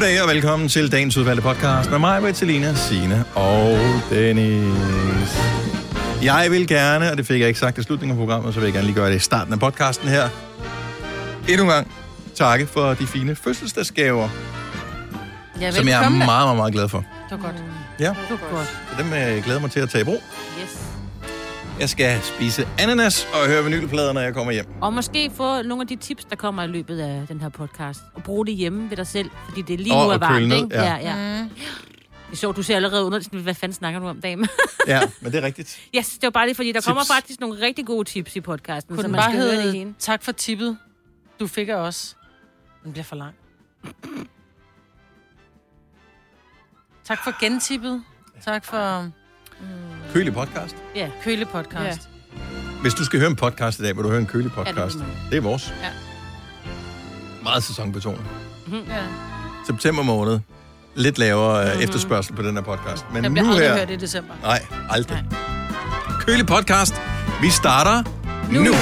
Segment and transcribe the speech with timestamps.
[0.00, 3.78] Goddag og velkommen til dagens udvalgte podcast med mig, Bertalina, Signe og
[4.10, 5.38] Dennis.
[6.22, 8.66] Jeg vil gerne, og det fik jeg ikke sagt i slutningen af programmet, så vil
[8.66, 10.28] jeg gerne lige gøre det i starten af podcasten her.
[11.48, 11.92] Endnu en gang
[12.34, 14.28] takke for de fine fødselsdagsgaver,
[15.60, 16.98] Ja, som jeg er meget, meget, meget glad for.
[17.30, 17.62] Det var godt.
[17.98, 18.66] Ja, Det var godt.
[18.66, 20.22] så dem øh, glæder mig til at tage i brug.
[20.62, 20.89] Yes.
[21.80, 24.66] Jeg skal spise ananas og høre vinylplader, når jeg kommer hjem.
[24.80, 28.00] Og måske få nogle af de tips, der kommer i løbet af den her podcast.
[28.14, 30.20] Og bruge det hjemme ved dig selv, fordi det er lige Og- nu er og
[30.20, 30.76] køle varmt, ned, ikke?
[30.76, 30.96] ja.
[30.96, 31.42] ja.
[31.42, 31.50] Mm.
[32.30, 34.48] Det så, du ser allerede under, hvad fanden snakker du om, dame?
[34.86, 35.80] Ja, men det er rigtigt.
[35.96, 36.86] yes, det var bare lige, fordi der Tips.
[36.86, 39.72] kommer faktisk nogle rigtig gode tips i podcasten, Kunne så man bare skal høre det
[39.72, 40.78] hedde, tak for tippet,
[41.40, 42.16] du fik af os.
[42.84, 43.34] Den bliver for lang.
[47.04, 48.02] tak for gentippet.
[48.44, 49.10] Tak for
[50.12, 50.76] Kølig podcast.
[50.96, 52.08] Ja, køle podcast.
[52.82, 54.74] Hvis du skal høre en podcast i dag, vil du høre en kølig Ja, det
[54.74, 54.94] podcast.
[54.98, 55.16] vil man.
[55.30, 55.74] Det er vores.
[55.82, 55.88] Ja.
[57.42, 58.20] Meget sæsonbetonet.
[58.72, 58.78] Ja.
[59.66, 60.40] September måned.
[60.94, 61.82] Lidt lavere mm-hmm.
[61.82, 63.04] efterspørgsel på den her podcast.
[63.12, 63.78] Men Jeg bliver nu aldrig her...
[63.78, 64.34] hørt i december.
[64.42, 65.24] Nej, aldrig.
[66.20, 66.94] Kølig podcast.
[67.42, 68.02] Vi starter
[68.52, 68.60] nu.
[68.60, 68.72] nu.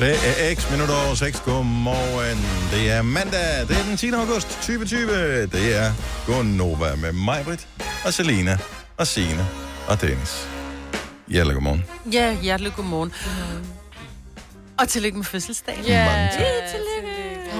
[0.00, 1.40] 6 minutter over 6.
[1.40, 2.38] Godmorgen.
[2.72, 3.68] Det er mandag.
[3.68, 4.10] Det er den 10.
[4.12, 5.46] august 2020.
[5.46, 5.92] Det er
[6.26, 7.68] Gonova med mig, Britt,
[8.04, 8.58] og Selina,
[8.96, 9.48] og Signe,
[9.88, 10.48] og Dennis.
[11.28, 11.84] Hjertelig godmorgen.
[12.12, 13.12] Ja, hjertelig godmorgen.
[14.78, 15.84] Og tillykke med fødselsdagen.
[15.84, 16.04] Ja.
[16.04, 16.42] Mange tak.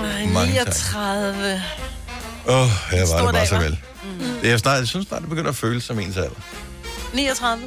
[0.05, 0.67] Ej, Mange tak.
[0.67, 1.63] 39.
[2.49, 3.79] Åh, oh, her var det bare så vel.
[4.05, 4.51] Mm.
[4.51, 6.41] Er snart, jeg synes snart, det begynder at føles som ens alder.
[7.15, 7.63] 39.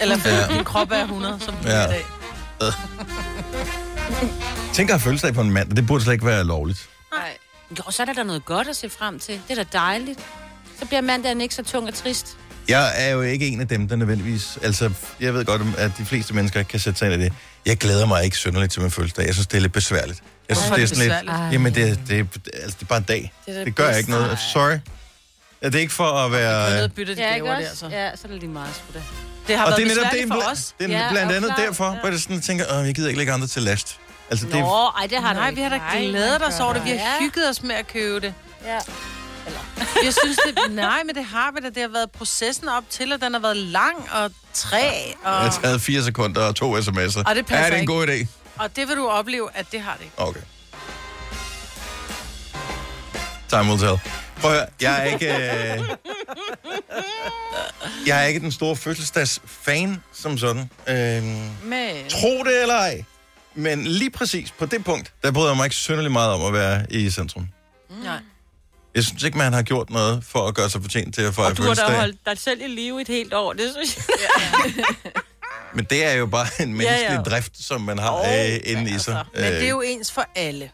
[0.00, 0.54] Eller Ja.
[0.56, 1.80] din krop er 100, som Ja.
[1.80, 1.86] ja.
[1.86, 2.72] i dag.
[4.74, 6.88] Tænk at have fødselsdag på en mand, det burde slet ikke være lovligt.
[7.16, 7.28] Nej.
[7.78, 9.40] Jo, så er der da noget godt at se frem til.
[9.48, 10.20] Det er da dejligt.
[10.78, 12.36] Så bliver mandagen ikke så tung og trist.
[12.68, 14.58] Jeg er jo ikke en af dem, der nødvendigvis...
[14.62, 17.32] Altså, jeg ved godt, at de fleste mennesker ikke kan sætte sig ind i det.
[17.66, 19.26] Jeg glæder mig ikke synderligt til min fødselsdag.
[19.26, 20.22] Jeg synes, det er lidt besværligt.
[20.48, 21.30] Jeg synes, Hvorfor det er er det sådan lidt...
[21.30, 21.52] besværligt?
[21.52, 23.32] Jamen, det, det, altså, det er bare en dag.
[23.46, 24.38] Det er Det, det gør jeg ikke noget.
[24.52, 24.78] Sorry.
[25.62, 26.70] Ja, det er ikke for at Jeg er være...
[26.70, 27.88] nødt at bytte de Ja, gaver der, så.
[27.88, 29.02] Ja, så er det lige meget sgu da.
[29.48, 30.74] Det har Og været det er netop det, for os.
[30.78, 31.98] det er Ja, blandt andet klart, derfor, ja.
[32.00, 33.98] hvor jeg sådan tænker, Åh, jeg gider ikke lægge andre til last.
[34.30, 36.84] Altså, det Nå, er, ej, det har Nej, vi har da glædet os over det.
[36.84, 37.18] Vi har Ja.
[37.20, 38.34] hygget os med at købe det.
[38.64, 38.78] Ja.
[40.04, 41.68] Jeg synes, det, nej, men det har vi da.
[41.70, 44.88] Det har været processen op til, og den har været lang og træ.
[45.24, 47.22] Og, jeg har taget fire sekunder og to sms'er.
[47.26, 47.92] Og det passer er det en ikke.
[47.92, 48.26] god idé?
[48.56, 50.14] og det vil du opleve, at det har det ikke.
[50.16, 50.40] Okay.
[53.48, 53.98] Time will tell.
[54.40, 55.26] Prøv at høre, jeg er ikke...
[55.34, 55.80] Øh...
[58.06, 60.70] Jeg er ikke den store fødselsdagsfan som sådan.
[60.88, 61.24] Øhm,
[61.64, 62.08] Men...
[62.08, 63.04] tro det eller ej.
[63.54, 66.52] Men lige præcis på det punkt, der bryder jeg mig ikke synderligt meget om at
[66.52, 67.48] være i centrum.
[68.02, 68.18] Nej.
[68.94, 71.50] Jeg synes ikke, man har gjort noget for at gøre sig fortjent til at fejre
[71.50, 72.00] Og du har da fødselsdag.
[72.00, 74.84] holdt dig selv i live et helt år, det synes jeg.
[75.74, 77.30] Men det er jo bare en menneskelig ja.
[77.30, 79.24] drift, som man har oh, øh, inde i sig.
[79.34, 80.70] Men det er jo ens for alle.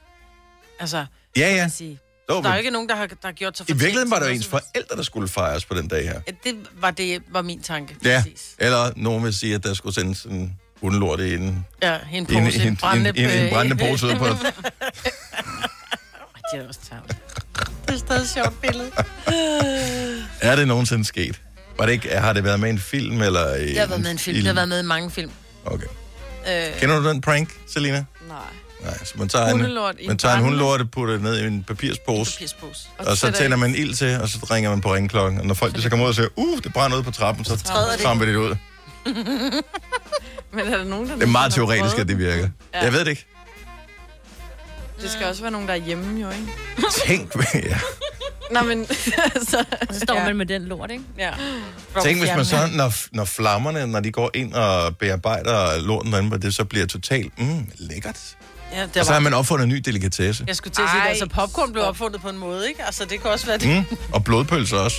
[0.80, 1.68] Altså, Ja, ja.
[1.68, 1.98] sige.
[2.30, 4.10] Jo, Der er jo ikke nogen, der har, der har gjort sig I fortjent virkeligheden
[4.10, 6.20] var det jo ens forældre, der skulle fejres på den dag her.
[6.44, 7.96] Det var, det var min tanke.
[8.04, 8.54] Ja, Præcis.
[8.58, 12.26] eller nogen vil sige, at der skulle sendes en hundelort i en, Ja, en i
[12.26, 12.38] pose.
[12.38, 14.26] en, en, En brændende, en, en, en brændende pose ud på.
[16.52, 17.16] Det er også taget.
[17.86, 18.90] Det er stadig et sjovt billede.
[20.50, 21.40] Er det nogensinde sket?
[21.78, 23.22] Var det ikke, har det været med i en film?
[23.22, 24.36] Eller i Jeg har været med i en film.
[24.38, 25.30] Jeg har været med i mange film.
[25.64, 25.86] Okay.
[26.48, 28.04] Øh, Kender du den prank, Selina?
[28.28, 28.38] Nej.
[28.82, 31.46] Nej, så man tager en, Hundelort en man tager en hundelort, putter det ned i
[31.46, 32.88] en papirspose, papirspose.
[32.98, 35.40] og så sætter tænder man ild til, og så ringer man på ringklokken.
[35.40, 37.56] Og når folk så kommer ud og siger, uh, det brænder ud på trappen, så
[37.56, 38.00] træder det.
[38.00, 38.56] tramper de det ud.
[40.52, 42.48] Men er der nogen, der Det er meget teoretisk, at det virker.
[42.74, 42.84] Ja.
[42.84, 43.26] Jeg ved det ikke.
[45.02, 46.46] Det skal også være nogen, der er hjemme, jo, ikke?
[47.06, 47.78] Tænk, ja.
[48.50, 48.80] Nå, men...
[49.34, 50.24] altså, Og så står ja.
[50.24, 51.04] man med den lort, ikke?
[51.18, 51.30] Ja.
[52.02, 56.28] Tænk, hvis man så, når, når flammerne, når de går ind og bearbejder lorten derinde,
[56.28, 58.36] hvor det så bliver totalt, mm, lækkert.
[58.72, 60.44] Ja, det Og så har man opfundet en ny delikatesse.
[60.46, 61.08] Jeg skulle til at sige, Ej.
[61.08, 62.84] altså, popcorn blev opfundet på en måde, ikke?
[62.84, 63.68] Altså, det kan også være det.
[63.90, 64.96] Mm, og blodpølser også.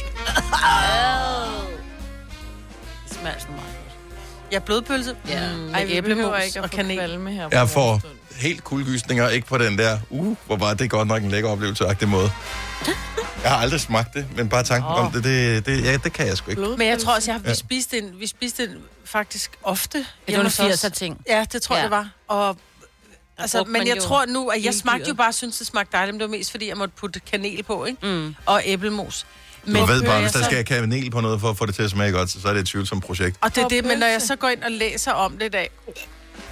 [3.07, 4.51] Det smager sådan meget godt.
[4.51, 5.15] Ja, blodpølse.
[5.27, 5.53] Ja.
[5.53, 6.97] Mm, Ej, æblemos ikke og kanel.
[6.97, 7.49] kvalme her.
[7.51, 8.01] Jeg får
[8.35, 11.85] helt kuldegysninger, ikke på den der, uh, hvor var det godt nok en lækker oplevelse
[11.85, 12.31] på måde.
[13.43, 15.05] Jeg har aldrig smagt det, men bare tanken oh.
[15.05, 16.61] om det, det, det, ja, det kan jeg sgu ikke.
[16.61, 16.77] Blodpølse.
[16.77, 17.49] Men jeg tror også, jeg har, Ja.
[17.49, 18.69] vi, spiste en, vi spiste en
[19.05, 19.97] faktisk ofte.
[19.97, 20.85] Det var en hos os.
[20.85, 21.17] 80'er ting.
[21.29, 21.81] Ja, det tror Ja.
[21.81, 22.09] jeg, det var.
[22.27, 22.57] Og,
[23.39, 26.13] altså, men jeg jo tror nu, at jeg smagte jo bare, synes det smagte dejligt,
[26.15, 28.07] men det var mest fordi, jeg måtte putte kanel på, ikke?
[28.07, 28.35] Mm.
[28.45, 29.25] Og æblemos.
[29.65, 31.83] Du ved bare, hvis der så- skal kanel på noget for at få det til
[31.83, 33.37] at smage godt, så er det et tvivlsomt projekt.
[33.41, 35.49] Og det er det, men når jeg så går ind og læser om det i
[35.49, 35.69] dag,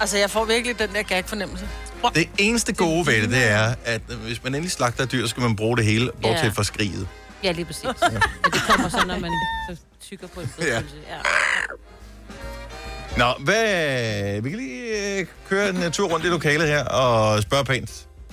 [0.00, 1.68] altså jeg får virkelig den der gag-fornemmelse.
[2.14, 5.28] Det eneste gode ved det, det er, at hvis man endelig slagter et dyr, så
[5.30, 6.48] skal man bruge det hele, bortset Ja.
[6.48, 7.08] fra skriget.
[7.44, 7.84] Ja, lige præcis.
[7.84, 7.90] Ja.
[8.44, 9.30] Og det kommer så, når man
[9.70, 9.76] så
[10.06, 10.96] tykker på en blodpølse.
[11.08, 11.16] Ja.
[13.16, 14.40] Nå, hvad...
[14.40, 17.90] Vi kan lige øh, køre en øh, tur rundt i lokalet her og spørge pænt.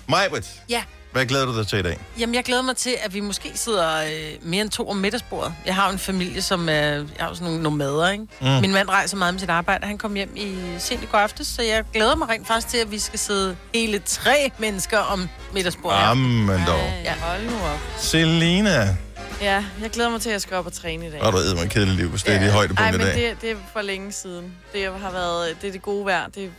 [0.10, 0.83] Majbrit, Ja.
[1.12, 1.98] Hvad glæder du dig til i dag?
[2.19, 4.12] Jamen, jeg glæder mig til, at vi måske sidder øh,
[4.42, 5.54] mere end to om middagsbordet.
[5.66, 6.74] Jeg har jo en familie, som er...
[6.74, 8.25] Jeg har jo sådan nogle nomader, ikke?
[8.42, 8.48] Mm.
[8.48, 9.88] Min mand rejser meget med sit arbejde.
[9.88, 12.78] Han kom hjem i sent i går aftes, så jeg glæder mig rent faktisk til,
[12.78, 16.00] at vi skal sidde hele tre mennesker om middagsbordet.
[16.00, 16.07] her.
[16.07, 16.80] Jamen dog.
[17.04, 17.80] Ja, hold nu op.
[17.98, 18.98] Selina,
[19.45, 21.21] Ja, jeg glæder mig til, at jeg skal op og træne i dag.
[21.24, 22.44] har du ædet mig kedeligt liv, hvis det er Ja.
[22.45, 23.30] dit højdepunkt Ej, i men dag.
[23.30, 24.53] det, det er for længe siden.
[24.74, 26.27] Det har været det, er det gode vejr.
[26.27, 26.51] Det,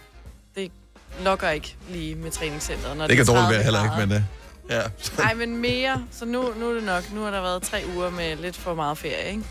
[0.55, 0.71] det
[1.25, 2.97] lokker ikke lige med træningscenteret.
[2.97, 4.25] Når Det kan er dårligt 30 være heller ikke, men det...
[4.71, 4.83] Ja.
[5.19, 6.05] Nej, men mere.
[6.13, 7.13] Så nu, nu er det nok.
[7.13, 9.43] Nu har der været tre uger med lidt for meget ferie, ikke?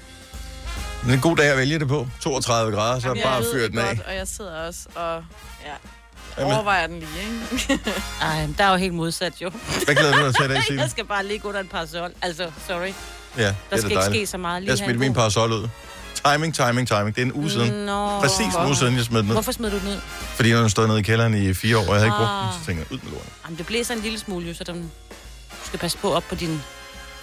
[1.03, 2.07] Det er en god dag at vælge det på.
[2.21, 3.87] 32 grader, så Jamen, bare fyr det den af.
[3.87, 5.23] godt, og jeg sidder også og
[5.65, 5.71] ja,
[6.37, 7.09] Jamen, overvejer den lige,
[7.69, 7.81] ikke?
[8.21, 9.49] Ej, der er jo helt modsat, jo.
[9.85, 10.81] hvad glæder du dig til i dag, Signe?
[10.81, 12.11] Jeg skal bare ligge under en parasol.
[12.21, 12.91] Altså, sorry.
[13.37, 14.27] Ja, Der det skal er ikke dejligt.
[14.27, 15.67] ske så meget lige Jeg i min parasol ud.
[16.25, 17.15] Timing, timing, timing.
[17.15, 17.85] Det er en uge siden.
[17.85, 18.19] Nå.
[18.19, 19.33] Præcis en uge siden, jeg smed den ud.
[19.35, 19.99] Hvorfor smed du den ud?
[20.35, 22.43] Fordi den stod nede i kælderen i fire år, og jeg havde ikke brugt Ah.
[22.43, 22.59] den.
[22.61, 23.29] Så tænkte jeg, ud med lorten.
[23.45, 24.75] Jamen, det blæser en lille smule, jo, så den...
[25.51, 26.61] du skal passe på op på din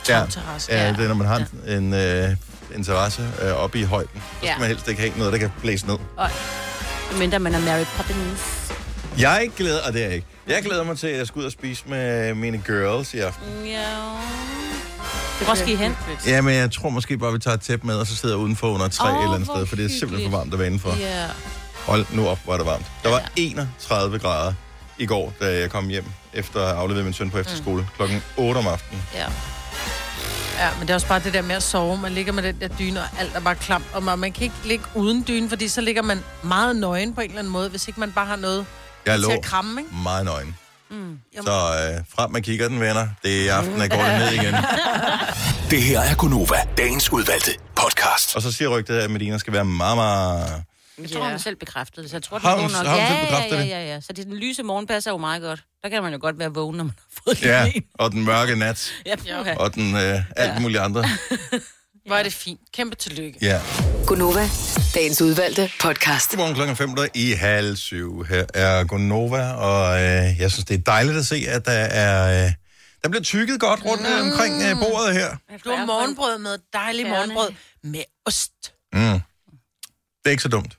[0.09, 0.73] Ja, terrasse.
[0.73, 2.29] ja, det er, når man har en øh,
[2.77, 4.11] interesse øh, oppe i højden.
[4.15, 4.59] Så skal Ja.
[4.59, 5.97] man helst ikke have noget, der kan blæse ned.
[7.19, 8.41] Mindre man er Mary Poppins.
[9.19, 10.27] Jeg glæder, og det er jeg ikke.
[10.49, 13.45] Jeg glæder mig til, at jeg skal ud og spise med mine girls i aften.
[13.67, 13.85] Ja.
[15.39, 15.97] Det var I hen.
[16.27, 18.43] Ja, men jeg tror måske bare, vi tager et tæppe med, og så sidder jeg
[18.45, 20.53] udenfor under et træ Åh, et eller andet sted, for det er simpelthen for varmt
[20.53, 20.97] at være indenfor.
[21.01, 21.27] Ja.
[21.87, 22.87] Hold nu op, hvor er det varmt.
[23.03, 24.53] Der var 31 grader
[24.99, 28.23] i går, da jeg kom hjem efter at have afleveret min søn på efterskole klokken
[28.37, 29.03] 8 om aftenen.
[29.15, 29.27] ja.
[30.59, 31.99] Ja, men det er også bare det der med at sove.
[31.99, 33.85] Man ligger med den der dyne, og alt er bare klamt.
[33.93, 37.21] Og man, man kan ikke ligge uden dyne, fordi så ligger man meget nøgen på
[37.21, 38.67] en eller anden måde, hvis ikke man bare har noget
[39.07, 39.95] Jeg til lå at kramme, ikke?
[40.03, 40.57] meget nøgen.
[40.93, 41.19] Mm.
[41.45, 43.09] Så øh, frem med kigger den, venner.
[43.23, 44.55] Det er i aften, jeg går det ned igen.
[45.71, 48.37] Det her er Gunova, dagens udvalgte podcast.
[48.37, 50.63] Og så siger rygtet, at Medina skal være meget, meget...
[50.99, 52.87] Jeg tror, hun selv bekræftede det, så jeg tror, det Har er hun- god nok.
[52.87, 53.69] har hun ja, selv ja, bekræftet ja, det?
[53.69, 54.01] ja, ja.
[54.01, 55.63] Så det, den lyse morgen passer jo meget godt.
[55.83, 57.73] Der kan man jo godt være vågen, når man har fået Ja,
[58.03, 59.57] og den mørke nat, Ja, ja.
[59.57, 61.05] og den øh, alt muligt andre.
[62.07, 62.61] Hvor er det fint.
[62.75, 63.39] Kæmpe tillykke.
[63.43, 63.61] Ja.
[64.07, 64.49] Gunova,
[64.95, 66.31] dagens udvalgte podcast.
[66.31, 68.25] Godmorgen klokken 5 i halv syv.
[68.25, 72.47] Her er Gonova, og øh, jeg synes, det er dejligt at se, at der er...
[72.47, 72.53] Øh,
[73.03, 75.37] der bliver tykket godt rundt øh, omkring øh, bordet her.
[75.65, 77.15] Du har morgenbrød med, dejlig Færne.
[77.17, 77.51] morgenbrød
[77.83, 78.53] med ost.
[78.93, 79.01] Mm.
[79.01, 79.21] Det
[80.27, 80.79] er ikke så dumt.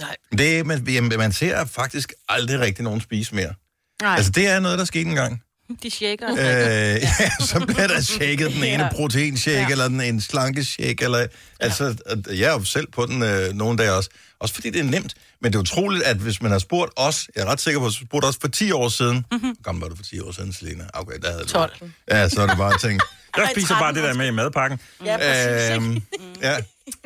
[0.00, 0.16] Nej.
[0.38, 3.54] Det, man, jamen, man ser faktisk aldrig rigtig nogen spise mere.
[4.02, 5.42] Nej, Altså, det er noget, der skete engang.
[5.82, 6.30] De shaker.
[6.32, 6.38] Øh,
[7.02, 9.68] ja, så bliver der shaket den ene proteinshake, ja.
[9.68, 11.26] eller den en slankeshake, eller...
[11.60, 14.10] Altså, at jeg er jo selv på den øh, nogle dage også.
[14.40, 15.14] Også fordi det er nemt.
[15.42, 17.86] Men det er utroligt, at hvis man har spurgt os, jeg er ret sikker på,
[17.86, 19.16] at spurgt os for 10 år siden.
[19.32, 19.48] Mm-hmm.
[19.48, 20.84] Hvor gammel var du for 10 år siden, Selina?
[20.94, 21.72] Okay, der havde du- 12.
[22.10, 23.02] Ja, så er det bare tænkt.
[23.36, 24.80] Jeg spiser bare det der med i madpakken.
[25.04, 25.76] Ja, præcis.
[25.76, 26.02] Øhm,
[26.42, 26.56] ja.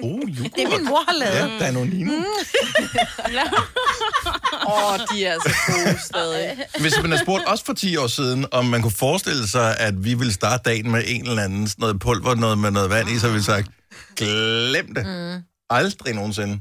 [0.03, 1.53] Uh, Det er min mor har lavet.
[1.61, 2.13] Ja, Danonino.
[2.13, 2.25] Mm.
[4.69, 6.59] Åh, oh, de er altså gode stadig.
[6.81, 10.05] Hvis man har spurgt os for 10 år siden, om man kunne forestille sig, at
[10.05, 13.09] vi ville starte dagen med en eller anden sådan noget pulver, noget med noget vand
[13.11, 13.69] i, så ville vi sagt,
[14.17, 15.07] glem det.
[15.07, 15.43] Mm.
[15.71, 16.61] Aldrig nogensinde.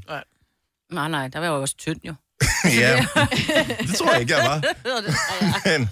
[0.92, 2.14] Nej, nej, der var jo også tynd, jo.
[2.64, 3.06] ja,
[3.86, 4.62] det tror jeg ikke, jeg var.
[5.68, 5.90] Men,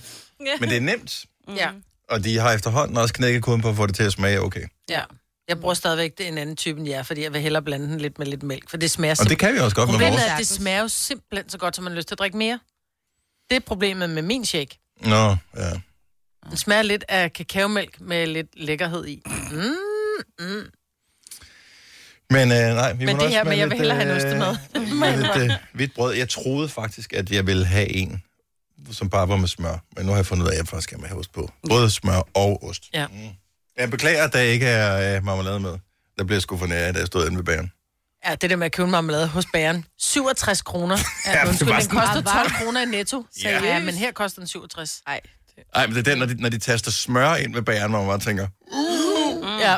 [0.60, 1.24] men det er nemt,
[1.56, 1.68] Ja.
[2.10, 4.64] og de har efterhånden også knækket koden på at få det til at smage okay.
[4.88, 5.00] ja.
[5.48, 7.98] Jeg bruger stadigvæk det en anden type end jer, fordi jeg vil hellere blande den
[8.00, 10.12] lidt med lidt mælk, for det smager Og det kan vi også godt med Problemet
[10.12, 10.24] vores.
[10.24, 12.36] er, at det smager jo simpelthen så godt, så man har lyst til at drikke
[12.36, 12.60] mere.
[13.50, 14.78] Det er problemet med min shake.
[15.00, 15.70] Nå, ja.
[16.48, 19.22] Den smager lidt af kakaomælk med lidt lækkerhed i.
[19.50, 20.70] Mm.
[22.30, 24.48] Men øh, nej, vi Men må det her med jeg vil hellere have en øh,
[24.48, 24.56] ostemad.
[24.94, 26.14] med lidt øh, hvidt brød.
[26.14, 28.22] Jeg troede faktisk, at jeg ville have en,
[28.92, 29.84] som bare var med smør.
[29.96, 31.50] Men nu har jeg fundet ud af, at jeg faktisk vil have ost på.
[31.68, 32.82] Både smør og ost.
[32.94, 33.06] Ja.
[33.06, 33.14] Mm.
[33.82, 35.70] Jeg beklager, at der ikke er øh, marmelade med.
[36.18, 37.72] Der bliver jeg sgu for da jeg stod inde ved bageren.
[38.26, 39.84] Ja, det der med at købe en marmelade hos bageren.
[39.98, 40.96] 67 kroner.
[41.26, 43.26] Ja, Ja, det undskyld, den koster 12 kroner i netto.
[43.44, 43.50] Ja.
[43.50, 43.64] Ja.
[43.64, 45.02] ja, men her koster den 67.
[45.06, 45.20] Nej.
[45.74, 48.00] Nej, men det er den, når de, når de taster smør ind ved bageren, hvor
[48.00, 48.46] man bare tænker,
[49.60, 49.76] Ja.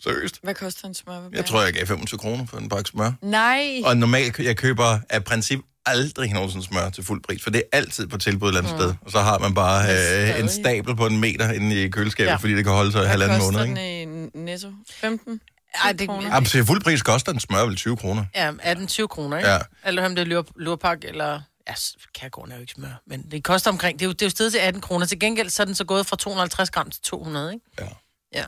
[0.00, 0.40] seriøst?
[0.42, 1.20] Hvad koster en smør?
[1.32, 3.12] Jeg tror, jeg gav 25 kroner for en pakke smør.
[3.22, 3.80] Nej.
[3.84, 7.76] Og normalt, jeg køber af princip aldrig nogensinde smør til fuld pris, for det er
[7.78, 8.94] altid på tilbud et eller andet sted.
[9.00, 9.92] Og så har man bare
[10.34, 12.36] øh, en stabel på en meter inde i køleskabet, ja.
[12.36, 13.66] Fordi det kan holde sig i Hvad halvanden koster måned.
[13.68, 14.30] den Ikke?
[14.34, 14.72] i netto?
[15.00, 15.40] 15?
[15.84, 16.34] Ej, det, kroner.
[16.36, 18.24] Ja, til fuld pris koster en smør vel 20 kroner.
[18.34, 19.50] ja, 18-20 kroner, ikke?
[19.50, 19.58] Ja.
[19.86, 21.40] Eller om det er lur, lurpak, eller...
[21.68, 21.74] Ja,
[22.14, 23.98] kærgården er jo ikke smør, men det koster omkring...
[23.98, 25.06] Det er jo, det er jo stedet til 18 kroner.
[25.06, 27.64] Til gengæld så er den så gået fra 250 gram til 200, ikke?
[27.80, 27.86] Ja.
[28.40, 28.44] Ja.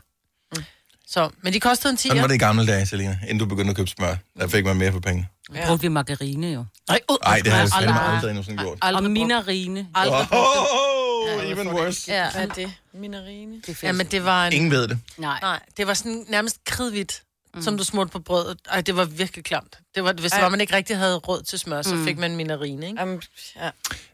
[0.55, 0.63] Mm.
[1.07, 2.07] Så, men de kostede en 10.
[2.07, 4.15] Sådan var det i gamle dage, Selina, inden du begyndte at købe smør.
[4.39, 5.27] Der fik man mere for penge.
[5.55, 5.67] Ja.
[5.67, 6.65] Brugte vi margarine, jo.
[6.89, 8.77] Nej, uh, Nej, det har jeg aldrig, fandme aldrig, aldrig nogensinde gjort.
[8.81, 9.87] Og aldrig, brugt- minarine.
[9.95, 11.51] aldrig Oh, det.
[11.51, 12.11] even worse.
[12.11, 12.71] Ja, er det?
[12.93, 13.61] Minerine?
[13.67, 14.53] Det ja, men det var en...
[14.53, 14.99] Ingen ved det.
[15.17, 15.39] Nej.
[15.41, 17.21] Nej, det var sådan nærmest kridhvidt.
[17.55, 17.61] mm.
[17.61, 18.57] som du smurte på brødet.
[18.69, 19.77] Ej, det var virkelig klamt.
[19.95, 20.41] Det var, hvis det Ej.
[20.41, 23.03] var, man ikke rigtig havde råd til smør, så fik man minarine, ikke?
[23.03, 23.21] Um,
[23.55, 23.69] ja.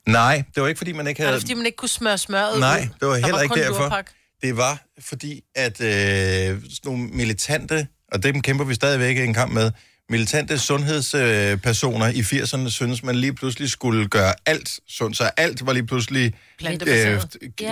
[0.08, 1.34] Nej, det var ikke, fordi man ikke havde...
[1.34, 3.00] det, fordi man ikke kunne smøre smøret Nej, ud?
[3.00, 3.82] det var Der heller ikke kun derfor.
[3.82, 4.10] lurpak.
[4.42, 9.51] Det var fordi, at øh, sådan nogle militante, og dem kæmper vi stadigvæk en kamp
[9.54, 9.72] med,
[10.09, 15.74] militante sundhedspersoner i 80'erne synes, man lige pludselig skulle gøre alt sundt, så alt var
[15.74, 16.33] lige pludselig
[16.88, 17.21] øh,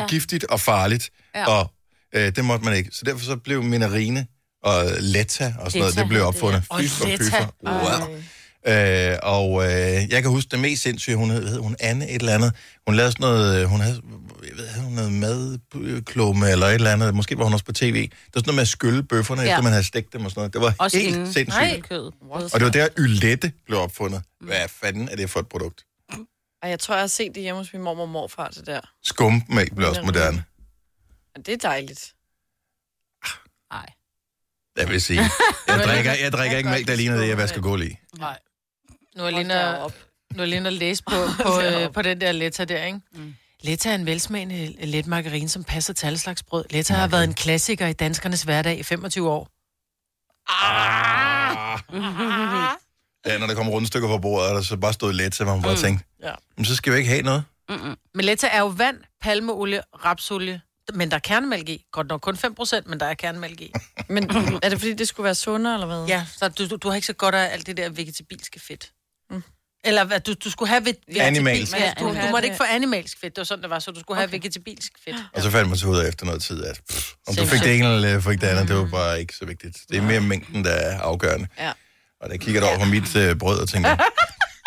[0.08, 1.48] giftigt og farligt, ja.
[1.48, 1.72] og
[2.16, 2.90] øh, det måtte man ikke.
[2.94, 4.28] Så derfor så blev minarine
[4.64, 6.64] og letta og sådan noget, Letta det blev det, opfundet.
[6.70, 7.54] Og Fy for pyfer.
[7.66, 8.20] Wow.
[8.68, 9.70] Øh, og øh,
[10.10, 12.54] jeg kan huske det mest sindssyge, hun hed, hed hun Anne et eller andet.
[12.88, 14.02] Hun lavede sådan noget, øh, hun havde,
[14.48, 17.16] jeg ved, havde hun noget madklumme eller et eller andet.
[17.16, 18.02] Måske var hun også på tv.
[18.02, 19.50] Det var sådan noget med at skylle bøfferne, ja.
[19.50, 20.54] Efter man havde stegt dem og sådan noget.
[20.54, 21.34] Det var Også helt inden.
[21.34, 21.62] sindssygt.
[21.62, 21.80] Nej.
[21.82, 22.12] Kød.
[22.32, 24.22] Og det var der, Ylette blev opfundet.
[24.42, 25.86] Hvad fanden er det for et produkt?
[26.64, 28.82] Og jeg tror, jeg har set det hjemme hos min mormor og morfar, det der.
[29.04, 30.44] Skummælk blev også moderne.
[31.46, 32.14] Det er dejligt.
[33.72, 33.86] Nej.
[34.78, 35.20] Jeg vil sige.
[35.68, 37.98] Jeg drikker, jeg drikker ikke mælk, der ligner det, jeg vasker gulv i.
[38.18, 38.40] Nej.
[39.16, 39.88] Nu er Lina,
[40.36, 41.16] nu er Lina læst på,
[41.46, 43.00] på, øh, på den der Letta der, ikke?
[43.12, 43.36] Mm.
[43.62, 46.66] Letta er en velsmagende let margarine, som passer til alle slags brød.
[46.70, 49.50] Letta har været en klassiker i danskernes hverdag i 25 år.
[53.26, 55.62] Ja, når der kommer rundstykker på bordet, og der så bare stod let, så man
[55.62, 56.34] bare tænkte, Ja.
[56.58, 57.44] men så skal vi ikke have noget.
[58.14, 60.62] Men Letta er jo vand, palmeolie, rapsolie,
[60.94, 61.86] men der er kernemælk i.
[61.92, 63.72] Godt nok kun 5%, men der er kernemælk i.
[64.10, 64.24] Men
[64.64, 66.06] er det fordi, det skulle være sundere, eller hvad?
[66.08, 68.92] Ja, så du, du, du har ikke så godt af alt det der vegetabilske fedt.
[69.30, 69.44] Mm.
[69.86, 71.80] Eller hvad, du, du skulle have ve- vegetabil- Animalsk.
[71.80, 74.00] Ja, du, du måtte ikke få animalsk fedt, det var sådan, det var, så du
[74.00, 75.18] skulle have vegetabilsk fedt.
[75.34, 77.62] Og så fandt man så ud af efter noget tid, at pff, om du fik
[77.62, 79.78] det ene eller fik det andet, det var bare ikke så vigtigt.
[79.90, 81.48] Det er mere mængden, der er afgørende.
[81.60, 81.72] Ja.
[82.22, 83.90] Og der kigger over på mit øh, brød og tænker,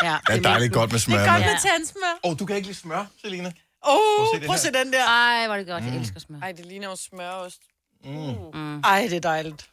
[0.03, 1.17] Ja, det er dejligt godt med smør.
[1.19, 1.71] Det er godt med.
[1.71, 2.13] tandsmør.
[2.25, 3.53] Åh, oh, du kan ikke lide smør, Selina?
[3.89, 5.05] Åh, det prøv at se den der.
[5.05, 5.85] Ej, hvor er det godt.
[5.85, 6.39] Jeg elsker smør.
[6.43, 7.61] Ej, det ligner jo smørost.
[8.85, 9.67] Ej, det er dejligt.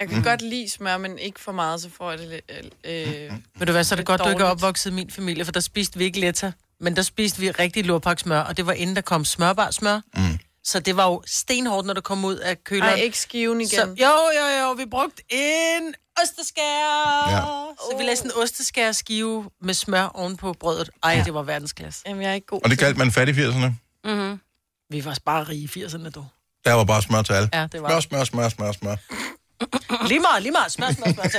[0.00, 2.74] Jeg kan godt lide smør, men ikke for meget, så får jeg det lidt...
[2.84, 4.64] Øh, Ved du hvad, så er det godt, du ikke er dårligt.
[4.64, 6.52] opvokset i min familie, for der spiste vi ikke letta.
[6.80, 10.00] Men der spiste vi rigtig lurpaksmør, og det var inden der kom smørbar smør.
[10.14, 10.38] Mm.
[10.64, 12.92] Så det var jo stenhårdt, når det kom ud af køleren.
[12.94, 13.68] Ej, ikke skiven igen.
[13.68, 17.30] Så, jo, jo, jo, vi brugte en osteskær.
[17.30, 17.40] Ja.
[17.90, 20.90] Så vi lavede sådan en osteskær skive med smør oven på brødet.
[21.02, 22.02] Ej, det var verdensklasse.
[22.06, 23.70] Jamen, jeg er ikke god Og det kaldte man fat i 80'erne.
[24.90, 26.24] Vi var bare rige i 80'erne, du.
[26.64, 27.48] Der var bare smør til alle.
[27.52, 28.00] Ja, det var.
[28.00, 28.96] Smør, smør, smør, smør, smør.
[30.06, 30.72] Lige meget, lige meget.
[30.72, 31.30] Smør, smør, smør.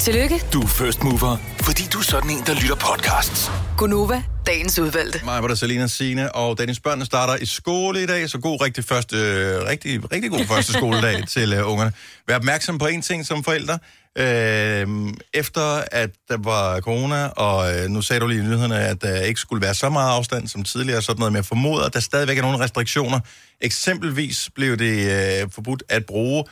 [0.00, 3.50] Tillykke, Du er first mover, fordi du er sådan en, der lytter podcasts.
[3.78, 5.20] Gunova, dagens udvalgte.
[5.24, 8.62] Mig var der Selina Sine og Dennis børnene starter i skole i dag, så god
[8.62, 11.92] rigtig første, øh, rigtig, rigtig god første skoledag til uh, ungerne.
[12.28, 13.78] Vær opmærksom på en ting som forældre.
[14.18, 14.86] Øh,
[15.34, 19.20] efter at der var corona, og øh, nu sagde du lige i nyhederne, at der
[19.20, 22.38] ikke skulle være så meget afstand som tidligere, sådan noget med formoder, at der stadigvæk
[22.38, 23.20] er nogle restriktioner.
[23.60, 25.10] Eksempelvis blev det
[25.42, 26.44] øh, forbudt at bruge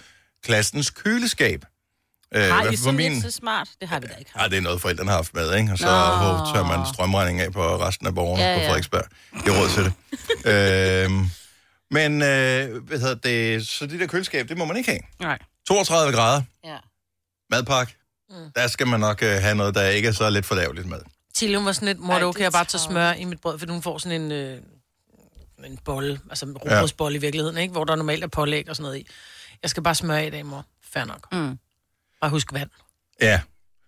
[0.44, 1.64] klassens køleskab.
[2.34, 3.68] Øh, Har I for sådan min- så smart?
[3.80, 4.42] Det har vi da ikke haft.
[4.42, 5.72] Ja, det er noget, forældrene har haft med, ikke?
[5.72, 5.90] Og så Nå.
[6.26, 8.58] hvor tør man strømregningen af på resten af borgerne ja, Ja, ja.
[8.58, 8.68] på ja.
[8.68, 9.04] Frederiksberg.
[9.44, 9.92] Det er råd til det.
[11.04, 11.30] øhm,
[11.90, 15.00] men, øh, hvad hedder det, så det der køleskab, det må man ikke have.
[15.20, 15.38] Nej.
[15.68, 16.76] 32 grader, Ja.
[17.50, 17.94] madpakke.
[18.30, 18.36] Mm.
[18.56, 20.98] Der skal man nok øh, have noget, der ikke er så lidt fordærveligt med.
[21.34, 23.58] Tilly var sådan lidt, mor, Ej, det okay at bare tage smør i mit brød,
[23.58, 24.58] for hun får sådan en, øh,
[25.64, 27.72] en bolle, altså en robrødsbolle i virkeligheden, ikke?
[27.72, 29.06] hvor der normalt er pålæg og sådan noget i.
[29.62, 30.64] Jeg skal bare smøre i dag, mor.
[30.92, 31.32] Fair nok.
[31.32, 31.58] Mm.
[32.20, 32.70] Bare husk vand.
[33.22, 33.40] Ja,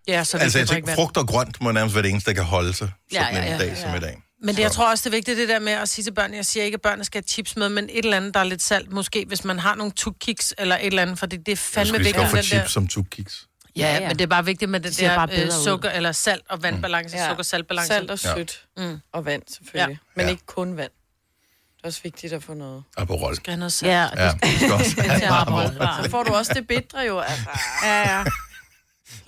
[0.09, 2.45] Ja, så altså jeg tænker, frugt og grønt må nærmest være det eneste, der kan
[2.45, 4.23] holde sig sådan Ja, ja, en ja, dag som i dag.
[4.43, 6.37] Men det, jeg tror også, det er vigtigt, det der med at sige til børnene,
[6.37, 8.45] jeg siger ikke, at børnene skal have chips med, men et eller andet, der er
[8.45, 11.49] lidt salt, måske, hvis man har nogle tukkiks eller et eller andet, for det, det
[11.49, 12.27] er Jeg fandme skulle vigtigt.
[12.27, 13.47] den der, chips som tukkiks.
[13.77, 14.09] ja, Ja, ja, ja.
[14.09, 15.65] men det er bare vigtigt med den ser der bare øh, bedre ud.
[15.65, 17.29] sukker, eller salt og vandbalance, Ja.
[17.29, 17.89] sukker-saltbalance.
[17.89, 18.35] Salt og Ja.
[18.35, 18.67] sødt.
[18.77, 19.01] Mm.
[19.13, 19.93] Og vand, selvfølgelig.
[20.03, 20.07] Ja.
[20.17, 20.31] Men Ja.
[20.31, 20.91] ikke kun vand.
[21.81, 22.83] Det er også vigtigt at få noget.
[22.97, 23.37] Aperol.
[23.37, 23.93] Skal noget salt.
[23.93, 26.05] Ja, Ja, det skal også have Aperol.
[26.05, 27.49] Så får du også det bedre jo, altså.
[27.85, 28.25] Ja, ja.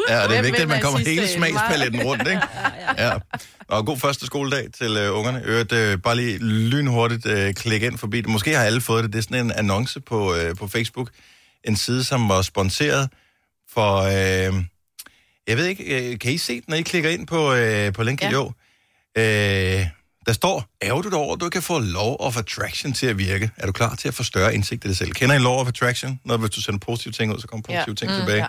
[0.08, 2.40] Ja, og det er vigtigt, at man kommer hele smagspaletten rundt, ikke?
[2.98, 3.12] Ja.
[3.68, 5.42] Og god første skoledag til øh, ungerne.
[5.44, 8.26] Øvrigt, øh, bare lige lynhurtigt øh, klik ind forbi det.
[8.28, 9.12] Måske har alle fået det.
[9.12, 11.10] Det er sådan en annonce på, øh, på Facebook.
[11.64, 13.10] En side, som var sponsoreret
[13.72, 13.96] for...
[14.02, 14.64] Øh,
[15.46, 18.02] jeg ved ikke, øh, kan I se den, når I klikker ind på, øh, på
[18.02, 18.24] linket?
[18.24, 18.30] Ja.
[18.30, 18.36] Ja.
[18.36, 19.78] Jo.
[19.80, 19.86] Øh,
[20.26, 23.50] der står, er du over, du kan få Law of Attraction til at virke.
[23.56, 25.12] Er du klar til at få større indsigt i dig selv?
[25.12, 26.20] Kender I Law of Attraction?
[26.24, 27.94] Når hvis du sender positive ting ud, så kommer positive Ja.
[27.94, 28.46] ting Mm, tilbage.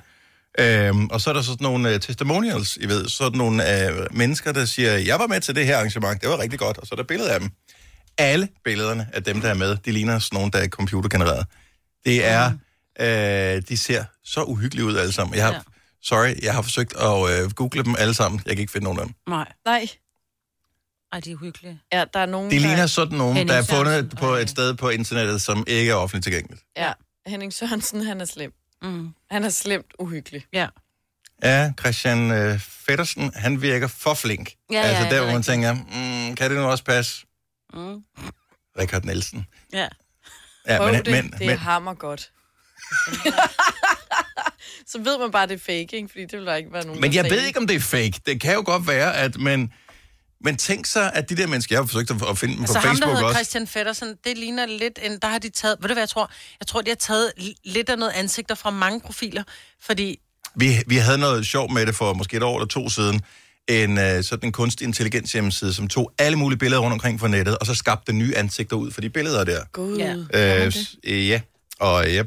[0.59, 3.63] Øhm, og så er der sådan nogle uh, testimonials, I ved, sådan nogle
[4.09, 6.77] uh, mennesker, der siger, jeg var med til det her arrangement, det var rigtig godt,
[6.77, 7.49] og så er der billeder af dem.
[8.17, 11.45] Alle billederne af dem, der er med, de ligner sådan nogle, der er computergenereret.
[12.05, 12.51] Det er,
[12.99, 15.35] øh, de ser så uhyggelige ud alle sammen.
[15.35, 15.57] Jeg har, ja.
[15.57, 15.61] Ja.
[16.03, 18.99] sorry, jeg har forsøgt at øh, google dem alle sammen, jeg kan ikke finde nogen
[18.99, 19.15] af dem.
[19.27, 19.51] Nej.
[19.65, 19.87] Nej.
[21.13, 21.79] Ej, de er uhyggelige.
[21.93, 22.61] Ja, der er nogen, De der...
[22.61, 24.17] ligner sådan nogen, der er fundet Sørensen.
[24.17, 26.63] på et sted på internettet, som ikke er offentligt tilgængeligt.
[26.77, 26.91] Ja.
[27.27, 28.53] Henning Sørensen, han er slem.
[28.81, 29.09] Mm.
[29.31, 30.45] Han er slemt uhyggelig.
[30.53, 30.67] Ja.
[31.43, 34.51] Ja, Christian øh, Feddersen, han virker for flink.
[34.71, 35.53] Ja, ja, altså det der, er hvor man rigtigt.
[35.53, 35.73] tænker,
[36.29, 37.25] mm, kan det nu også passe?
[37.73, 38.03] Mm.
[38.79, 39.45] Richard Nielsen.
[39.73, 39.87] Ja.
[40.67, 42.31] Ja, Prøv men, det, men, det er men, hammer godt.
[44.91, 46.07] så ved man bare, det er fake, ikke?
[46.07, 48.13] Fordi det vil der ikke være nogen, men jeg ved ikke, om det er fake.
[48.25, 49.73] Det kan jo godt være, at man...
[50.43, 52.79] Men tænk så, at de der mennesker, jeg har forsøgt at finde dem på Så
[52.79, 53.37] ham, der Facebook hedder også.
[53.37, 55.19] Christian Feddersen, det ligner lidt en...
[55.19, 55.77] Der har de taget...
[55.81, 56.31] Ved du hvad jeg tror?
[56.59, 59.43] Jeg tror, de har taget li- lidt af noget ansigter fra mange profiler.
[59.81, 60.19] Fordi...
[60.55, 63.21] Vi, vi havde noget sjov med det for måske et år eller to siden.
[63.67, 67.27] En uh, sådan en kunstig intelligens hjemmeside, som tog alle mulige billeder rundt omkring fra
[67.27, 69.65] nettet, og så skabte nye ansigter ud for de billeder der.
[69.71, 69.97] Gud.
[69.97, 70.15] Ja.
[70.65, 70.73] Øh,
[71.03, 71.41] øh, ja,
[71.79, 72.25] og jeg,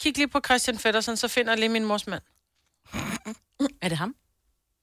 [0.00, 2.22] Kig lige på Christian Feddersen, så finder jeg lige min mors mand.
[3.82, 4.14] Er det ham?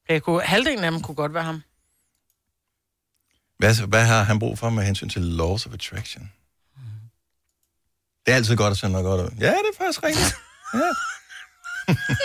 [0.10, 1.62] Det kunne, halvdelen af dem kunne godt være ham.
[3.60, 6.32] Hvad, hvad har han brug for med hensyn til laws of attraction?
[8.26, 9.38] Det er altid godt at sende noget godt ud.
[9.40, 10.36] Ja, det er faktisk rigtigt.
[10.74, 10.80] Ja.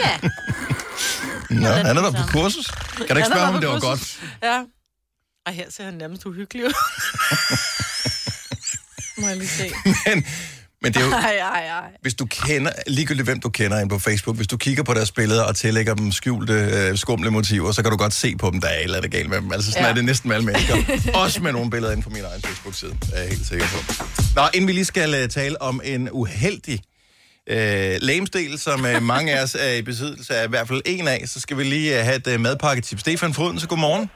[0.05, 0.19] Ja.
[1.61, 2.67] Nå, den han er der på kursus.
[2.97, 4.21] Kan du ikke spørge om det var godt?
[4.43, 4.65] Ja.
[5.47, 6.73] Ej, her ser han nærmest uhyggelig ud.
[9.21, 9.73] Må jeg lige se.
[10.07, 10.27] Men,
[10.83, 11.91] men det er jo, Ej, ej, ej.
[12.03, 15.13] hvis du kender, ligegyldigt hvem du kender ind på Facebook, hvis du kigger på deres
[15.13, 18.61] billeder og tillægger dem skjulte, øh, skumle motiver, så kan du godt se på dem,
[18.61, 19.53] der er et eller andet galt med dem.
[19.53, 19.91] Altså sådan ja.
[19.91, 20.77] Er det næsten med alle mennesker.
[21.25, 24.05] Også med nogle billeder inde på min egen Facebook-side, er jeg helt sikker på.
[24.37, 26.81] Nå, inden vi lige skal uh, tale om en uheldig
[27.49, 31.09] øh, lamestil, som uh, mange af os er i besiddelse af i hvert fald en
[31.09, 32.99] af, så skal vi lige uh, have et uh, madpakketip.
[33.01, 34.11] Stefan Froden, så godmorgen.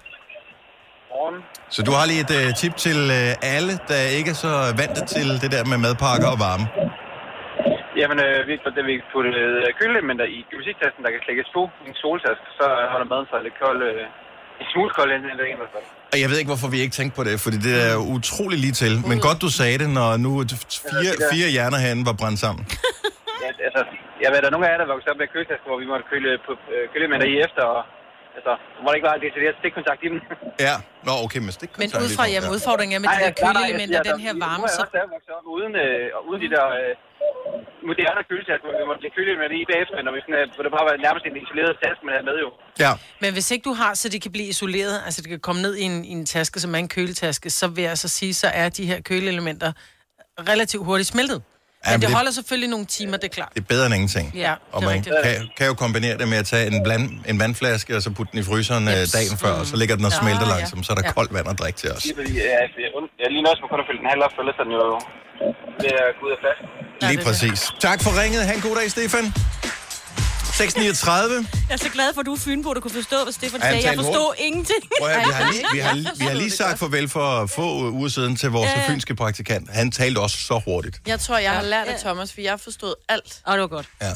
[1.17, 1.39] Morgen.
[1.75, 4.99] Så du har lige et uh, tip til uh, alle, der ikke er så vant
[5.15, 6.67] til det der med madpakker og varme.
[8.01, 11.87] Jamen, øh, vi, da vi puttede øh, køleelementer i gymnastiktasken, der kan slækkes på i
[11.93, 15.73] en soltaske, så holder maden sig lidt kold, øh, en smule kold ind i hvert
[15.75, 15.87] fald.
[16.15, 18.77] Og jeg ved ikke, hvorfor vi ikke tænkte på det, fordi det er utrolig lige
[18.83, 18.93] til.
[19.11, 20.31] Men godt, du sagde det, når nu
[20.93, 22.63] fire, fire hjerner herinde var brændt sammen.
[23.43, 23.83] Ja, altså,
[24.23, 26.07] jeg ved, der er nogle af jer, der voksede op med køletasker, hvor vi måtte
[26.13, 27.81] køle på øh, køleelementer i efter, og
[28.37, 30.19] altså, der må ikke være decideret stikkontakt i dem.
[30.67, 30.75] Ja,
[31.09, 34.21] nå okay, men stik Men ud fra hjemme, udfordringen er med de der køleelementer, den
[34.27, 34.75] her varme, så...
[34.81, 34.85] så...
[34.97, 36.93] Jeg er vokset op uden, øh, og uden de der øh,
[37.91, 40.87] moderne køletasker, hvor vi måtte lægge køleelementer i bagefter, når vi sådan, øh, det bare
[40.89, 42.49] var nærmest en isoleret taske, man havde med jo.
[42.85, 45.61] Ja, Men hvis ikke du har, så de kan blive isoleret, altså det kan komme
[45.67, 48.33] ned i en, i en taske, som er en køletaske, så vil jeg så sige,
[48.43, 49.71] så er de her køleelementer
[50.53, 51.41] relativt hurtigt smeltet.
[51.87, 53.53] Ja, Men det det- holder selvfølgelig nogle timer, det er klart.
[53.55, 54.27] det er bedre end ingenting.
[54.35, 55.17] Ja, Og det er man rigtigt.
[55.25, 58.31] kan, kan jo kombinere det med at tage en, bland, en vandflaske, og så putte
[58.33, 59.13] den i fryseren øh, Jeps.
[59.19, 60.55] dagen før, og så ligger den og Ja, smelter ja.
[60.55, 61.13] langsomt, så er der Ja.
[61.13, 62.03] koldt vand at drikke til os.
[62.07, 62.13] Ja,
[63.23, 64.87] jeg, lige med kun at fylde den halv op, for ellers er den jo
[65.83, 66.67] ved at gå ud af flasken.
[67.11, 67.59] Lige præcis.
[67.87, 68.41] Tak for ringet.
[68.49, 69.25] Ha' en god dag, Stefan.
[70.57, 71.47] 639.
[71.69, 73.87] Jeg er så glad for, at du er fynbo, du kunne forstå, hvad Stefan sagde.
[73.89, 74.79] Jeg forstod ingenting.
[75.01, 77.91] Prøv at, vi, har lige, vi, har, lige- vi har lige sagt farvel for få
[77.91, 78.89] uger siden til vores Ja, ja.
[78.93, 79.71] fynske praktikant.
[79.73, 81.01] Han talte også så hurtigt.
[81.07, 81.99] Jeg tror, jeg har lært af Ja.
[81.99, 83.41] Thomas, for jeg har forstået alt.
[83.49, 83.87] Åh, det var godt.
[84.03, 84.13] Ja.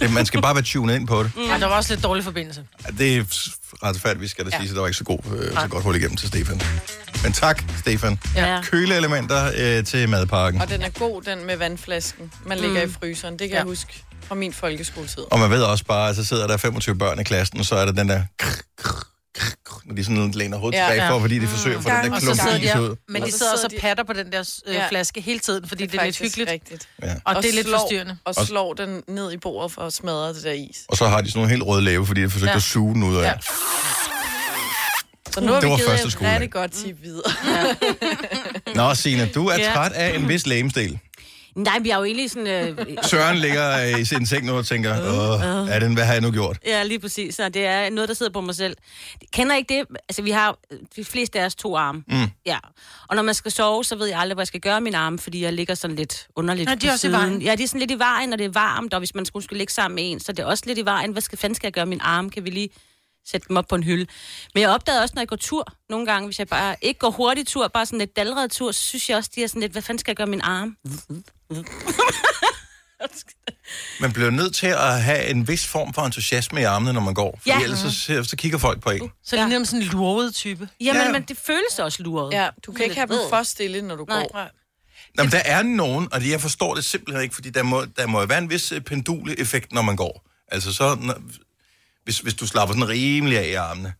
[0.00, 1.36] Det, man skal bare være tunet ind på det.
[1.36, 1.42] Mm.
[1.48, 2.64] Ja, der var også lidt dårlig forbindelse.
[2.86, 3.24] Ja, Det er
[3.82, 4.58] retfærdigt, skal det ja.
[4.58, 6.60] sige, så der var ikke så, god, øh, så godt hul igennem til Stefan.
[7.22, 8.18] Men tak, Stefan.
[8.36, 8.60] Ja.
[8.62, 10.60] Køleelementer øh, til madpakken.
[10.62, 12.32] Og den er god, den med vandflasken.
[12.46, 13.32] Man ligger i fryseren.
[13.32, 13.56] Det kan Ja.
[13.56, 15.22] jeg huske fra min folkeskoletid.
[15.30, 17.74] Og man ved også bare, at så sidder der 25 børn i klassen, og så
[17.74, 18.22] er der den der...
[18.38, 18.46] krr,
[18.78, 18.88] krr,
[19.34, 21.10] krr, krr, Når de sådan læner hovedet Ja, tilbage ja.
[21.10, 22.88] for, fordi de forsøger at få den der Og klump is de, ud.
[22.88, 24.88] og- men Og de sidder også og patter på den der øh, Ja.
[24.88, 26.50] flaske hele tiden, fordi det er, lidt faktisk hyggeligt.
[26.50, 26.88] rigtigt.
[27.02, 27.14] Ja.
[27.24, 28.18] Og, det er lidt slår- forstyrrende.
[28.24, 30.76] Og Og- slår den ned i bordet for at smadre det der is.
[30.88, 32.56] Og så har de sådan nogle helt røde læbe, fordi de forsøgte Ja.
[32.56, 33.22] at suge den ud af.
[33.22, 33.32] Ja.
[35.30, 37.32] Så nu har Det vi givet første et rigtig godt tip videre.
[38.74, 39.72] Nå, Signe, du er Ja.
[39.74, 40.98] træt af en vis lægemstil.
[41.56, 42.46] Nej, vi er jo egentlig sådan...
[42.78, 46.12] Øh, Søren ligger øh, i sin seng nu og tænker, Åh, er den, hvad har
[46.12, 46.58] jeg nu gjort?
[46.66, 47.34] Ja, lige præcis.
[47.34, 48.76] Så det er noget, der sidder på mig selv.
[49.32, 49.86] Kender I ikke det?
[50.08, 50.58] Altså, vi har
[50.96, 52.02] de fleste af os to arme.
[52.08, 52.16] Mm.
[52.46, 52.58] Ja.
[53.08, 54.98] Og når man skal sove, så ved jeg aldrig, hvad jeg skal gøre med mine
[54.98, 57.20] arme, fordi jeg ligger sådan lidt underligt Nå, de er på også i siden.
[57.20, 57.42] vejen.
[57.42, 59.44] Ja, de er sådan lidt i vejen, når det er varmt, og hvis man skulle,
[59.44, 61.12] skulle ligge sammen med en, så det er også lidt i vejen.
[61.12, 62.30] Hvad skal, fanden skal jeg gøre med mine arme?
[62.30, 62.68] Kan vi lige
[63.30, 64.06] sætte dem op på en hylde?
[64.54, 67.10] Men jeg opdagede også, når jeg går tur, nogle gange, hvis jeg bare ikke går
[67.10, 69.72] hurtigt tur, bare sådan lidt dalret tur, så synes jeg også, de er sådan lidt,
[69.72, 70.76] hvad fanden skal jeg gøre med mine arme?
[74.00, 77.14] Man bliver nødt til at have en vis form for entusiasme i armene, når man
[77.14, 77.38] går.
[77.42, 77.60] For Ja.
[77.62, 79.10] ellers så, så kigger folk på en.
[79.24, 80.68] Så det er nemlig sådan en lurvet type.
[80.80, 81.12] Jamen, Ja.
[81.12, 82.32] men det føles også luret.
[82.32, 84.26] Ja, du kan ikke have dem for stille, når du Nej.
[84.32, 84.48] går.
[85.16, 88.06] Nå, men der er nogen, og jeg forstår det simpelthen ikke, fordi der må, der
[88.06, 90.26] må være en vis øh, penduleffekt, når man går.
[90.48, 91.14] Altså så,
[92.06, 93.92] hvis, hvis du slapper sådan rimelig af i armene,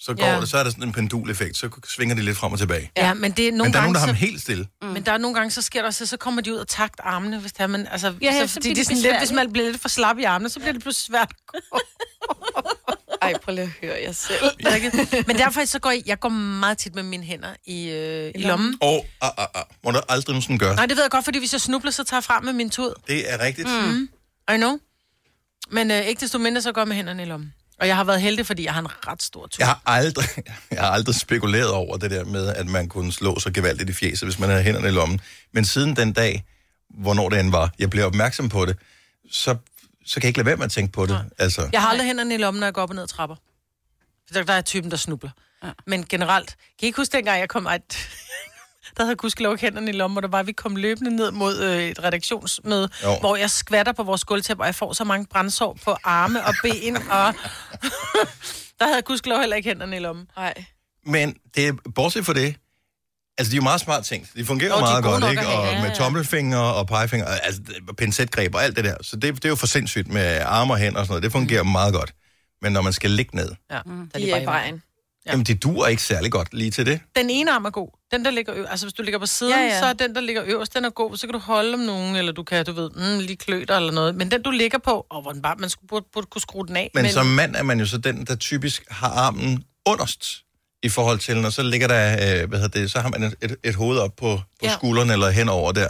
[0.00, 0.40] så, går Ja.
[0.40, 2.90] det, så er der sådan en penduleffekt, så svinger det lidt frem og tilbage.
[2.96, 4.42] Ja, men det er nogle Men der er nogen, gange, der har så, dem helt
[4.42, 4.66] stille.
[4.82, 4.88] Mm.
[4.88, 7.00] Men der er nogle gange, så sker der også, så kommer de ud og takt
[7.04, 9.02] armene, hvis det er, men altså, Ja, ja, så, så fordi det er det sådan
[9.02, 11.30] lidt, hvis man bliver lidt for slap i armene, så bliver det pludselig svært.
[11.30, 11.80] at gå.
[13.22, 15.24] Ej, prøv lige at høre jer selv.
[15.26, 18.42] Men derfor så går jeg, jeg går meget tit med mine hænder i, øh, i
[18.42, 18.78] lommen.
[18.80, 20.74] Og, ah, ah, ah, må du aldrig nogensinde gøre.
[20.76, 22.70] Nej, det ved jeg godt, fordi hvis jeg snubler, så tager jeg frem med min
[22.70, 22.94] tud.
[23.08, 23.68] Det er rigtigt.
[23.68, 24.08] Mm.
[24.54, 24.78] I know.
[25.70, 27.54] Men øh, ikke desto mindre, så går jeg med hænderne i lommen.
[27.80, 29.56] Og jeg har været heldig, fordi jeg har en ret stor tud.
[29.58, 30.24] Jeg har aldrig,
[30.70, 33.92] jeg har aldrig spekuleret over det der med, at man kunne slå sig gevaldigt i
[33.92, 35.20] fjeset, hvis man havde hænderne i lommen.
[35.52, 36.44] Men siden den dag,
[36.90, 38.76] hvornår det end var, jeg blev opmærksom på det,
[39.30, 39.56] så,
[40.06, 41.24] så kan jeg ikke lade være med at tænke på det.
[41.38, 43.36] Altså, Jeg har aldrig hænderne i lommen, når jeg går op og ned ad trapper.
[44.26, 45.30] For der, der er typen, der snubler.
[45.64, 45.70] Ja.
[45.86, 47.66] Men generelt, kan I ikke huske dengang, jeg kom...
[47.66, 47.78] Ej,
[48.96, 51.82] der havde gudskelov hænderne i lommen, og der var, vi kom løbende ned mod øh,
[51.82, 53.18] et redaktionsmøde, Jo.
[53.20, 56.54] hvor jeg skvatter på vores gulvtæppe, og jeg får så mange brændsår på arme og
[56.62, 57.34] ben, og
[58.80, 60.26] der havde gudskelov heller ikke hænderne i lommen.
[60.36, 60.64] Nej.
[61.06, 62.56] Men det er, bortset fra det,
[63.38, 64.28] altså de er jo meget smart ting.
[64.36, 65.46] De fungerer Jo, jo, de meget godt, ikke?
[65.46, 65.94] Og ja, med ja.
[65.94, 67.60] tommelfinger og pegefinger, altså
[67.98, 68.96] pincetgreb og alt det der.
[69.02, 71.22] Så det, det er jo for sindssygt med arme og hænder og sådan noget.
[71.22, 71.68] Det fungerer mm.
[71.70, 72.14] meget godt.
[72.62, 74.10] Men når man skal ligge ned, Ja, mm.
[74.16, 74.82] De er i vejen.
[75.26, 75.30] ja.
[75.30, 77.00] jamen det duer ikke særlig godt lige til det.
[77.16, 77.88] Den ene arm er god.
[78.14, 78.66] Den, der ligger.
[78.68, 80.84] Altså, hvis du ligger på siden, Ja, ja, så er den, der ligger øverst, den
[80.84, 81.16] er god.
[81.16, 83.92] Så kan du holde om nogen, eller du kan, du ved, mm, lige kløter eller
[83.92, 84.14] noget.
[84.14, 86.66] Men den, du ligger på, og hvor den bare, man skulle, burde, burde kunne skrue
[86.66, 86.90] den af.
[86.94, 90.26] Men, Men som mand er man jo så den, der typisk har armen underst
[90.82, 93.34] i forhold til, når så ligger der, øh, hvad hedder det, så har man et,
[93.42, 94.72] et, et hoved op på, på ja.
[94.72, 95.88] Skulderen eller henover der.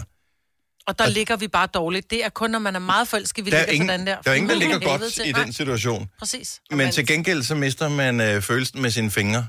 [0.87, 2.11] Og der ligger vi bare dårligt.
[2.11, 4.17] Det er kun, når man er meget forelsket, vi Der er, ligger ingen, sådan der.
[4.25, 5.29] der er ingen, der ligger godt til.
[5.29, 6.09] i den situation.
[6.19, 6.61] Præcis.
[6.71, 9.47] Men til gengæld så mister man øh, følelsen med sine fingre.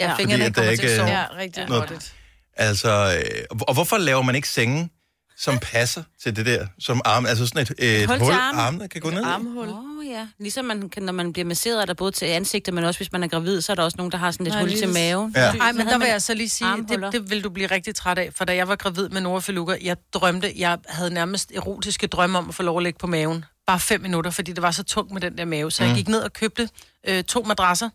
[0.00, 1.08] Ja, Fordi fingrene kommer ikke til at sove.
[1.08, 2.12] Ja, rigtig Noget- godt.
[2.56, 4.90] Altså, øh, og hvorfor laver man ikke senge,
[5.38, 8.60] som passer til det der, som arm, altså sådan et, et hul hul, til armen.
[8.60, 9.24] armene kan gå ned i?
[9.24, 9.68] Armhul.
[9.68, 10.26] Åh, oh, ja.
[10.38, 13.12] Ligesom man, kan- når man bliver masseret, er der både til ansigtet, men også hvis
[13.12, 14.80] man er gravid, så er der også nogen, der har sådan et Nej, hul lige
[14.80, 15.32] til maven.
[15.36, 15.40] Ja.
[15.56, 17.10] Ej, men der vil jeg så lige sige, armhuller.
[17.10, 18.30] det, det vil du blive rigtig træt af.
[18.36, 22.38] For da jeg var gravid med Nora Feluga, jeg drømte, jeg havde nærmest erotiske drømme
[22.38, 23.44] om at få lov at ligge på maven.
[23.66, 25.70] Bare fem minutter, fordi det var så tungt med den der mave.
[25.70, 25.96] Så jeg Mm.
[25.96, 26.68] gik ned og købte
[27.08, 27.90] øh, to madrasser,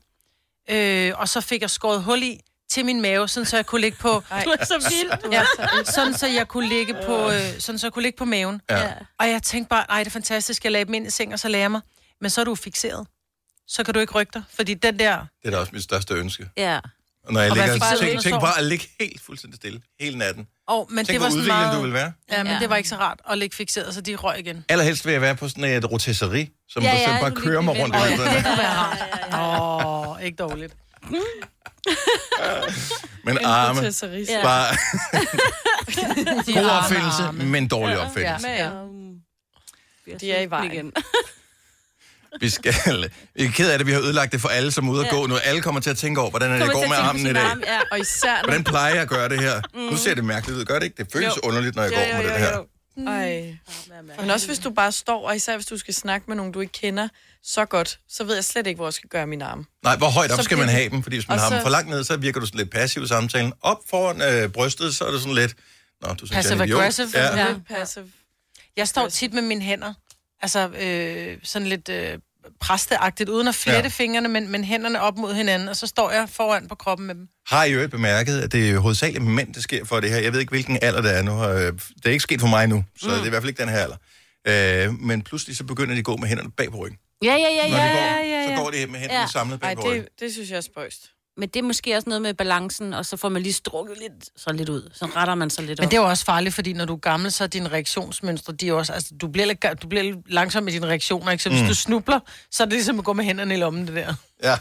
[0.70, 3.82] øh, og så fik jeg skåret hul i til min mave, sådan så jeg kunne
[3.82, 4.24] ligge på...
[4.32, 5.32] Ej, Du er så vild.
[5.34, 5.44] Ja,
[5.84, 8.62] sådan så jeg kunne ligge på, øh, sådan så jeg kunne ligge på maven.
[8.70, 8.94] Ja.
[9.20, 11.40] Og jeg tænkte bare, ej, det er fantastisk, jeg lagde dem ind i seng, og
[11.40, 11.82] så lagde jeg mig.
[12.22, 13.08] Men så er du fixeret.
[13.68, 15.18] Så kan du ikke rykke dig, fordi den der...
[15.42, 16.50] Det er da også mit største ønske.
[16.58, 16.80] Ja.
[17.32, 20.18] Og når jeg Og ligger, du tænk, tænk bare at ligge helt fuldstændig stille, hele
[20.18, 20.48] natten.
[20.68, 21.78] Oh, men Tænk, det var hvor udviklende meget...
[21.78, 22.12] du vil være.
[22.32, 22.60] Ja, men Ja.
[22.60, 24.66] det var ikke så rart at ligge fixeret, så de røg igen.
[24.70, 27.36] Allerhelst vil jeg være på sådan et rotisserie, som Ja, ja, ja, ja, bare du
[27.36, 27.96] kører mig rundt.
[27.96, 28.08] ved.
[28.08, 28.12] i.
[28.12, 28.98] Det kunne være rart.
[29.34, 30.74] Åh, oh, ikke dårligt.
[33.26, 33.82] Men arme.
[34.30, 34.42] Ja.
[34.44, 34.76] bare
[36.54, 38.48] god opfindelse, men dårlig opfindelse.
[38.48, 38.70] Ja.
[40.08, 40.14] Ja.
[40.22, 40.94] De er i vejen.
[42.40, 42.74] Vi skal...
[43.36, 45.06] Vi er ked af det, vi har ødelagt det for alle, som er ude at
[45.12, 45.12] Ja.
[45.16, 45.36] gå nu.
[45.38, 47.44] Alle kommer til at tænke over, hvordan er det går med armen i dag.
[47.44, 47.80] arm, Ja.
[47.92, 48.44] Og især nu.
[48.44, 49.62] Hvordan plejer jeg at gøre det her?
[49.92, 50.66] Nu ser det mærkeligt ud.
[50.66, 51.04] Gør det ikke?
[51.04, 51.42] Det føles Jo.
[51.44, 52.58] underligt, når jeg går med det her.
[53.08, 53.56] Ej.
[54.22, 56.60] Men også hvis du bare står, og især hvis du skal snakke med nogen, du
[56.60, 57.08] ikke kender
[57.44, 59.68] så godt, så ved jeg slet ikke, hvor jeg skal gøre min arm.
[59.84, 61.04] Nej, hvor højt op Så skal man have dem?
[61.04, 63.04] Fordi hvis man har dem så- for langt ned, så virker du sådan lidt passiv
[63.04, 63.54] i samtalen.
[63.62, 65.54] Op foran øh, brystet, så er det sådan lidt...
[66.02, 66.80] Nå, du synes, jeg er Passive en idiot.
[66.82, 67.08] aggressive.
[67.14, 67.38] Ja.
[67.48, 67.56] Ja.
[67.70, 68.06] Passive.
[68.78, 69.94] Jeg står tit med mine hænder,
[70.42, 72.18] altså øh, sådan lidt øh,
[72.60, 73.88] præsteagtigt, uden at flette Ja.
[73.88, 77.16] fingrene, men, men hænderne op mod hinanden, og så står jeg foran på kroppen med
[77.16, 77.28] dem.
[77.48, 80.18] Har I jo ikke bemærket, at det er hovedsageligt mænd, der sker for det her?
[80.18, 81.44] Jeg ved ikke, hvilken alder det er nu.
[81.46, 83.12] øh, Det er ikke sket for mig nu, så mm.
[83.14, 83.98] det er i hvert fald ikke den her alder.
[84.88, 87.00] Øh, men pludselig så begynder de at gå med hænderne bag på ryggen.
[87.24, 88.58] Ja, ja, ja, Når ja, de går, ja, ja, så ja.
[88.60, 89.28] går de med hænderne Ja.
[89.28, 90.04] samlet bag Ej, på ryggen.
[90.04, 91.02] det, det synes jeg er spøjst.
[91.38, 94.30] Men det er måske også noget med balancen, og så får man lige strukket lidt,
[94.38, 94.90] så lidt ud.
[94.94, 95.84] Så retter man sig lidt op.
[95.84, 98.54] Men det er jo også farligt, fordi når du er gammel, så er dine reaktionsmønstre,
[98.54, 101.44] de er også, altså, du bliver, lidt, du bliver lidt langsom i dine reaktioner, ikke?
[101.44, 101.68] Så hvis Mm.
[101.68, 102.20] du snubler,
[102.52, 104.14] så er det ligesom at gå med hænderne i lommen, det der.
[104.44, 104.58] Ja.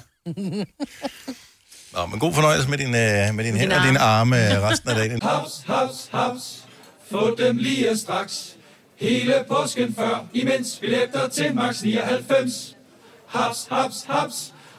[1.92, 3.88] Nå, men god fornøjelse med din, øh, med din hænder og arme.
[3.88, 5.22] dine arme øh, resten af dagen.
[5.28, 6.64] Haps, haps, haps.
[7.10, 8.56] Få dem lige straks.
[8.96, 12.76] Hele påsken før, imens billetter til max 99.
[13.26, 14.52] Haps, haps, haps.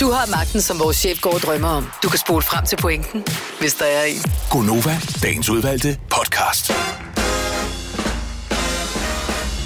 [0.00, 1.90] Du har magten, som vores chef går og drømmer om.
[2.02, 3.24] Du kan spole frem til pointen,
[3.60, 4.22] hvis der er en.
[4.50, 6.70] Gonova, dagens udvalgte podcast.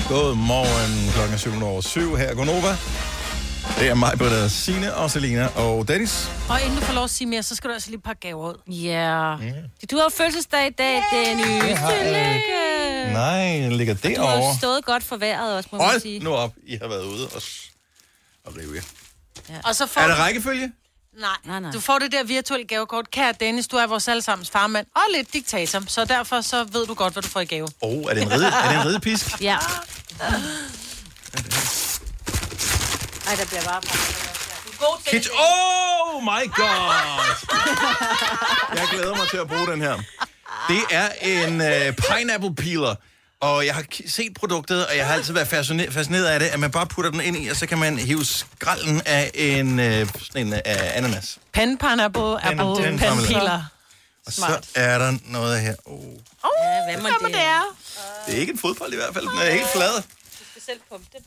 [0.08, 2.34] Godmorgen klokken er 7 over 7 her.
[2.34, 2.76] Godnova.
[3.78, 6.30] Det er mig, Britta, Signe og Selina og Dennis.
[6.48, 8.48] Og inden du får lov at sige mere, så skal du altså lige pakke gaver
[8.48, 8.72] ud.
[8.72, 9.36] Ja.
[9.90, 11.78] Du har fødselsdag i dag, Dennis.
[11.90, 13.12] Tillykke.
[13.12, 14.48] Nej, den ligger Du har derovre.
[14.48, 16.20] jo stået godt for vejret også, må man sige.
[16.20, 16.52] nu op.
[16.66, 17.42] I har været ude og,
[18.44, 18.82] og rive jer.
[19.64, 20.72] Og så får Er der rækkefølge?
[21.18, 21.70] Nej, Nej, nej.
[21.72, 23.11] du får det der virtuelle gavekort.
[23.11, 26.94] Kære Dennis, du er vores allesammens farmand og lidt diktator, så derfor så ved du
[26.94, 27.68] godt, hvad du får i gave.
[27.82, 29.26] Åh, oh, er det en ride, er det en ridepisk?
[29.40, 29.56] Ja.
[33.28, 33.80] Ej, der bliver bare...
[35.06, 35.30] Kitsch.
[35.32, 36.92] Oh my god!
[38.76, 39.94] Jeg glæder mig til at bruge den her.
[40.68, 42.94] Det er en øh, pineapple peeler.
[43.40, 46.61] Og jeg har set produktet, og jeg har altid været fascineret, fascineret af det, at
[46.61, 50.09] man bare putter den ind i, og så kan man hive skralden af en, øh,
[50.22, 51.38] sådan en øh, ananas.
[51.53, 53.64] Pen, pineapple, apple, pen, pen, peeler.
[54.27, 55.74] Og så er der noget her.
[55.85, 56.05] Oh,
[56.62, 57.35] Ja, hvad må det?
[57.35, 57.62] det er?
[58.27, 59.94] det er ikke en fodbold i hvert fald, den er helt flad.
[59.96, 61.22] Du skal selv pumpe den.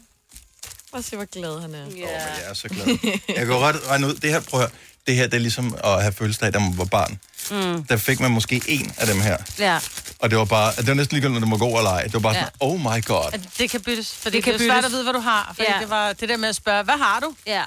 [0.92, 1.86] Prøv se, hvor glad han er.
[1.98, 2.22] Ja.
[2.22, 2.86] Jeg er så glad.
[3.28, 5.40] Jeg kan jo ret regne ud, det her, prøv at høre, det her, det er
[5.40, 7.20] ligesom at have fødselsdag, da man var barn.
[7.52, 7.84] Mm.
[7.84, 9.38] Der fik man måske en af dem her.
[9.60, 9.80] Ja.
[10.20, 12.04] Og det var bare, det var næsten ligegyldigt, når du må gå eller ej.
[12.04, 12.40] Det var bare Ja.
[12.40, 13.30] sådan, oh my god.
[13.34, 15.14] At det kan byttes, for det, Det det kan det er svært at vide, hvad
[15.14, 15.54] du har.
[15.56, 15.80] For Ja.
[15.80, 17.36] det var det der med at spørge, hvad har du?
[17.48, 17.64] Ja.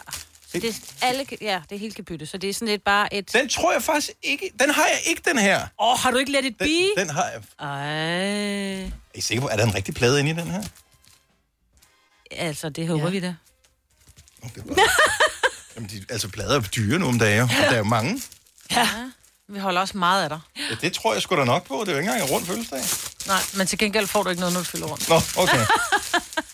[0.52, 3.14] Så det, er alle, ja, det hele kan byttes, så det er sådan lidt bare
[3.14, 3.32] et...
[3.32, 5.60] Den tror jeg faktisk ikke, den har jeg ikke, den her.
[5.60, 6.64] Åh, oh, har du ikke let it be?
[6.64, 7.42] Den, den har jeg.
[7.60, 8.82] Ej.
[8.84, 10.62] Er I sikker på, er der en rigtig plade inde i den her?
[12.30, 13.10] Altså, det håber ja.
[13.10, 13.34] vi da.
[15.76, 18.22] Jamen, de, altså, plader er dyre nu om dagen, og der er jo mange.
[18.70, 18.88] Ja.
[19.48, 20.40] Vi holder også meget af dig.
[20.70, 21.80] Ja, det tror jeg sgu da nok på.
[21.80, 22.80] Det er jo ikke engang en rund fødselsdag.
[23.26, 25.08] Nej, men til gengæld får du ikke noget, når du fylder rundt.
[25.08, 25.66] Nå, okay.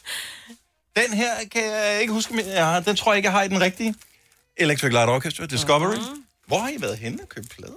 [1.01, 3.43] den her kan jeg ikke huske, men jeg har, den tror jeg ikke, jeg har
[3.43, 3.95] i den rigtige.
[4.57, 5.97] Electric Light Orchestra, Discovery.
[5.97, 6.25] Mhm.
[6.47, 7.77] Hvor har I været henne og købt plade?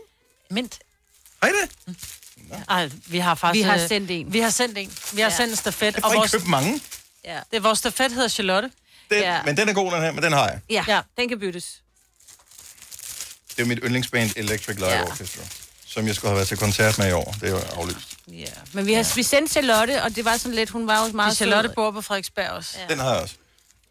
[0.49, 0.79] Mint.
[1.43, 1.95] Har I det?
[2.69, 3.63] Ej, vi har faktisk...
[3.63, 4.33] Vi har øh, sendt en.
[4.33, 4.91] Vi har sendt en.
[5.13, 5.35] Vi har Ja.
[5.35, 5.93] sendt en stafet.
[5.95, 6.81] Jeg får ikke købt mange.
[7.25, 7.39] Ja.
[7.51, 8.71] Det er vores stafet hedder Charlotte.
[9.13, 9.43] Den, Ja.
[9.45, 10.59] Men den er god, den her, men den har jeg.
[10.69, 10.95] Ja, Ja.
[10.95, 11.81] ja, den kan byttes.
[13.57, 15.03] Det er mit yndlingsband Electric Light Ja.
[15.03, 15.41] Orchestra,
[15.87, 17.35] som jeg skulle have været til koncert med i år.
[17.41, 18.07] Det er jo aflyst.
[18.27, 18.45] Ja.
[18.73, 21.35] Men vi har vi sendte Charlotte, og det var sådan lidt, hun var jo meget
[21.37, 22.77] Charlotte bor på Frederiksberg også.
[22.89, 23.35] Den har jeg også.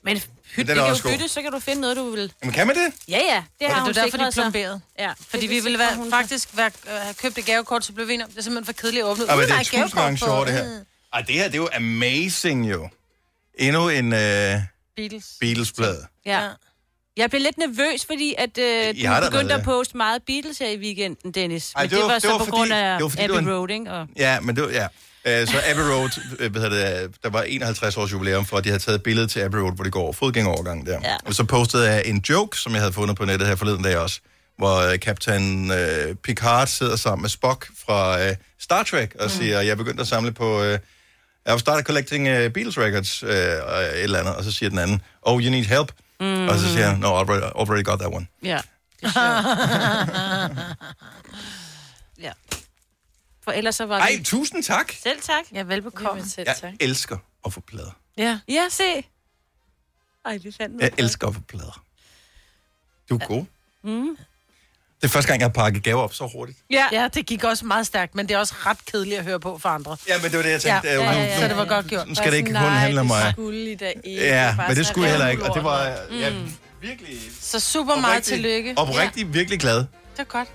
[0.04, 1.18] Men Men hyt, den det er kan også jo god.
[1.18, 2.32] byttes, så kan du finde noget, du vil.
[2.42, 2.92] Jamen, kan man det?
[3.08, 4.42] Ja, ja, det har Og hun det er derfor, de er sikret sig.
[4.42, 4.80] plomberet.
[4.98, 8.08] Ja, Fordi det vi ville være, faktisk være, øh, have købt et gavekort, så blev
[8.08, 9.24] vi enige om, det er simpelthen for kedeligt at åbne.
[9.28, 10.24] Ej, men det er tusind gavekort gange på.
[10.24, 10.80] sjovere, det her.
[11.12, 12.88] Ej, det her, det er jo amazing, jo.
[13.58, 14.18] Endnu en uh,
[14.96, 15.24] Beatles.
[15.40, 16.06] Beatles-plade.
[16.26, 16.48] Ja.
[17.16, 20.22] Jeg blev lidt nervøs, fordi at, øh, du har da begyndte været- at poste meget
[20.26, 21.72] Beatles her i weekenden, Dennis.
[21.76, 23.08] Ej, Men det det, var- var, det så var på fordi- grund af det var
[23.08, 23.90] fordi, Abbey det var en- Road, ikke?
[23.92, 24.86] Og, Ja, men det var, ja.
[25.42, 28.64] Uh, så Abbey Road, øh, hvad hedder det, der var 51 års jubilæum for, at
[28.64, 31.00] de havde taget et billede til Abbey Road, hvor de går over fodgængerovergangen der.
[31.02, 31.16] Ja.
[31.26, 33.96] Og så postede jeg en joke, som jeg havde fundet på nettet her forleden dag
[33.98, 34.20] også,
[34.58, 35.72] hvor uh, kaptajn
[36.24, 38.18] Picard sidder sammen med Spock fra
[38.60, 40.72] Star Trek og siger, jeg er begyndt at samle på...
[40.72, 40.78] Uh,
[41.48, 44.78] I've started collecting uh, Beatles records, uh, og et eller andet, og så siger den
[44.78, 45.92] anden, oh, you need help?
[46.20, 46.48] Mm.
[46.48, 48.26] Og så siger han, no, I already, already got that one.
[48.42, 48.60] ja.
[49.00, 49.14] Det
[52.26, 52.32] ja.
[53.44, 54.24] For ellers så var Ej, vi...
[54.24, 54.92] tusind tak!
[55.02, 55.44] Selv tak.
[55.52, 56.24] Ja, velbekomme.
[56.28, 56.72] Selv, Jeg tak.
[56.80, 57.90] elsker at få plader.
[58.16, 58.38] Ja.
[58.48, 59.04] Ja, se.
[60.24, 61.84] Ej, det fandt Jeg elsker at få plader.
[63.10, 63.44] Du er god.
[63.82, 64.16] Mm.
[65.02, 66.58] Det er første gang, jeg har pakket gaver op så hurtigt.
[66.70, 66.84] Ja.
[66.92, 69.58] ja, det gik også meget stærkt, men det er også ret kedeligt at høre på
[69.58, 69.96] for andre.
[70.08, 70.88] Ja, men det var det, jeg Ja, tænkte.
[70.88, 72.08] ja, ja, nu- ja, så det var godt gjort.
[72.08, 73.24] Nu skal det ikke kun Nej, handle om mig.
[73.24, 74.26] det skulle I da ikke.
[74.26, 75.42] Ja, men det skulle jeg heller ikke.
[75.44, 76.16] Og det var Mm.
[76.18, 76.30] ja,
[76.80, 78.74] virkelig Så super meget tillykke.
[78.76, 79.76] oprigtigt virkelig glad.
[79.76, 79.86] Det
[80.18, 80.48] er godt.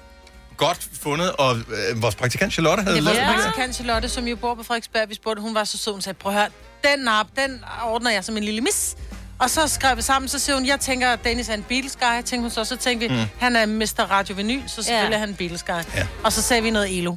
[0.57, 4.35] Godt fundet, og øh, vores praktikant Charlotte havde Det var vores praktikant Charlotte, som jo
[4.35, 5.09] bor på Frederiksberg.
[5.09, 5.91] Vi spurgte, hun var så sød.
[5.91, 6.49] Hun sagde, prøv at høre,
[6.83, 8.95] den nap, den ordner jeg som en lille mis.
[9.39, 12.15] Og så skrev vi sammen, så siger hun, jeg tænker, at Dennis er en Beatles-guy.
[12.15, 13.21] Tænkte hun så, så tænkte vi, Mm.
[13.39, 13.99] han er Mr.
[14.11, 15.15] Radio Vinyl, så selvfølgelig Ja.
[15.15, 15.81] er han en Beatles-guy.
[15.95, 16.07] Ja.
[16.23, 17.15] Og så sagde vi noget Elo.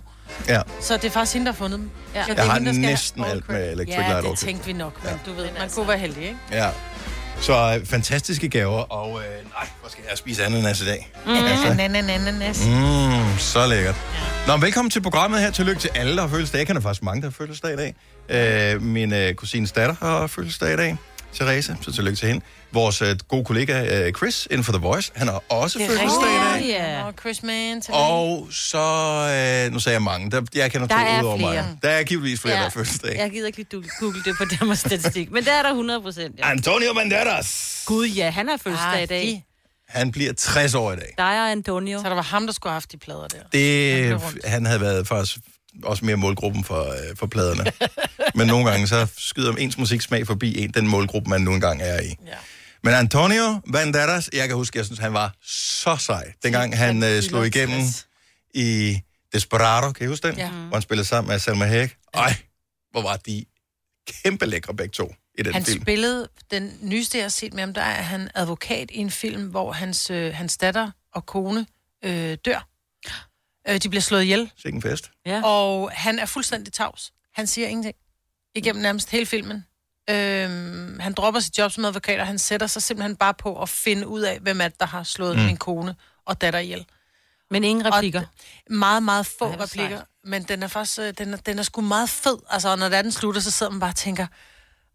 [0.49, 0.61] Ja.
[0.81, 1.91] Så det er faktisk hende, der har fundet dem.
[2.15, 2.23] Ja.
[2.25, 3.73] Så det Jeg er har hende, der næsten alt med.
[3.73, 4.47] Electric Ja, Light det Orchestra.
[4.47, 6.37] tænkte vi nok, men du ved, man kunne være heldig, ikke?
[6.53, 6.69] Ja.
[7.41, 11.13] Så øh, fantastiske gaver, og øh, nej, hvor skal jeg spise ananas i dag?
[11.27, 12.67] Altså, Ananas.
[12.67, 13.95] Mm, så lækkert.
[14.47, 15.51] Nå, velkommen til programmet her.
[15.51, 16.59] Tillykke til alle, der har fødselsdag.
[16.59, 17.95] Jeg kender faktisk mange, der har fødselsdag i dag.
[18.75, 20.97] Øh, min øh, kusines datter har fødselsdag i dag.
[21.35, 22.45] Therese, så tillykke til hende.
[22.73, 26.31] Vores øh, gode kollega øh, Chris inden for The Voice, han har også er fødselsdag
[26.31, 26.69] i dag.
[26.69, 27.05] Ja.
[27.05, 28.79] Og Chris Mann til Og så,
[29.67, 31.53] øh, nu sagde jeg mange, der, jeg kender Der to er ud over flere.
[31.53, 31.79] mig.
[31.83, 32.59] Der er givetvis flere, Ja.
[32.59, 33.17] der har fødselsdag.
[33.19, 36.01] Jeg gider ikke lige du- google det på Danmarks Statistik, men der er der 100
[36.01, 36.39] procent.
[36.39, 36.51] Ja.
[36.51, 39.23] Antonio Banderas, Gud, ja, han har fødselsdag Ah, i dag.
[39.27, 39.43] de.
[39.89, 41.15] han bliver 60 år i dag.
[41.19, 41.99] Dig og Antonio.
[42.03, 43.39] Så der var ham, der skulle have haft de plader der.
[43.53, 45.39] Det, han havde været faktisk
[45.85, 47.65] også mere målgruppen for, øh, for pladerne.
[48.41, 52.01] Men nogle gange så skyder ens musiksmag forbi en, den målgruppe, man nu engang er
[52.01, 52.17] i.
[52.27, 52.35] Ja.
[52.83, 56.33] Men Antonio Banderas, jeg kan huske, jeg synes, han var så sej.
[56.43, 57.81] Dengang han øh, slog igennem
[58.55, 59.01] i
[59.33, 60.37] Desperado, kan I huske den?
[60.37, 60.49] Ja.
[60.51, 61.97] Hvor han spillede sammen med Salma Hayek.
[62.15, 62.37] Ej,
[62.91, 63.45] hvor var de
[64.09, 65.83] kæmpe lækre begge to i den Han film.
[65.83, 69.47] spillede, den nyeste, jeg har set med ham, der er han advokat i en film,
[69.47, 71.67] hvor hans, øh, hans datter og kone
[72.05, 72.69] øh, dør.
[73.69, 75.11] Øh, de bliver slået ihjel, Sikke en fest.
[75.27, 75.43] Ja.
[75.45, 77.13] og han er fuldstændig tavs.
[77.35, 77.97] Han siger ingenting.
[78.55, 79.65] Igennem nærmest hele filmen.
[80.11, 83.69] Øhm, han dropper sit job som advokat, og han sætter sig simpelthen bare på at
[83.69, 85.43] finde ud af, hvem er det, der har slået mm.
[85.43, 85.95] min kone.
[86.25, 86.87] og datter ihjel.
[87.51, 88.21] Men ingen replikker.
[88.21, 88.27] Og
[88.75, 89.97] meget, meget få Ej, replikker.
[89.97, 90.07] sejt.
[90.25, 92.39] Men den er faktisk, øh, den er, den er sgu meget fed.
[92.51, 94.27] Altså, og når den slutter, så sidder man bare og tænker,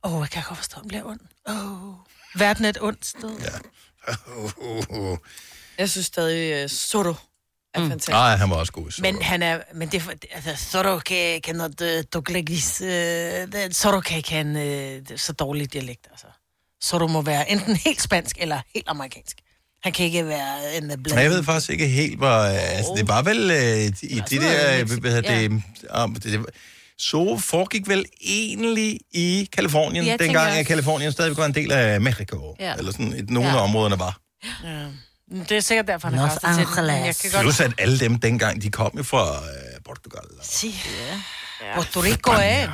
[0.04, 1.20] åh, oh, jeg kan godt forstå, at den bliver ond.
[1.50, 1.96] Åh, oh,
[2.36, 3.32] verden er et ondt sted.
[3.40, 3.58] Ja.
[5.78, 7.16] Jeg synes stadig, uh, Soto
[7.76, 7.90] er mm.
[7.90, 8.10] fantastisk.
[8.12, 8.88] Nej, han var også god.
[8.88, 9.02] i Zorro.
[9.12, 14.00] Men han er, men det er, altså, Zorro kan, kan not uh, doglegis, uh, Zorro
[14.00, 14.56] kan en
[15.12, 16.28] uh, så dårlig dialekt, altså.
[16.86, 19.38] Zorro må være enten helt spansk eller helt amerikansk.
[19.84, 21.24] Han kan ikke være en Men blanding.
[21.24, 22.40] jeg ved faktisk ikke helt, hvor...
[22.42, 24.80] øh, Altså, det var vel øh, i de der...
[24.80, 26.46] øh, Hvad hedder det, om, det, det,
[26.98, 30.66] så foregik vel egentlig i Kalifornien, Ja, ja, tænker dengang jeg at.
[30.66, 32.56] Kalifornien stadig var en del af Mexico.
[32.60, 32.66] Ja.
[32.66, 32.74] Ja.
[32.76, 33.56] Eller sådan, et, nogle Ja.
[33.58, 34.20] af områderne var.
[34.64, 34.86] Ja.
[35.50, 36.86] Det er sikkert derfor, han er Los kastet til den.
[36.86, 37.42] Men Jeg kan godt...
[37.42, 40.24] Plus at alle dem dengang, de kom jo fra øh, Portugal.
[40.42, 40.76] Si.
[41.62, 41.74] Ja.
[41.76, 42.70] Puerto Rico, eh?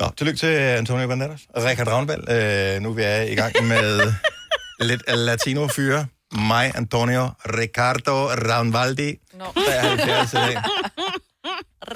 [0.00, 2.28] Nå, tillykke til Antonio Banderas og Richard Ravnvald.
[2.28, 4.12] Øh, nu er vi er i gang med
[4.90, 6.06] lidt latino-fyre.
[6.32, 9.16] Mig, Antonio, Ricardo Ravnvaldi.
[9.34, 9.44] Nå.
[9.54, 10.62] 73 i dag.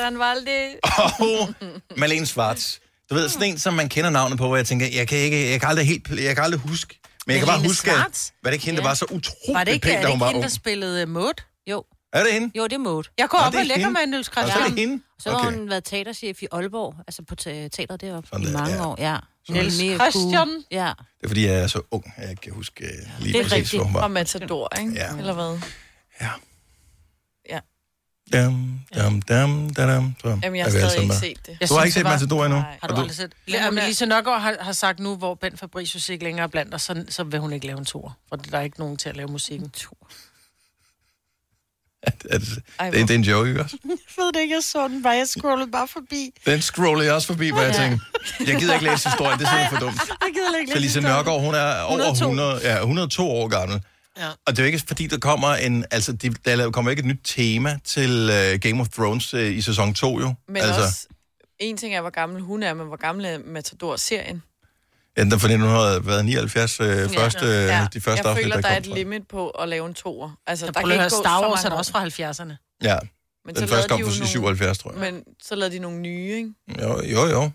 [0.00, 0.76] Ranvaldi.
[1.18, 1.54] Og
[1.96, 2.78] Malene Schwartz.
[3.10, 5.50] Du ved, sådan en, som man kender navnet på, hvor jeg tænker, jeg kan, ikke,
[5.50, 7.00] jeg kan aldrig helt, jeg kan aldrig huske.
[7.26, 8.28] Men jeg kan bare huske, Schwartz?
[8.28, 9.20] at, var det ikke hende, der var så
[9.52, 10.42] Var det ikke, pæn, er da hun var hende, ung?
[10.42, 11.42] der spillede uh, Maud?
[11.66, 11.84] Jo.
[12.12, 12.50] Er det hende?
[12.58, 13.04] Jo, det er Maud.
[13.18, 13.92] Jeg går Nå, op det er og lægger hende.
[13.92, 14.08] mig en.
[14.08, 15.02] Nå, så er det hende?
[15.18, 15.58] Så har Okay.
[15.58, 18.86] hun været teaterchef i Aalborg, altså på te- teateret deroppe Sådan i der, mange ja.
[18.86, 18.96] år.
[18.98, 19.16] Ja.
[19.48, 20.48] Niels Mega Christian.
[20.70, 20.92] Ja.
[21.18, 23.38] Det er fordi, jeg er så ung, at jeg ikke kan huske uh, lige Det
[23.38, 23.78] er præcis, rigtigt.
[23.80, 24.02] hvor hun var.
[24.02, 24.92] Og Matador, ikke?
[24.92, 25.16] Ja.
[25.16, 25.58] Eller hvad?
[28.32, 31.56] Dum, dum, dum, da, dum, så Jamen, jeg er har stadig ikke set det.
[31.60, 32.58] Jeg Du har ikke set Matador endnu?
[32.80, 33.32] Har du aldrig set?
[33.48, 36.74] Ja, men Lise Nørgaard har, har sagt nu, hvor Ben Fabricius ikke længere er blandt
[36.74, 38.16] os, så, så vil hun ikke lave en tur.
[38.28, 39.72] For der er ikke nogen til at lave musikken.
[42.02, 42.30] Er det,
[42.92, 43.76] det, det er en joke, ikke også?
[43.88, 45.12] Jeg ved det ikke, jeg så den bare.
[45.14, 46.30] Jeg scrollede bare forbi.
[46.46, 47.82] Den scroller jeg også forbi, hvor jeg Ja.
[47.82, 48.06] tænkte,
[48.46, 50.00] jeg gider ikke læse historien, det er simpelthen for dumt.
[50.08, 52.24] Jeg gider ikke Så Lise Nørgaard, hun er over 102.
[52.24, 53.80] 100, ja, 102 år gammel.
[54.18, 54.28] Ja.
[54.28, 57.06] Og det er jo ikke fordi, der kommer en, altså, de, der kommer ikke et
[57.06, 60.34] nyt tema til uh, Game of Thrones uh, i sæson 2, jo.
[60.48, 61.06] Men altså, også,
[61.58, 64.42] en ting er, hvor gammel hun er, men hvor gammel er Matador-serien?
[65.16, 67.86] ja, den fra 1979, uh, første, ja.
[67.94, 68.94] de første jeg føler, der der er et fra.
[68.94, 70.30] limit på at lave en toer.
[70.46, 72.78] Altså, Der der kan ikke gå Star så Wars er også fra 70'erne.
[72.82, 72.98] Ja,
[73.44, 75.00] Men den så første kom de nogle- 77, tror jeg.
[75.12, 76.52] Men så lavede de nogle nye, ikke?
[76.82, 77.50] Jo, jo, jo.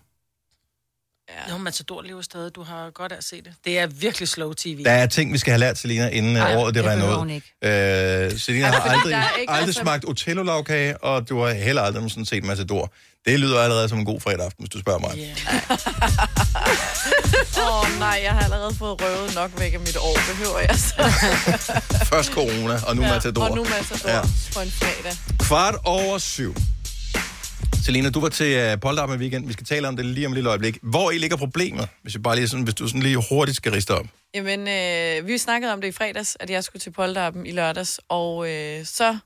[1.30, 1.54] Ja.
[1.54, 2.56] Jo, Matador lever stadig.
[2.56, 3.54] Du har godt af at se det.
[3.66, 4.84] Det er virkelig slow tv.
[4.84, 7.32] Der er ting, vi skal have lært, Selina, inden Nej, uh, året det behøver ud.
[7.32, 9.16] Øh, Selina Altså, har fordi aldrig,
[9.48, 12.94] aldrig altså- smagt Otello-lavkage, og du har heller aldrig nogensinde set Matador.
[13.26, 15.12] Det lyder allerede som en god fredag aften, hvis du spørger mig.
[17.62, 20.18] Åh oh, nej, jeg har allerede fået røvet nok væk af mit år.
[20.30, 20.94] Behøver jeg så?
[22.14, 23.44] Først corona, og nu Ja, Matador.
[23.44, 24.22] Og nu Matador ja.
[24.54, 25.18] på en fredag.
[25.40, 26.56] Kvart over syv.
[27.86, 29.48] Selina, du var til uh, Polterabend i weekend.
[29.48, 30.78] Vi skal tale om det lige om et lille øjeblik.
[30.82, 31.88] Hvor i ligger problemet?
[32.02, 34.06] Hvis, jeg bare lige sådan, hvis du sådan lige hurtigt skal riste op.
[34.34, 38.00] Jamen, øh, vi snakkede om det i fredags, at jeg skulle til Polterappen i lørdags,
[38.10, 39.18] og øh, så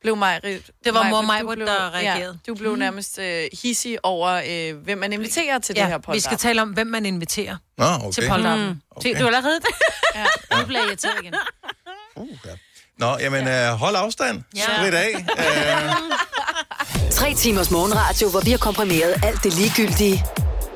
[0.00, 0.40] blev mig...
[0.84, 2.38] Det var mor Maj-Brit, der reagerede.
[2.46, 2.78] Ja, du blev Mhm.
[2.78, 6.14] nærmest øh, hissig over, øh, hvem man inviterer til det her Ja, Polterappen.
[6.14, 8.12] vi skal tale om, hvem man inviterer Nå, okay.
[8.12, 8.68] til polterappen.
[8.68, 8.80] Mm.
[8.90, 9.12] Okay.
[9.14, 9.60] Se, du er allerede
[10.14, 10.24] ja.
[10.60, 11.34] Nu bliver jeg irriteret igen.
[13.02, 14.42] Nå, jamen, uh, hold afstand.
[14.56, 14.60] Ja.
[14.60, 15.26] Sprit af.
[15.38, 20.24] Uh, Tre timers morgenradio, hvor vi har komprimeret alt det ligegyldige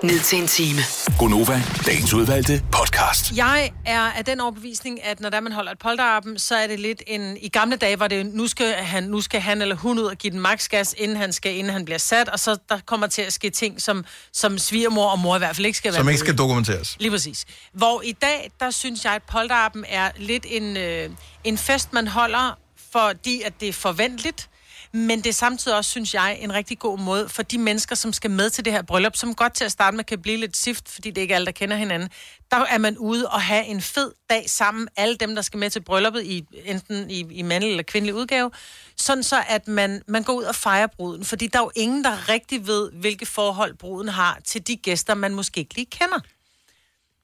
[0.03, 0.81] ned til en time.
[1.19, 3.33] Gonova, dagens udvalgte podcast.
[3.37, 6.81] Jeg er af den overbevisning, at når der man holder et polterappen, så er det
[6.81, 7.37] lidt en...
[7.41, 10.17] I gamle dage var det, nu skal han, nu skal han eller hun ud og
[10.17, 13.07] give den maks gas, inden han, skal, inden han bliver sat, og så der kommer
[13.07, 16.01] til at ske ting, som, som svigermor og mor i hvert fald ikke skal være
[16.01, 16.97] som ikke skal dokumenteres.
[17.01, 17.45] Lige præcis.
[17.73, 21.11] Hvor i dag, der synes jeg, at polterappen er lidt en, øh,
[21.47, 22.59] en fest, man holder,
[22.93, 24.51] fordi at det er forventeligt,
[24.93, 28.13] men det er samtidig også, synes jeg, en rigtig god måde for de mennesker, som
[28.13, 30.57] skal med til det her bryllup, som godt til at starte med kan blive lidt
[30.57, 32.09] sift, fordi det ikke alle, der kender hinanden.
[32.51, 35.71] Der er man ude og have en fed dag sammen, alle dem, der skal med
[35.71, 38.51] til brylluppet, i, enten i, i mandlig eller kvindelig udgave,
[38.97, 42.05] sådan så, at man, man går ud og fejrer bruden, fordi der er jo ingen,
[42.05, 46.19] der rigtig ved, hvilke forhold bruden har til de gæster, man måske ikke lige kender.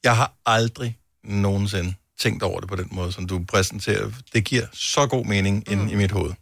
[0.04, 4.10] Jeg har aldrig nogensinde tænkt over det på den måde, som du præsenterer.
[4.32, 5.72] Det giver så god mening mm.
[5.72, 6.32] inde i mit hoved.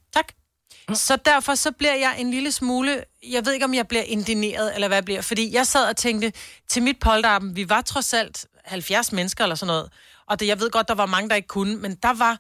[0.95, 4.75] Så derfor så bliver jeg en lille smule, jeg ved ikke om jeg bliver indineret,
[4.75, 6.33] eller hvad jeg bliver, fordi jeg sad og tænkte,
[6.69, 9.93] til mit polterappen, vi var trods alt 70 mennesker eller sådan noget,
[10.31, 12.39] og det, jeg ved godt, der var mange, der ikke kunne, men der var...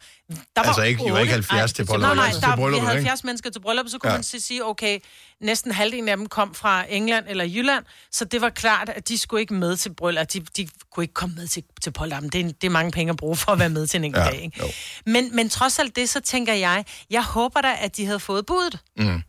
[0.56, 2.56] Der Altså var ikke- I var otte- ikke 70 til Nej, brylluppet, nej, altså der,
[2.56, 2.86] til ikke?
[2.86, 4.16] 70 mennesker til brylluppet, så kunne Ja.
[4.16, 4.98] man så sige, okay,
[5.40, 9.18] næsten halvdelen af dem kom fra England eller Jylland, så det var klart, at de
[9.18, 12.30] skulle ikke med til bryllup, de, de kunne ikke komme med til, til polterappen.
[12.30, 14.24] Det, er- det er mange penge at bruge for at være med til en enkelt
[14.24, 14.74] Ja, dag, ikke?
[15.06, 18.46] Men, men trods alt det, så tænker jeg, jeg håber da, at de havde fået
[18.46, 18.78] budet.
[18.96, 19.22] Mm.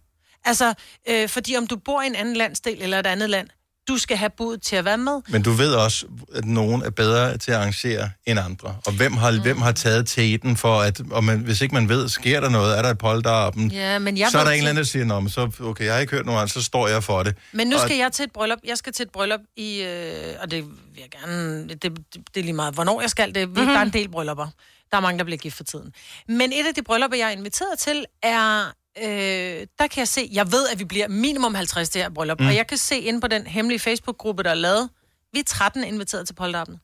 [0.46, 0.74] Altså,
[1.10, 3.48] øh, fordi om du bor i en anden landsdel eller et andet land,
[3.94, 5.22] du skal have budet til at være med.
[5.30, 8.76] Men du ved også, at nogen er bedre til at arrangere end andre.
[8.86, 9.42] Og hvem har, mm.
[9.42, 12.78] hvem har taget teten for, at og man, hvis ikke man ved, sker der noget,
[12.78, 15.06] er der et polterappen, Ja, men jeg så er der en eller anden, der siger,
[15.06, 17.36] Nå, men så, okay, jeg har ikke hørt nogen så står jeg for det.
[17.52, 18.60] Men nu Og- skal jeg til et bryllup.
[18.64, 22.40] Jeg skal til et bryllup i, øh, og det vil jeg gerne, det, det, det
[22.40, 23.50] er lige meget, hvornår jeg skal det.
[23.50, 23.66] Mm-hmm.
[23.66, 24.48] Der er en del bryllupper.
[24.92, 25.94] Der er mange, der bliver gift for tiden.
[26.28, 30.30] Men et af de bryllupper, jeg er inviteret til, er, øh, der kan jeg se,
[30.32, 32.48] jeg ved, at vi bliver minimum 50 det her bryllup, Mm.
[32.48, 34.90] og jeg kan se inde på den hemmelige Facebook-gruppe, der er lavet,
[35.34, 36.78] vi er 13 inviteret til polterappen.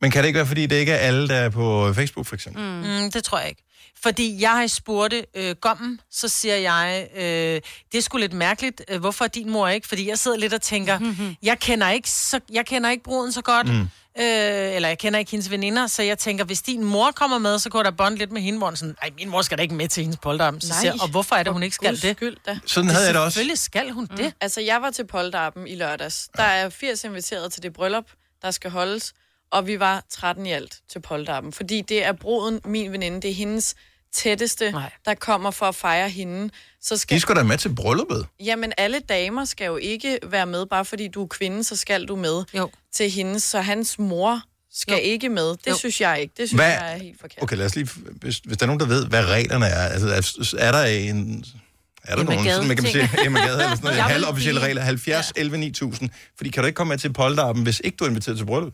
[0.00, 2.34] Men kan det ikke være, fordi det ikke er alle, der er på Facebook, for
[2.34, 2.62] eksempel?
[2.62, 2.68] Mm.
[3.04, 3.62] Mm, det tror jeg ikke.
[4.02, 7.22] Fordi jeg har spurgt øh, Gommen, så siger jeg, øh,
[7.92, 9.88] det er sgu lidt mærkeligt, øh, hvorfor er din mor ikke?
[9.88, 13.42] Fordi jeg sidder lidt og tænker, jeg kender ikke, så, jeg kender ikke bruden så
[13.42, 13.80] godt, mm.
[13.80, 13.86] øh,
[14.74, 17.70] eller jeg kender ikke hendes veninder, så jeg tænker, hvis din mor kommer med, så
[17.70, 19.74] går der bånd lidt med hende, hvor hun sådan, ej, min mor skal da ikke
[19.74, 20.60] med til hendes polterarm.
[20.60, 20.80] Så Nej.
[20.80, 22.16] siger, jeg, og hvorfor er det, hun ikke skal Guds det?
[22.16, 22.58] Skyld, da.
[22.66, 23.34] Sådan havde jeg det også.
[23.34, 24.34] Selvfølgelig skal hun det.
[24.40, 26.28] Altså, jeg var til polterappen i lørdags.
[26.36, 28.04] Der er 80 inviteret til det bryllup,
[28.42, 29.12] der skal holdes,
[29.50, 31.52] og vi var 13 i alt til polterappen.
[31.52, 33.74] Fordi det er bruden, min veninde, det er hendes
[34.12, 34.90] tætteste, Nej.
[35.04, 36.50] der kommer for at fejre hende.
[36.82, 37.14] Så skal...
[37.14, 38.26] De skulle da med til brylluppet.
[38.44, 42.04] Jamen, alle damer skal jo ikke være med, bare fordi du er kvinde, så skal
[42.06, 42.70] du med jo.
[42.94, 43.40] til hende.
[43.40, 44.40] Så hans mor
[44.72, 45.00] skal jo.
[45.00, 45.48] ikke med.
[45.50, 45.76] Det Jo.
[45.76, 46.34] synes jeg ikke.
[46.36, 47.42] Det synes Hvad- jeg er helt forkert.
[47.42, 47.88] Okay, lad os lige...
[48.12, 51.44] Hvis, hvis der er nogen, der ved, hvad reglerne er, altså er, er der en...
[52.04, 55.32] Er der nogen, sådan, man kan sige, Emma Gade, eller sådan noget, halvofficielle regler, 70,
[55.36, 58.38] 11, 9000, fordi kan du ikke komme med til polterappen, hvis ikke du er inviteret
[58.38, 58.72] til bryllup?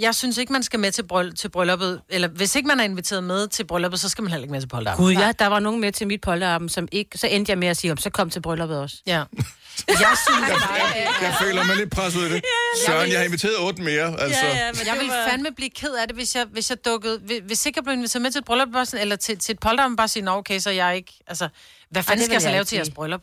[0.00, 2.84] Jeg synes ikke, man skal med til, bryll- til brylluppet, eller hvis ikke man er
[2.84, 5.04] inviteret med til brylluppet, så skal man heller ikke med til polterappen.
[5.06, 7.18] Gud ja, der var nogen med til mit polterappen, som ikke...
[7.18, 8.96] Så endte jeg med at sige, om så kom til brylluppet også.
[9.06, 9.22] Ja.
[9.88, 10.48] Jeg synes
[11.22, 12.42] Jeg føler mig lidt presset ud i det.
[12.86, 14.44] Søren, jeg har inviteret otte mere, altså.
[14.78, 17.20] men jeg ville fandme blive ked af det, hvis jeg, hvis jeg dukkede...
[17.46, 18.68] Hvis, ikke jeg blev inviteret med til et bryllup,
[19.00, 21.12] eller til, til et polterappen, bare sige, nå okay, så jeg er ikke...
[21.26, 21.48] Altså,
[21.90, 23.22] hvad fanden det skal jeg vil så jeg lave til jeres bryllup?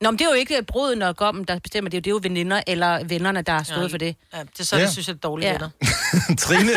[0.00, 2.04] Nå, men det er jo ikke bruden og gommen, der bestemmer det.
[2.04, 4.16] Det er jo veninder eller vennerne, der har stået Ja, for det.
[4.34, 4.80] Ja, det er så, ja.
[4.80, 4.84] Ja.
[4.86, 5.52] det synes jeg er dårligt Ja.
[5.52, 5.68] venner.
[6.44, 6.70] Trine,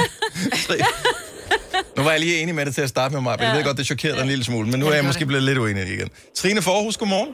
[0.68, 0.86] Trine.
[1.98, 3.64] Nu var jeg lige enig med det til at starte med mig, men jeg ved
[3.64, 5.88] godt, det chokerede dig en lille smule, men nu er jeg måske blevet lidt uenig
[5.94, 6.10] igen.
[6.36, 7.34] Trine Forhus, godmorgen.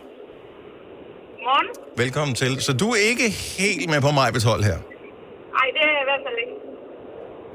[1.46, 1.68] Morgen.
[1.98, 2.62] Velkommen til.
[2.62, 4.78] Så du er ikke helt med på mig hold her.
[4.78, 6.56] Nej, det er jeg i hvert fald ikke.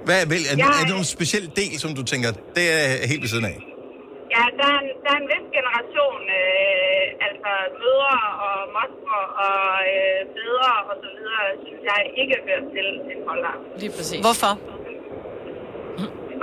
[0.05, 2.72] Hvad, vel, er, Jeg- er det nogen speciel del, som du tænker, det
[3.03, 3.59] er helt ved siden af?
[4.35, 7.51] Ja, der er en, der er en vis generation, øh, altså
[7.81, 8.16] mødre
[8.47, 9.62] og mostre og
[9.95, 13.61] øh, fædre og så videre, synes jeg ikke hører til en polterarm.
[13.83, 14.20] Lige præcis.
[14.26, 14.53] Hvorfor?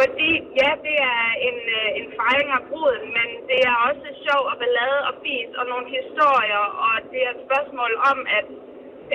[0.01, 0.31] Fordi,
[0.61, 4.55] ja, det er en, øh, en fejring af bruden, men det er også sjov og
[4.61, 8.47] ballade og fis og nogle historier, og det er et spørgsmål om, at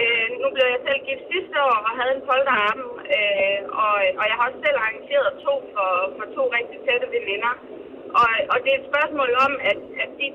[0.01, 2.81] øh, nu blev jeg selv gift sidste år og havde en polterarm,
[3.17, 7.55] øh, og, og jeg har også selv arrangeret to for, for to rigtig tætte veninder.
[8.21, 10.27] Og, og det er et spørgsmål om, at, at de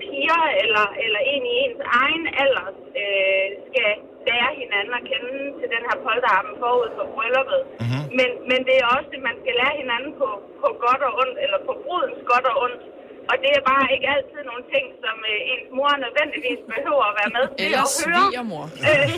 [0.00, 2.68] piger eller, eller en i ens egen alder
[3.00, 3.90] øh, skal
[4.28, 7.60] lære hinanden at kende til den her polterarm forud for brylluppet.
[7.82, 8.04] Mm-hmm.
[8.18, 10.28] Men, men det er også, at man skal lære hinanden på,
[10.62, 12.82] på godt og ondt, eller på brudens godt og ondt.
[13.30, 17.14] Og det er bare ikke altid nogle ting, som øh, ens mor nødvendigvis behøver at
[17.20, 18.24] være med til Eller at høre.
[18.26, 18.64] svigermor.
[18.88, 19.08] Øh,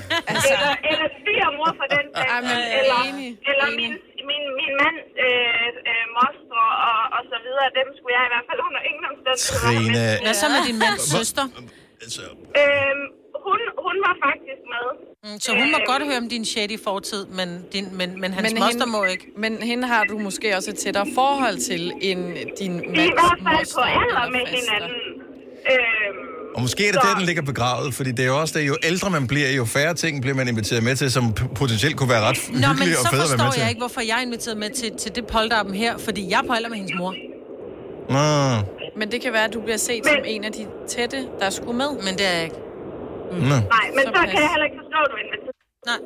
[0.50, 3.00] eller, eller svigermor for den sags er eller,
[3.50, 3.92] eller min,
[4.30, 6.60] min, min mands øh, øh, mostre
[6.90, 10.10] og, og så videre, dem skulle jeg i hvert fald under ingen omstændigheder Trine, med.
[10.24, 11.44] Hvad så med din mands Hvor- søster?
[12.60, 13.04] Øhm,
[13.46, 14.86] hun, hun var faktisk med.
[15.24, 18.52] Mm, Så hun må godt høre om din shady fortid, men, din, men, men hans
[18.52, 19.26] Men moster hende- må ikke.
[19.36, 22.22] Men hende har du måske også et tættere forhold til, end
[22.60, 25.00] din De er i mands hvert fald moster på alder eller med hinanden.
[25.72, 26.18] Øhm,
[26.54, 28.76] Og måske er det der, den ligger begravet, fordi det er jo også det, jo
[28.84, 32.20] ældre man bliver, jo færre ting bliver man inviteret med til, som potentielt kunne være
[32.28, 33.60] ret Nå, men og så fede at være med forstår til.
[33.60, 36.46] jeg ikke, hvorfor jeg er inviteret med til, til det polterappen her, fordi jeg er
[36.46, 37.12] på alder med hendes mor.
[38.14, 38.24] Nå.
[38.98, 41.76] Men det kan være, at du bliver set som en af de tætte, der skulle
[41.82, 41.90] med.
[42.06, 42.56] Men det er jeg ikke.
[43.32, 43.38] Nå.
[43.38, 45.54] nej, men Så så, kan jeg heller ikke forstå, at du er inviteret.
[45.90, 46.00] Nej.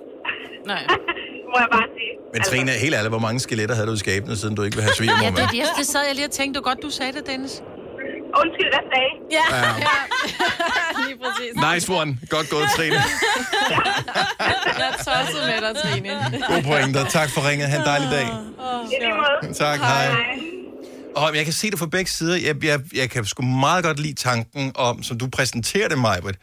[0.73, 0.83] Nej.
[1.53, 2.13] Må jeg bare sige.
[2.35, 4.83] Men Trine, helt ærligt, hvor mange skeletter havde du i skabene, siden du ikke vil
[4.89, 5.39] have svigermor Ja, med?
[5.43, 7.63] det, det, det sad jeg lige og tænkte, godt, du sagde det, Dennis.
[8.41, 9.15] Undskyld, hvad sagde I?
[9.37, 9.47] Ja.
[9.85, 9.97] Ja.
[11.07, 11.53] Lige præcis.
[11.75, 12.19] Nice one.
[12.29, 12.95] Godt gået, Trine.
[14.79, 16.11] Jeg er tosset med dig, Trine.
[16.49, 17.05] God pointer.
[17.05, 17.69] Tak for ringet.
[17.69, 18.23] Ha' en dejlig dag.
[18.27, 19.55] I lige måde.
[19.55, 20.15] Tak, hej.
[21.17, 22.37] Og jeg kan se det fra begge sider.
[22.47, 26.37] Jeg, jeg, jeg kan sgu meget godt lide tanken om, som du præsenterer det, Majbrit,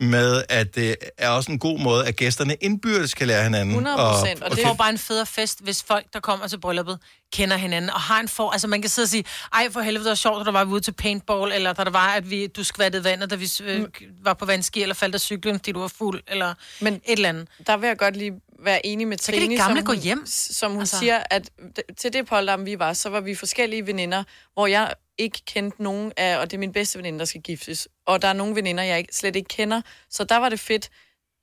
[0.00, 3.68] med at det er også en god måde, at gæsterne indbyrdes kan lære hinanden.
[3.68, 4.42] 100 og, procent.
[4.42, 6.98] Og, og det får bare en federe fest, hvis folk, der kommer til brylluppet,
[7.32, 8.50] kender hinanden og har en for...
[8.50, 10.64] Altså, man kan sidde og sige, ej, for helvede, det var sjovt, at der var
[10.64, 13.50] vi ude til paintball, eller der, der var, at vi, du skvattede vandet, da vi
[13.62, 13.86] øh,
[14.22, 17.28] var på vandski, eller faldt af cyklen, fordi du var fuld, eller Men et eller
[17.28, 17.48] andet.
[17.66, 18.32] Der vil jeg godt lige
[18.64, 20.22] være enig med Så kan de Trine, gamle som gå hjem.
[20.26, 20.98] Som hun Altså.
[20.98, 21.50] siger, at
[21.96, 26.12] til det polterarm, vi var, så var vi forskellige veninder, hvor jeg ikke kendte nogen
[26.16, 27.88] af, og det er min bedste veninde, der skal giftes.
[28.06, 29.80] Og der er nogle veninder, jeg ikke, slet ikke kender.
[30.10, 30.88] Så der var det fedt.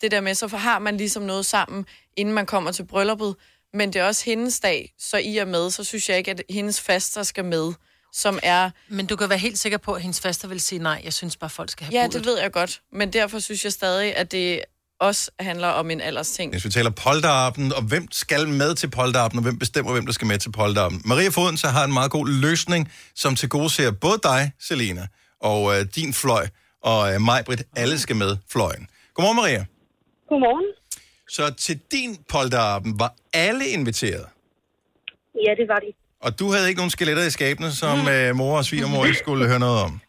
[0.02, 1.86] det der med, så har man ligesom noget sammen,
[2.18, 3.36] inden man kommer til brylluppet.
[3.74, 6.44] Men det er også hendes dag, så i og med, så synes jeg ikke, at
[6.50, 7.74] hendes faster skal med,
[8.14, 8.70] som er...
[8.90, 11.02] Men du kan være helt sikker på, at hendes faster vil sige nej.
[11.04, 12.14] Jeg synes bare, folk skal have Ja, budet.
[12.14, 12.82] det ved jeg godt.
[12.92, 14.62] Men derfor synes jeg stadig, at det
[15.08, 16.52] også handler om en aldersting.
[16.52, 20.14] Hvis vi taler polterappen, og hvem skal med til polterappen, og hvem bestemmer, hvem der
[20.14, 21.02] skal med til polterappen.
[21.06, 25.08] Maria Foden så har en meget god løsning, som til gode ser både dig, Selina,
[25.42, 26.48] og øh, din fløj,
[26.82, 28.88] og øh, mig, Britt, alle skal med fløjen.
[29.14, 29.66] Godmorgen, Maria.
[30.30, 30.66] Godmorgen.
[31.30, 34.26] Så til din polterappen var alle inviteret,
[35.46, 35.94] Ja, det var de.
[36.22, 39.48] og du havde ikke nogen skeletter i skabene, som øh, mor og svigermor ikke skulle
[39.48, 40.00] høre noget om.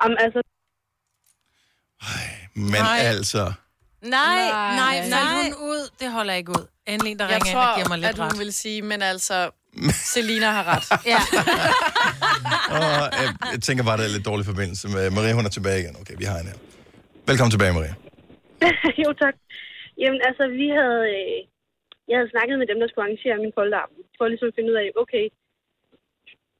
[0.00, 0.42] Om, altså,
[2.54, 2.98] Men Nej.
[3.02, 3.52] altså...
[4.02, 5.08] Nej, nej, Nej.
[5.08, 5.42] nej.
[5.42, 5.82] Hun ud?
[6.00, 6.64] Det holder ikke ud.
[6.86, 8.38] Endelig en, der Jeg ringer ind og giver tror, mig lidt at hun ret.
[8.42, 9.36] vil sige, men altså,
[10.14, 10.86] Selina har ret.
[11.12, 11.20] ja.
[12.76, 12.82] Og
[13.22, 15.32] jeg, jeg tænker bare, det er lidt dårlig forbindelse med Maria.
[15.38, 15.94] Hun er tilbage igen.
[16.02, 16.58] Okay, vi har en her.
[17.30, 17.94] Velkommen tilbage, Maria.
[19.04, 19.34] jo tak.
[20.02, 21.36] Jamen altså, vi havde, øh,
[22.10, 24.78] jeg havde snakket med dem, der skulle arrangere min polterarben, for ligesom at finde ud
[24.82, 25.24] af, okay,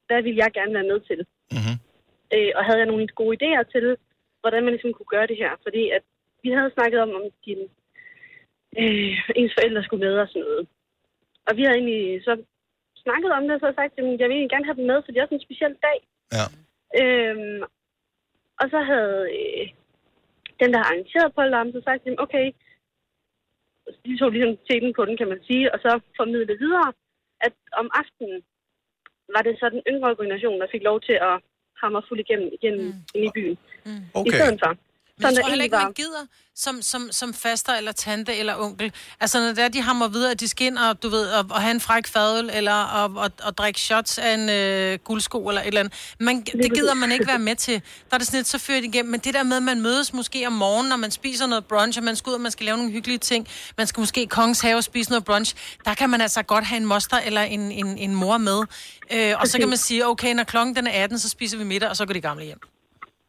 [0.08, 1.20] hvad vil jeg gerne være med til?
[1.56, 1.76] Mm-hmm.
[2.34, 3.86] Øh, og havde jeg nogle gode idéer til,
[4.42, 5.52] hvordan man ligesom kunne gøre det her.
[5.66, 6.04] Fordi at
[6.42, 7.60] vi havde snakket om, om din,
[8.80, 10.66] øh, ens forældre skulle med og sådan noget.
[11.46, 12.34] Og vi havde egentlig så
[13.04, 14.98] snakket om det, og så havde sagt, at jeg vil egentlig gerne have dem med,
[15.02, 15.98] for det er også en speciel dag.
[16.38, 16.46] Ja.
[17.00, 17.62] Øhm,
[18.60, 19.66] og så havde øh,
[20.60, 22.46] den, der har arrangeret polterappen, så sagt, jamen, okay,
[24.06, 26.88] de tog ligesom teten på den, kan man sige, og så formidlede videre,
[27.46, 28.42] at om aftenen
[29.34, 31.34] var det så den yngre generation, der fik lov til at
[31.82, 33.04] hamre fuld igennem, igennem mm.
[33.14, 33.56] ind i byen.
[33.86, 33.90] Mm.
[33.90, 34.38] I Okay.
[34.38, 34.72] stedet for.
[35.18, 38.92] Men jeg tror heller ikke, man gider som, som, som faster eller tante eller onkel.
[39.20, 41.44] Altså, når det er, de hammer videre, at de skal ind og, du ved, og,
[41.50, 45.48] og have en fræk fadøl, eller og, og, og drikke shots af en øh, guldsko,
[45.48, 46.14] eller et eller andet.
[46.20, 47.74] Man, det gider man ikke være med til.
[48.10, 49.10] Der er det sådan lidt, så fører det igennem.
[49.10, 51.98] Men det der med, at man mødes måske om morgenen, når man spiser noget brunch,
[51.98, 53.48] og man skal ud, og man skal lave nogle hyggelige ting.
[53.78, 55.78] Man skal måske i Kongens Have og spise noget brunch.
[55.84, 58.58] Der kan man altså godt have en moster eller en, en, en mor med.
[59.12, 61.64] Øh, og så kan man sige, okay, når klokken den er 18, så spiser vi
[61.64, 62.60] middag, og så går de gamle hjem.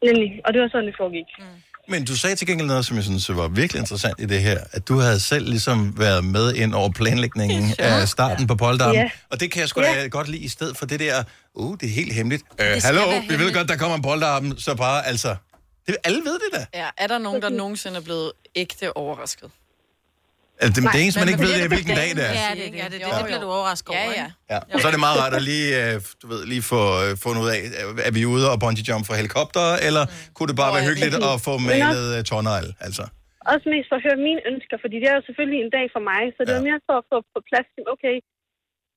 [0.04, 1.26] Nemlig, og det var sådan, det foregik.
[1.38, 1.44] Mm.
[1.88, 4.60] Men du sagde til gengæld noget, som jeg synes var virkelig interessant i det her,
[4.72, 9.02] at du havde selv ligesom været med ind over planlægningen af starten på polterappen.
[9.02, 9.10] Ja.
[9.30, 11.22] Og det kan jeg sgu da godt lide, i stedet for det der,
[11.54, 12.42] uh, det er helt hemmeligt.
[12.60, 13.56] Øh, skal hallo, vi ved hemmeligt.
[13.56, 15.36] godt, der kommer en polterappen, så bare, altså,
[15.86, 16.66] det, alle ved det da.
[16.74, 19.50] Ja, er der nogen, der nogensinde er blevet ægte overrasket?
[20.62, 22.34] Altså, det, Nej, det eneste, man men ikke ved, det er, hvilken dag det er.
[22.42, 23.46] Ja, det, ja, det, det, Jo, det bliver jo.
[23.46, 24.28] du overrasket over, Ja, ja.
[24.52, 24.58] Ja.
[24.74, 27.40] Og så er det meget rart at lige, øh, du ved, lige få øh, fundet
[27.44, 27.58] ud af,
[28.08, 31.36] er vi ude og bungee jump fra helikopter, eller kunne det bare være hyggeligt at
[31.46, 33.04] få malet uh, tårnegl, altså?
[33.52, 36.02] Også mest for at høre mine ønsker, fordi det er jo selvfølgelig en dag for
[36.10, 36.58] mig, så det ja.
[36.58, 38.16] var mere for at få på plads, til, okay,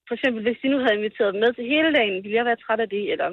[0.07, 2.81] for eksempel hvis de nu havde inviteret med til hele dagen, ville jeg være træt
[2.85, 3.27] af det, eller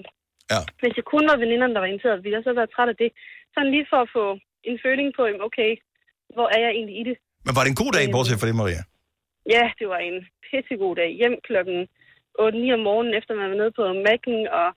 [0.53, 0.61] ja.
[0.81, 3.11] hvis det kun var veninderne, der var inviteret, ville jeg så være træt af det.
[3.55, 4.25] Sådan lige for at få
[4.70, 5.70] en føling på, okay,
[6.37, 7.16] hvor er jeg egentlig i det?
[7.45, 8.82] Men var det en god dag, bortset fra det, Maria?
[9.55, 11.11] Ja, det var en pissegod dag.
[11.20, 11.76] Hjem klokken
[12.40, 14.68] 8-9 om morgenen, efter man var nede på Mac'en, og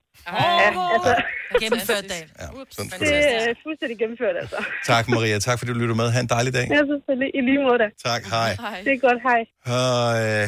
[0.63, 1.13] ja, altså,
[1.61, 2.23] Gennemført dag.
[2.41, 2.99] Ja, sådan.
[2.99, 3.11] det
[3.49, 4.59] er fuldstændig gennemført, altså.
[4.91, 5.39] Tak, Maria.
[5.39, 6.09] Tak, fordi du lyttede med.
[6.13, 6.65] Ha' en dejlig dag.
[6.75, 7.29] Ja, selvfølgelig.
[7.37, 7.87] I lige måde da.
[8.09, 8.51] Tak, hej.
[8.85, 9.41] Det er godt, hej.
[9.79, 10.45] Og, øh,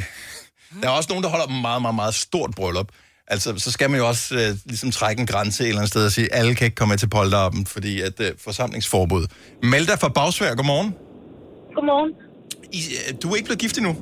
[0.82, 2.90] der er også nogen, der holder et meget, meget, meget stort bryllup.
[3.28, 6.06] Altså, så skal man jo også øh, ligesom trække en grænse et eller andet sted
[6.06, 9.24] og sige, alle kan ikke komme med til polterappen, fordi at øh, forsamlingsforbud.
[9.64, 10.56] Meld dig for Bagsvær.
[10.56, 11.09] Godmorgen.
[11.76, 12.12] Godmorgen.
[12.80, 13.94] I, øh, du er ikke blevet gift endnu?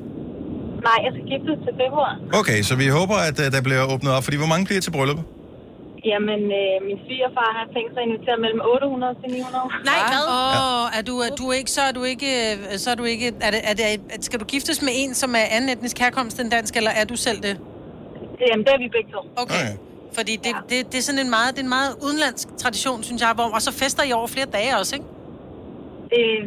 [0.88, 2.14] Nej, jeg skal giftes til februar.
[2.40, 4.92] Okay, så vi håber, at øh, der bliver åbnet op, fordi hvor mange bliver til
[4.96, 5.22] bryllup?
[6.12, 9.66] Jamen, øh, min svigerfar har tænkt sig at invitere mellem 800 til 900.
[9.92, 10.24] Nej, hvad?
[10.38, 13.28] Åh, er du, er du ikke, så er du ikke, øh, så er du ikke,
[13.48, 16.50] er det, er det, skal du giftes med en, som er anden etnisk herkomst end
[16.52, 17.56] dansk, eller er du selv det?
[18.50, 19.22] Jamen, det er vi begge to.
[19.44, 19.68] Okay.
[20.18, 20.62] Fordi det, ja.
[20.70, 23.44] det, det, er sådan en meget, det er en meget udenlandsk tradition, synes jeg, hvor,
[23.44, 25.08] og så fester I over flere dage også, ikke?
[26.16, 26.40] Øh,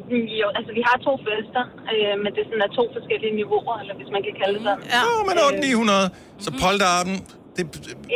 [0.43, 3.77] jo, altså, vi har to fester, øh, men det er sådan er to forskellige niveauer,
[3.83, 4.83] eller hvis man kan kalde det sådan.
[4.97, 6.11] Ja, men 800.
[6.45, 7.17] Så polterappen,
[7.57, 7.65] det,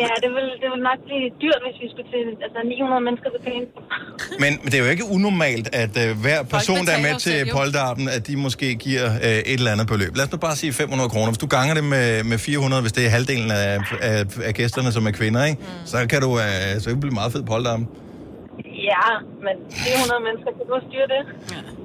[0.02, 3.28] Ja, det vil, det vil nok blive dyrt, hvis vi skulle til altså 900 mennesker
[3.34, 3.66] til pæne.
[4.42, 7.38] Men men det er jo ikke unormalt, at øh, hver person, der er med til
[7.52, 10.16] polterappen, at de måske giver øh, et eller andet beløb.
[10.16, 11.30] Lad os nu bare sige 500 kroner.
[11.32, 14.92] Hvis du ganger det med, med 400, hvis det er halvdelen af, af, af gæsterne,
[14.92, 15.58] som er kvinder, ikke?
[15.60, 15.86] Mm.
[15.86, 16.44] så kan du øh,
[16.80, 17.88] så kan det blive meget fed polterappen.
[18.92, 19.06] Ja,
[19.46, 21.22] men 400 mennesker, kan du styre det?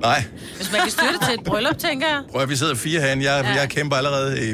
[0.07, 0.19] Nej,
[0.59, 2.19] Hvis man kan styre det til et bryllup, tænker jeg.
[2.31, 3.23] prøv at vi sidder fire herinde.
[3.29, 3.51] Jeg, ja.
[3.61, 4.47] jeg kæmper allerede i,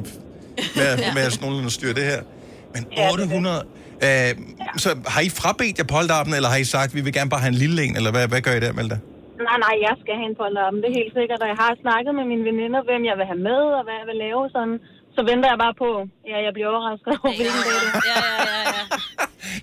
[0.80, 1.14] med, Ja.
[1.18, 2.22] med at nogenlunde styre det her.
[2.76, 2.82] Men
[3.12, 3.64] 800...
[4.08, 4.30] Øh,
[4.84, 7.54] så har I frabedt jer polterappen, eller har I sagt, vi vil gerne bare have
[7.56, 8.98] en lille en, eller hvad, hvad gør I der, Melda?
[9.48, 11.40] Nej, nej, jeg skal have en polterappen, det er helt sikkert.
[11.46, 14.08] Og jeg har snakket med mine veninder, hvem jeg vil have med, og hvad jeg
[14.12, 14.76] vil lave sådan.
[15.16, 15.90] Så venter jeg bare på,
[16.32, 18.02] ja, jeg bliver overrasket over, hvilken dag det er.
[18.12, 18.84] Ja, ja, ja, ja.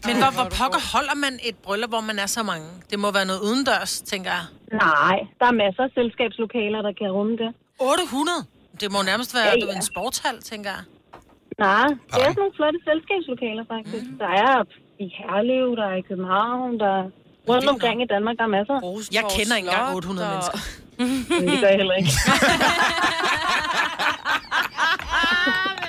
[0.06, 2.68] Men hvor, hvor pokker holder man et bryllup, hvor man er så mange?
[2.90, 4.44] Det må være noget udendørs, tænker jeg.
[4.86, 7.50] Nej, der er masser af selskabslokaler, der kan rumme det.
[7.80, 8.36] 800?
[8.80, 10.82] Det må nærmest være Ja, ja, en sportshal, tænker jeg.
[11.66, 14.04] Nej, det er sådan nogle flotte selskabslokaler, faktisk.
[14.10, 14.18] Mm.
[14.22, 14.54] Der er
[15.04, 17.04] i Herlev, der er i København, der er
[17.48, 18.76] rundt omkring i Danmark, der er masser.
[19.18, 20.58] Jeg kender ikke engang 800 mennesker.
[21.40, 22.12] Men det gør jeg heller ikke.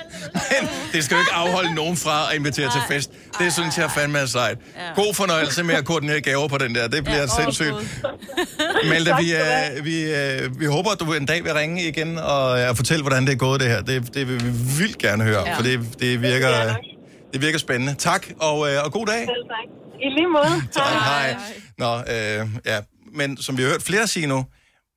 [0.92, 3.10] Det skal jo ikke afholde nogen fra at invitere til fest.
[3.38, 4.58] Det synes jeg fandme er sejt.
[4.96, 6.88] God fornøjelse med at koordinere gaver på den der.
[6.88, 7.74] Det bliver ja, sindssygt.
[8.04, 12.60] Tak vi, øh, vi, øh, vi håber, at du en dag vil ringe igen og
[12.60, 13.80] øh, fortælle, hvordan det er gået det her.
[13.82, 15.56] Det, det vil vi vildt gerne høre, Ja.
[15.56, 16.74] for det, det, virker,
[17.32, 17.94] det virker spændende.
[17.94, 19.18] Tak, og, øh, og god dag.
[19.18, 19.68] Selv tak.
[20.00, 20.62] I lige måde.
[20.72, 21.36] Tak, hej.
[21.78, 22.78] Nå, øh, ja.
[23.14, 24.44] Men som vi har hørt flere sige nu,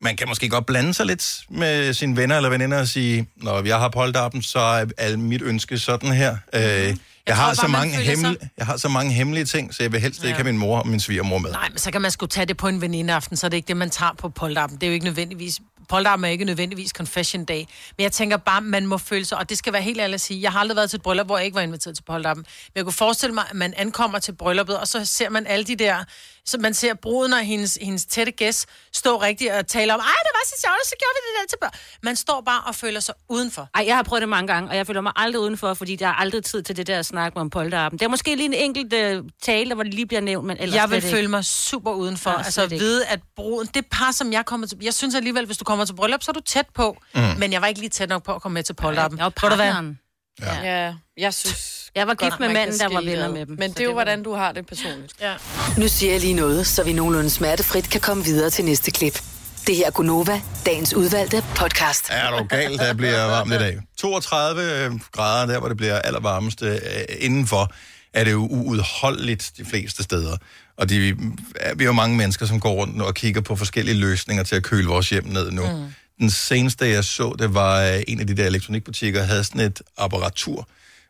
[0.01, 3.63] man kan måske godt blande sig lidt med sine venner eller veninder og sige, når
[3.65, 6.37] jeg har polterappen, så er alt mit ønske sådan her.
[6.53, 7.55] Øh, jeg, jeg, har Mhm.
[7.55, 10.01] så bare, man mange føler sig- jeg har så mange hemmelige ting, så jeg vil
[10.01, 10.35] helst ikke Ja.
[10.35, 11.51] have min mor og min svigermor med.
[11.51, 13.67] Nej, men så kan man sgu tage det på en venindeaften, så er det ikke
[13.67, 14.77] det, man tager på polterappen.
[14.77, 15.59] Det er jo ikke nødvendigvis...
[15.89, 17.55] Polterappen er ikke nødvendigvis confession day.
[17.97, 19.37] Men jeg tænker bare, man må føle sig...
[19.37, 20.41] Og det skal være helt ærligt at sige.
[20.41, 22.45] Jeg har aldrig været til et bryllup, hvor jeg ikke var inviteret til polterappen.
[22.67, 25.65] Men jeg kunne forestille mig, at man ankommer til brylluppet, og så ser man alle
[25.65, 26.03] de der...
[26.47, 30.05] Så man ser bruden og hendes, hendes tætte gæst stå rigtigt og tale om, ej,
[30.05, 31.99] det var så sjovt, så gjorde vi det der til børn.
[32.03, 33.69] Man står bare og føler sig udenfor.
[33.75, 36.07] Ej, jeg har prøvet det mange gange, og jeg føler mig aldrig udenfor, fordi der
[36.07, 37.99] er aldrig tid til det der snak om polterappen.
[37.99, 40.75] Det er måske lige en enkelt uh, tale, hvor det lige bliver nævnt, men ellers
[40.75, 41.17] Jeg vil slet ikke.
[41.17, 42.29] føle mig super udenfor.
[42.31, 44.77] Ja, Ja, altså at vide, at bruden, det par, som jeg kommer til...
[44.81, 46.97] Jeg synes alligevel, hvis du kommer til bryllup, så er du tæt på.
[47.15, 47.21] Mm.
[47.37, 49.17] Men jeg var ikke lige tæt nok på at komme med til polterappen.
[49.19, 49.65] Jeg var Ved du hvad?
[49.73, 49.99] partneren.
[50.41, 50.85] Ja.
[50.87, 51.73] ja, jeg synes...
[51.95, 53.83] Jeg var godt, gift med man manden, der var venner med dem, Men det er
[53.83, 55.13] jo, hvordan du har det personligt.
[55.21, 55.33] Ja.
[55.77, 59.21] Nu siger jeg lige noget, så vi nogenlunde smertefrit kan komme videre til næste klip.
[59.67, 62.05] Det her er Gunova, dagens udvalgte podcast.
[62.09, 63.79] Er du galt, der bliver varmt i dag.
[63.97, 66.77] 32 grader, der hvor det bliver allervarmest øh,
[67.19, 67.71] indenfor,
[68.13, 70.37] er det jo uudholdeligt de fleste steder.
[70.77, 71.09] Og de,
[71.55, 74.55] er- vi er jo mange mennesker, som går rundt og kigger på forskellige løsninger til
[74.55, 75.61] at køle vores hjem ned nu.
[75.71, 75.83] Mm.
[76.19, 79.81] Den seneste, jeg så, det var øh, en af de der elektronikbutikker, havde sådan et
[79.97, 80.67] apparatur,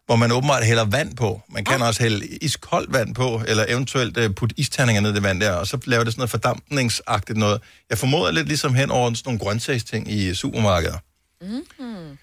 [0.08, 1.41] hvor man åbenbart hælder vand på.
[1.49, 5.24] Man kan også hælde iskoldt vand på, eller eventuelt øh, putte isterninger ned i det
[5.24, 7.62] vand der, og så laver det sådan noget fordampningsagtigt noget.
[7.89, 10.97] Jeg formoder lidt ligesom hen over sådan nogle grøntsagsting i supermarkeder.
[11.41, 12.18] Mm.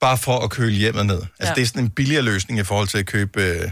[0.00, 1.16] Bare for at køle hjemmet ned.
[1.22, 1.54] Altså, Ja.
[1.54, 3.70] det er sådan en billigere løsning i forhold til at købe øh,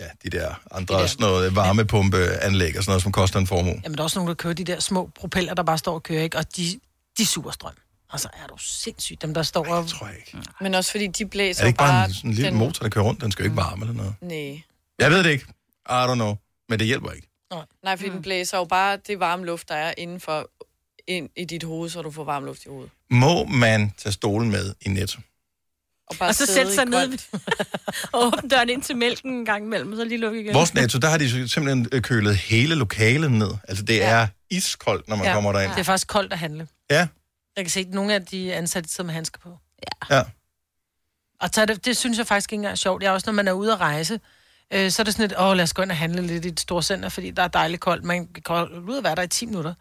[0.00, 1.06] ja, de der andre de der.
[1.06, 3.80] Sådan noget varmepumpeanlæg og sådan noget, som koster en formue.
[3.84, 6.02] Jamen, der er også nogen, der kører de der små propeller, der bare står og
[6.02, 6.38] kører, ikke?
[6.38, 6.80] Og de,
[7.18, 7.72] de suger strøm.
[8.12, 9.88] Altså, er du sindssygt, dem der står og...
[9.88, 10.38] tror jeg ikke.
[10.60, 12.58] Men også fordi de blæser Er det ikke bare bare en, sådan en lille den...
[12.58, 13.20] motor, der kører rundt?
[13.20, 14.14] Den skal jo ikke varme eller noget.
[14.20, 14.62] Nej.
[14.98, 15.44] Jeg ved det ikke.
[15.88, 16.34] I don't know.
[16.68, 17.26] Men det hjælper ikke.
[17.84, 20.50] Nej, fordi den blæser jo bare det varme luft, der er indenfor
[21.08, 22.90] ind i dit hoved, så du får varm luft i hovedet.
[23.10, 25.20] Må man tage stolen med i Netto?
[26.10, 27.18] Og, bare Og så sætte sig ned
[28.12, 30.54] og åbne døren ind til mælken en gang imellem, og så lige lukke igen.
[30.54, 33.50] Vores Netto, der har de simpelthen øh, kølet hele lokalet ned.
[33.68, 35.34] Altså, det er iskoldt, når man Ja.
[35.34, 35.70] kommer derind.
[35.72, 36.68] Det er faktisk koldt at handle.
[36.90, 37.06] Ja.
[37.56, 39.58] Jeg kan se, at nogle af de ansatte sidder med handsker på.
[40.10, 40.22] Ja.
[41.40, 43.02] Og så det, det synes jeg faktisk ikke engang er sjovt.
[43.02, 44.20] Jeg er også, når man er ude at rejse,
[44.70, 46.48] øh, så er det sådan lidt, åh, lad os gå ind og handle lidt i
[46.48, 48.04] et stort center, fordi der er dejligt koldt.
[48.04, 49.74] Man kan gå ud og være der i 10 minutter.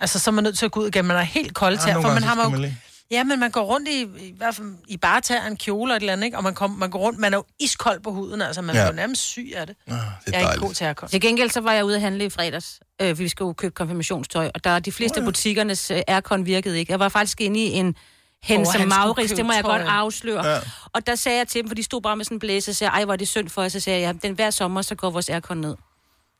[0.00, 1.04] Altså, så er man nødt til at gå ud igen.
[1.04, 2.70] Man er helt kold Ja, til, for man har man jo...
[3.10, 5.96] Ja, men man går rundt i, i hvert fald i bare tager en kjole og
[5.96, 6.36] et eller andet, ikke?
[6.36, 8.80] Og man, kom, man går rundt, man er jo iskold på huden, altså man Ja.
[8.80, 8.86] ja.
[8.86, 9.76] er jo nærmest syg af det.
[9.86, 9.94] Ah,
[10.26, 10.98] det jeg er ikke god til at.
[11.10, 14.50] Til gengæld så var jeg ude at handle i fredags, øh, vi skulle købe konfirmationstøj,
[14.54, 15.24] og der er de fleste oh, ja.
[15.24, 16.92] butikkernes øh, aircon virkede ikke.
[16.92, 17.96] Jeg var faktisk inde i en
[18.42, 20.46] Hense oh, Maurits, det må jeg godt afsløre.
[20.46, 20.54] Ja.
[20.54, 20.60] Ja.
[20.92, 22.74] Og der sagde jeg til dem, for de stod bare med sådan en blæse, og
[22.76, 23.72] sagde, ej, hvor er det synd for os.
[23.72, 25.76] Så sagde jeg, ja, den hver sommer, så går vores aircon ned.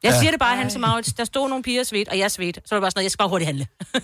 [0.02, 0.14] Jeg Ja.
[0.14, 0.20] ja.
[0.20, 2.56] siger det bare, Hense Maurits, der stod nogle piger svedt, og jeg svedt.
[2.56, 3.66] Så var det bare sådan noget, jeg skal bare hurtigt handle.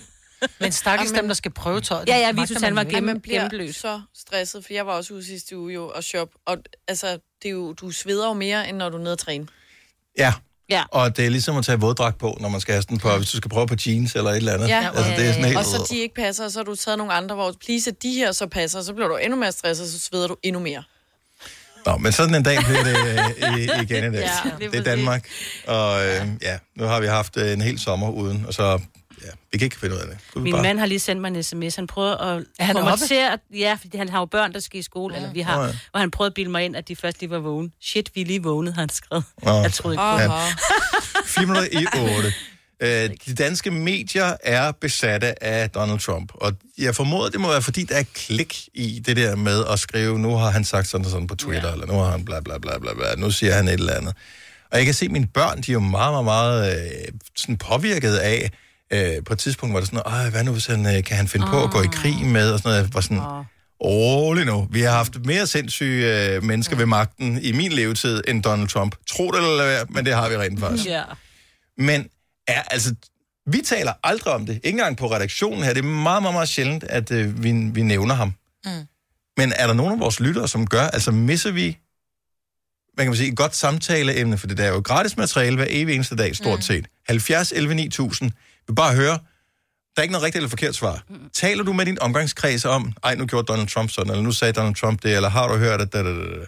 [0.59, 2.07] Men stakkels dem, der skal prøve tøjet.
[2.09, 3.75] Ja, ja, Vitus, han var gennem- gennemblødt.
[3.75, 6.57] så stresset, for jeg var også ude sidste uge jo og shop, og
[6.87, 7.07] altså,
[7.43, 9.47] det er jo, du sveder jo mere, end når du er nede at træne.
[10.17, 10.33] Ja.
[10.69, 10.83] Ja.
[10.91, 13.31] Og det er ligesom at tage våddragt på, når man skal have den på, hvis
[13.31, 14.69] du skal prøve på jeans eller et eller andet.
[14.69, 15.57] altså, det er sådan helt...
[15.57, 18.03] og så de ikke passer, og så har du taget nogle andre, hvor please, at
[18.03, 20.83] de her så passer, så bliver du endnu mere stresset, så sveder du endnu mere.
[21.85, 24.23] Nå, men sådan en dag bliver det øh, i- igen i dag.
[24.23, 25.27] Ja, Ja, det er det er Danmark.
[25.67, 28.79] Og øh, ja, nu har vi haft øh, en hel sommer uden, og så,
[29.25, 30.17] ja, vi kan ikke finde ud af det.
[30.33, 31.75] Kunne Min mand har lige sendt mig en sms.
[31.75, 33.05] Han prøver at Er han oppe?
[33.05, 33.39] til at...
[33.53, 35.19] Ja, fordi han har jo børn, der skal i skole, ja.
[35.19, 35.57] eller vi har.
[35.57, 35.67] Oh, ja.
[35.67, 35.73] ja.
[35.93, 37.69] Og han prøvede at bilde mig ind, at de først lige var vågne.
[37.81, 39.23] Shit, vi er lige vågnet, har han skrevet.
[39.43, 39.61] Nå.
[39.61, 40.23] Jeg troede ikke på Ja.
[40.23, 41.25] det.
[41.25, 41.85] 4 minutter i
[42.17, 42.33] 8.
[42.81, 47.61] Øh, de danske medier er besatte af Donald Trump, og jeg formoder, det må være,
[47.61, 51.05] fordi der er klik i det der med at skrive, nu har han sagt sådan
[51.05, 51.73] og sådan på Twitter, ja.
[51.73, 54.15] eller nu har han bla bla bla bla bla, nu siger han et eller andet.
[54.71, 57.57] Og jeg kan se, at mine børn, de er jo meget, meget, meget øh, sådan
[57.57, 58.51] påvirket af,
[58.93, 61.27] øh, på et tidspunkt var det sådan, Ej, hvad nu hvis han, øh, kan han
[61.27, 61.51] finde oh.
[61.51, 62.83] på at gå i krig med, og sådan noget.
[62.83, 63.21] Jeg var sådan,
[63.83, 64.67] rolig nu.
[64.71, 68.95] Vi har haft mere sindssyge øh, mennesker ved magten i min levetid end Donald Trump.
[69.07, 70.85] Tro det eller være, men det har vi rent faktisk.
[70.85, 71.03] Ja.
[71.77, 72.07] Men
[72.47, 72.95] er, altså,
[73.51, 74.55] vi taler aldrig om det.
[74.55, 75.73] Ikke engang på redaktionen her.
[75.73, 78.33] Det er meget, meget, meget sjældent, at øh, vi, vi nævner ham.
[78.65, 78.71] Mm.
[79.37, 81.77] Men er der nogen af vores lyttere, som gør, altså misser vi,
[82.93, 85.65] hvad kan man sige, et godt samtaleemne, for det der er jo gratis materiale hver
[85.69, 86.87] evig eneste dag, stort set.
[87.07, 88.31] 70, 11, 9000.
[88.67, 89.19] Vi vil bare høre,
[89.95, 91.03] der er ikke noget rigtigt eller forkert svar.
[91.09, 91.29] Mm.
[91.33, 94.53] Taler du med din omgangskreds om, ej, nu gjorde Donald Trump sådan, eller nu sagde
[94.53, 95.93] Donald Trump det, eller har du hørt det?
[95.93, 96.45] Da, da, da, da.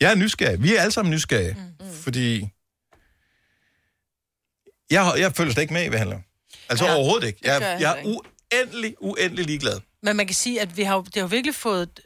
[0.00, 0.62] Jeg er nysgerrig.
[0.62, 1.56] Vi er alle sammen nysgerrige.
[1.80, 1.86] Mm.
[2.02, 2.48] Fordi
[4.90, 6.18] jeg, jeg føler slet ikke med i, hvad det handler.
[6.68, 7.38] Altså Ja, overhovedet ikke.
[7.42, 9.80] Jeg, jeg jeg er uendelig, uendelig ligeglad.
[10.02, 12.00] Men man kan sige, at vi har, det har virkelig fået...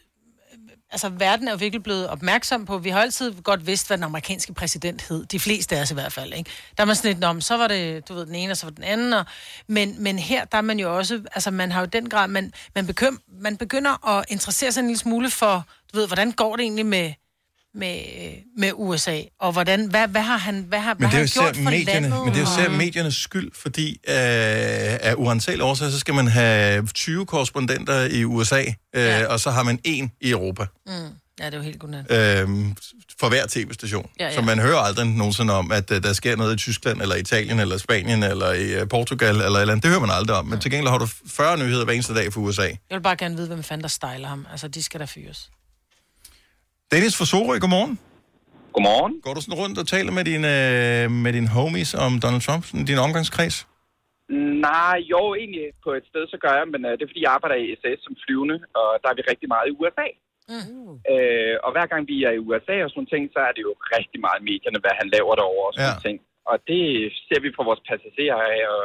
[0.91, 2.79] Altså, verden er jo virkelig blevet opmærksom på...
[2.79, 5.27] Vi har altid godt vidst, hvad den amerikanske præsident hed.
[5.27, 6.51] De fleste af os i hvert fald, ikke?
[6.77, 8.67] Der er man sådan lidt, om, så var det, du ved, den ene, og så
[8.67, 9.13] var den anden.
[9.13, 9.25] Og,
[9.67, 11.23] men, men her, der er man jo også...
[11.35, 12.29] Altså, man har jo den grad...
[12.29, 15.67] Man, man, bekym, man begynder at interessere sig en lille smule for...
[15.93, 17.13] Du ved, hvordan går det egentlig med,
[17.75, 17.99] med,
[18.57, 19.21] med USA?
[19.41, 21.71] Og hvordan, hvad, hvad har han, hvad har, hvad Men det har han gjort for
[21.71, 22.25] medierne, landet?
[22.25, 24.15] men det er jo især mediernes skyld, fordi øh,
[25.01, 29.27] af uansagelige årsager, så skal man have 20 korrespondenter i USA, øh, ja.
[29.27, 30.67] og så har man en i Europa.
[30.87, 30.93] Mm.
[31.41, 32.05] Ja, det er jo helt godnat.
[32.11, 32.49] øh,
[33.21, 34.11] for hver tv-station.
[34.21, 34.31] Ja, Ja, ja.
[34.35, 34.41] ja.
[34.41, 37.61] Så man hører aldrig nogensinde om, at uh, der sker noget i Tyskland, eller Italien,
[37.61, 39.83] eller Spanien, eller i uh, Portugal, eller eller andet.
[39.83, 40.47] Det hører man aldrig om.
[40.47, 42.63] Men til gengæld har du 40 nyheder hver eneste dag for USA.
[42.63, 44.47] Jeg vil bare gerne vide, hvem fanden der styler ham.
[44.51, 45.51] Altså, de skal da fyres.
[46.93, 47.95] Dennis fra Sorø, godmorgen.
[48.75, 49.15] Godmorgen.
[49.25, 52.65] Går du sådan rundt og taler med dine, uh, med dine homies om Donald Trump,
[52.91, 53.57] din omgangskreds?
[54.69, 57.35] Nej, jo, egentlig på et sted, så gør jeg, men uh, det er fordi, jeg
[57.37, 60.09] arbejder i SAS som flyvende, og der er vi rigtig meget i USA.
[60.53, 60.93] Mm.
[61.13, 63.73] Øh, og hver gang vi er i USA og sådan ting, så er det jo
[63.97, 66.05] rigtig meget medierne, hvad han laver derovre og sådan Ja.
[66.07, 66.17] ting.
[66.51, 66.85] Og det
[67.29, 68.85] ser vi på vores passagerer af, og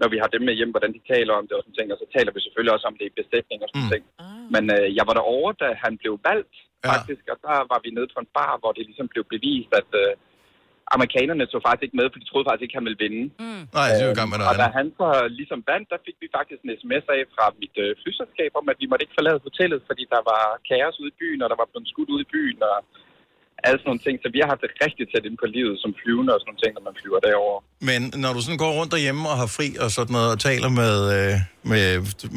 [0.00, 1.98] når vi har dem med hjem, hvordan de taler om det og sådan ting, og
[2.02, 3.92] så taler vi selvfølgelig også om det i besætning og sådan mm.
[3.92, 4.04] ting.
[4.54, 6.56] Men øh, jeg var derovre, da han blev valgt,
[6.92, 9.90] faktisk, og der var vi nede på en bar, hvor det ligesom blev bevist, at
[10.02, 10.12] øh,
[10.96, 13.22] amerikanerne så faktisk ikke med, for de troede faktisk ikke, han ville vinde.
[13.44, 13.62] Mm.
[13.76, 15.08] Nej, det er jo gang med noget Og da han så
[15.40, 18.78] ligesom vandt, der fik vi faktisk en sms af fra mit øh, flyselskab om, at
[18.82, 21.68] vi måtte ikke forlade hotellet, fordi der var kaos ude i byen, og der var
[21.70, 22.76] blevet skudt ude i byen, og
[23.66, 24.16] alle sådan nogle ting.
[24.24, 26.62] Så vi har haft det rigtig tæt ind på livet som flyvende og sådan nogle
[26.62, 27.58] ting, når man flyver derover.
[27.90, 30.70] Men når du sådan går rundt derhjemme og har fri og sådan noget, og taler
[30.82, 31.32] med, øh,
[31.72, 31.84] med,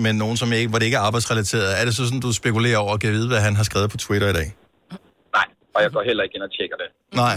[0.04, 2.80] med nogen, som ikke, hvor det ikke er arbejdsrelateret, er det så sådan, du spekulerer
[2.84, 4.48] over at vide, hvad han har skrevet på Twitter i dag?
[5.38, 6.90] Nej, og jeg går heller ikke ind og tjekker det.
[7.24, 7.36] Nej.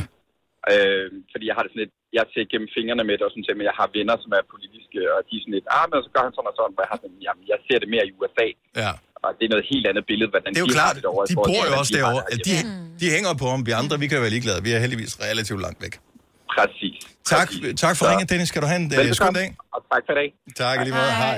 [0.72, 3.46] Øh, fordi jeg har det sådan lidt, jeg ser gennem fingrene med det og sådan
[3.46, 5.96] ting, men jeg har venner, som er politiske, og de er sådan lidt, ah, men
[6.06, 8.04] så gør han sådan og sådan, hvor jeg har sådan, jamen, jeg ser det mere
[8.08, 8.46] i USA.
[8.82, 8.92] Ja.
[9.24, 11.02] Og det er noget helt andet billede, hvordan Det er jo de klart, har det
[11.06, 11.26] derovre.
[11.30, 12.22] de bor jo også har derovre.
[12.32, 12.54] det De,
[13.00, 13.60] de hænger på ham.
[13.68, 14.58] Vi andre, vi kan jo være ligeglade.
[14.66, 15.94] Vi er heldigvis relativt langt væk.
[16.56, 16.96] Præcis.
[17.34, 17.48] Tak,
[17.84, 18.48] tak for ringen, Dennis.
[18.52, 19.48] Skal du have en uh, skøn dag?
[19.74, 20.28] Og tak for i dag.
[20.62, 21.12] Tak i lige måde.
[21.24, 21.36] Hej.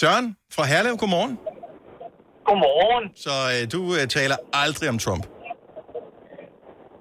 [0.00, 1.32] Søren fra Herlev, godmorgen.
[2.48, 3.04] Godmorgen.
[3.26, 5.24] Så uh, du uh, taler aldrig om Trump.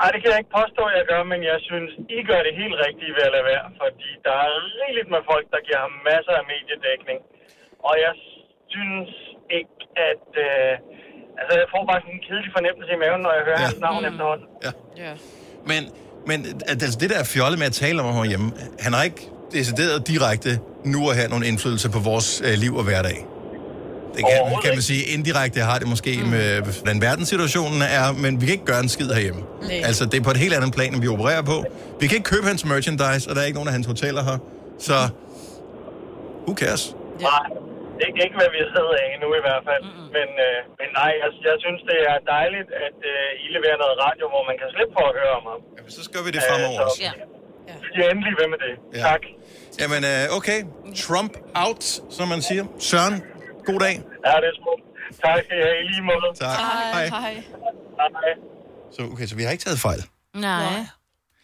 [0.04, 2.54] Ej, det kan jeg ikke påstå, at jeg gør, men jeg synes, I gør det
[2.62, 5.94] helt rigtige ved at lade være, fordi der er rigeligt med folk, der giver ham
[6.12, 7.20] masser af mediedækning.
[7.90, 8.14] Og jeg
[8.76, 9.10] synes
[9.60, 9.76] ikke,
[10.10, 10.28] at...
[10.48, 10.72] Øh,
[11.40, 13.66] altså, jeg får bare sådan en kedelig fornemmelse i maven, når jeg hører ja.
[13.70, 14.48] hans navn efterhånden.
[14.66, 15.12] Ja.
[15.72, 15.82] Men,
[16.30, 16.38] men
[16.72, 18.48] altså, det der er fjollet med at tale om ham hjemme,
[18.80, 19.22] han har ikke
[19.58, 20.52] decideret direkte
[20.94, 23.18] nu at have nogen indflydelse på vores øh, liv og hverdag.
[24.16, 26.30] Det kan, kan man sige, indirekte har det måske Mm.
[26.30, 29.42] med, hvordan verdenssituationen er, men vi kan ikke gøre en skid herhjemme.
[29.62, 29.82] Nej.
[29.84, 31.64] Altså, det er på et helt andet plan, end vi opererer på.
[32.00, 34.38] Vi kan ikke købe hans merchandise, og der er ikke nogen af hans hoteller her.
[34.80, 34.94] Så,
[36.48, 36.96] who cares?
[37.22, 37.30] Nej,
[38.08, 39.84] ikke, ikke hvad vi sidder af nu i hvert fald.
[39.88, 40.08] Mm-hmm.
[40.18, 43.96] Men, øh, men nej, jeg, jeg synes, det er dejligt, at øh, I leverer noget
[44.06, 45.60] radio, hvor man kan slippe for at høre om ham.
[45.78, 47.02] Ja, så gør vi det fremover også.
[47.08, 47.14] Ja.
[48.00, 48.74] Ja, endelig ved med det.
[48.98, 49.02] Ja.
[49.10, 49.24] Tak.
[49.82, 50.60] Jamen, øh, okay.
[51.06, 51.34] Trump
[51.64, 51.84] out,
[52.18, 52.64] som man siger.
[52.90, 53.16] Søren,
[53.70, 53.96] god dag.
[54.28, 54.84] Ja, det er smukt.
[55.24, 56.28] Tak skal I have i lige måde.
[56.46, 56.58] Tak.
[56.60, 57.06] Hej.
[57.18, 57.34] Hej.
[58.20, 58.34] Hej.
[58.96, 60.02] Så, okay, så vi har ikke taget fejl.
[60.48, 60.74] Nej.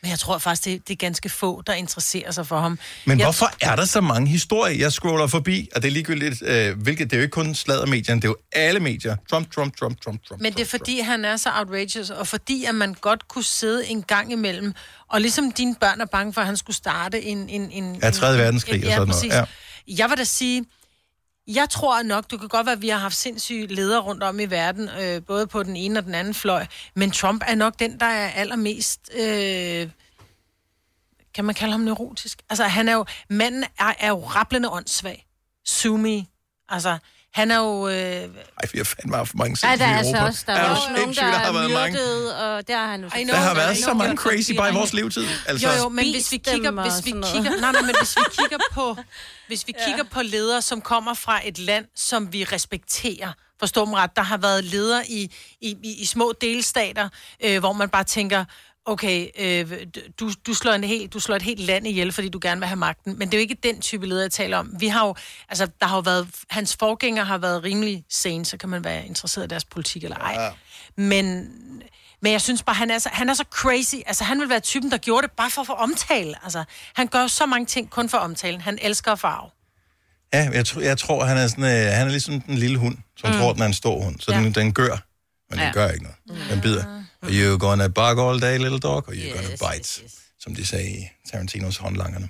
[0.05, 2.79] Men jeg tror faktisk, det, det er ganske få, der interesserer sig for ham.
[3.05, 4.77] Men jeg, hvorfor er der så mange historier?
[4.77, 8.21] Jeg scroller forbi, og det er ligegyldigt, øh, hvilket, det er jo ikke kun sladdermedierne,
[8.21, 9.15] det er jo alle medier.
[9.29, 10.41] Trump, Trump, Trump, Trump, Trump.
[10.41, 13.87] Men det er fordi, han er så outrageous, og fordi, at man godt kunne sidde
[13.87, 14.73] en gang imellem,
[15.09, 17.49] og ligesom dine børn er bange for, at han skulle starte en...
[17.49, 19.33] en, en Ja, tredje en- verdenskrig og sådan noget, præcis.
[19.33, 19.43] ja.
[19.87, 20.65] Jeg vil da sige,
[21.47, 24.39] jeg tror nok, du kan godt være, at vi har haft sindssyge ledere rundt om
[24.39, 27.79] i verden, øh, både på den ene og den anden fløj, men Trump er nok
[27.79, 29.09] den, der er allermest...
[29.15, 29.89] Øh,
[31.33, 32.41] kan man kalde ham neurotisk?
[32.49, 33.05] Altså, han er jo...
[33.29, 35.25] Manden er, er jo rapplende åndssvag.
[35.65, 36.27] Sumi.
[36.69, 36.97] Altså,
[37.35, 37.87] han er jo...
[37.87, 38.27] Øh, Ej,
[38.71, 40.27] vi har fandme haft mange Nej, der sindssyge er i altså Europa.
[40.27, 41.99] også, der Er er også nogen, der der har været mange.
[42.35, 43.09] og der har han jo...
[43.27, 45.25] Der har været så mange crazy bare i vores levetid.
[45.47, 48.23] Altså, Jo, jo, men hvis vi kigger, hvis vi kigger, nej, nej, men hvis vi
[48.39, 48.97] kigger på,
[49.47, 53.97] hvis vi kigger på ledere, som kommer fra et land, som vi respekterer, Forstå mig
[53.99, 55.31] ret, der har været ledere i,
[55.61, 57.09] i, i, i små delstater,
[57.43, 58.45] øh, hvor man bare tænker,
[58.85, 59.71] okay, øh,
[60.19, 62.67] du, du, slår en helt, du slår et helt land ihjel, fordi du gerne vil
[62.67, 63.19] have magten.
[63.19, 64.75] Men det er jo ikke den type leder, jeg taler om.
[64.79, 65.15] Vi har jo,
[65.49, 69.05] altså, der har jo været, hans forgænger har været rimelig sen, så kan man være
[69.05, 70.43] interesseret i deres politik eller ej.
[70.43, 70.49] Ja.
[70.97, 71.51] Men,
[72.21, 73.95] men jeg synes bare, han er, så, han er så crazy.
[74.05, 76.35] Altså, han vil være typen, der gjorde det bare for at få omtale.
[76.43, 76.63] Altså,
[76.95, 78.61] han gør så mange ting kun for omtalen.
[78.61, 79.49] Han elsker farve.
[80.33, 82.97] Ja, jeg, tr- jeg tror, han er, sådan, øh, han er ligesom den lille hund,
[83.17, 83.37] som mm.
[83.37, 84.19] tror, den er en stor hund.
[84.19, 84.37] Så ja.
[84.37, 84.97] den, den gør,
[85.49, 85.71] men den Ja.
[85.71, 86.49] gør ikke noget.
[86.49, 87.03] Den bider.
[87.27, 90.13] You're gonna bark all day, little dog, or you're yes, gonna bite, yes, yes.
[90.39, 92.29] som de sagde i Tarantinos håndlangerne.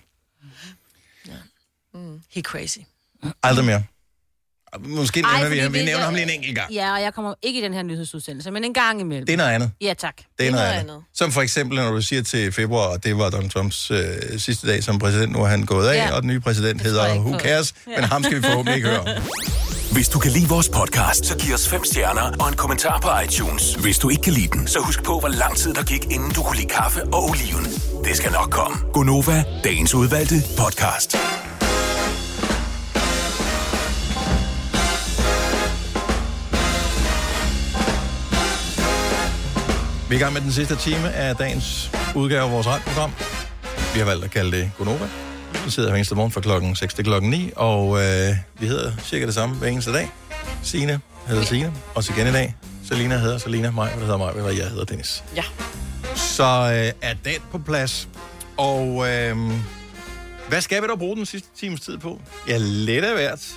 [2.35, 2.77] He crazy.
[3.43, 3.83] Aldrig mere.
[4.79, 6.73] Måske Ej, nævner vi, ham- vi det- nævner jeg- ham lige en enkelt gang.
[6.73, 9.25] Ja, og jeg kommer ikke i den her nyhedsudsendelse, men en gang imellem.
[9.25, 9.71] Det er noget andet.
[9.81, 10.15] Ja, tak.
[10.39, 11.03] Det er noget andet.
[11.13, 13.99] Som for eksempel, når du siger til februar, og det var Donald Trumps øh,
[14.39, 16.03] sidste dag som præsident, nu er han gået af, Ja.
[16.05, 16.11] ja.
[16.15, 19.05] og den nye præsident hedder Who Cares, men ham skal vi forhåbentlig ikke høre.
[19.93, 23.09] Hvis du kan lide vores podcast, så giv os fem stjerner og en kommentar på
[23.25, 23.73] iTunes.
[23.73, 26.31] Hvis du ikke kan lide den, så husk på, hvor lang tid der gik, inden
[26.31, 27.65] du kunne lide kaffe og oliven.
[28.05, 28.77] Det skal nok komme.
[28.93, 31.15] Gonova, dagens udvalgte podcast.
[40.09, 43.11] Vi er i gang med den sidste time af dagens udgave af vores radioprogram.
[43.93, 45.07] Vi har valgt at kalde det Gonova.
[45.69, 49.25] Sidder hver eneste morgen fra klokken 6 til klokken 9, og øh, vi hedder cirka
[49.25, 50.09] det samme hver eneste dag.
[50.63, 52.55] Signe hedder Signe, også igen i dag.
[52.87, 55.23] Selina hedder Selina, mig hedder mig, og jeg hedder Dennis.
[55.35, 55.43] Ja.
[56.15, 58.09] Så øh, er den på plads.
[58.57, 59.37] Og øh,
[60.49, 62.21] hvad skal vi da bruge den sidste times tid på?
[62.47, 63.55] Ja, lidt af hvert.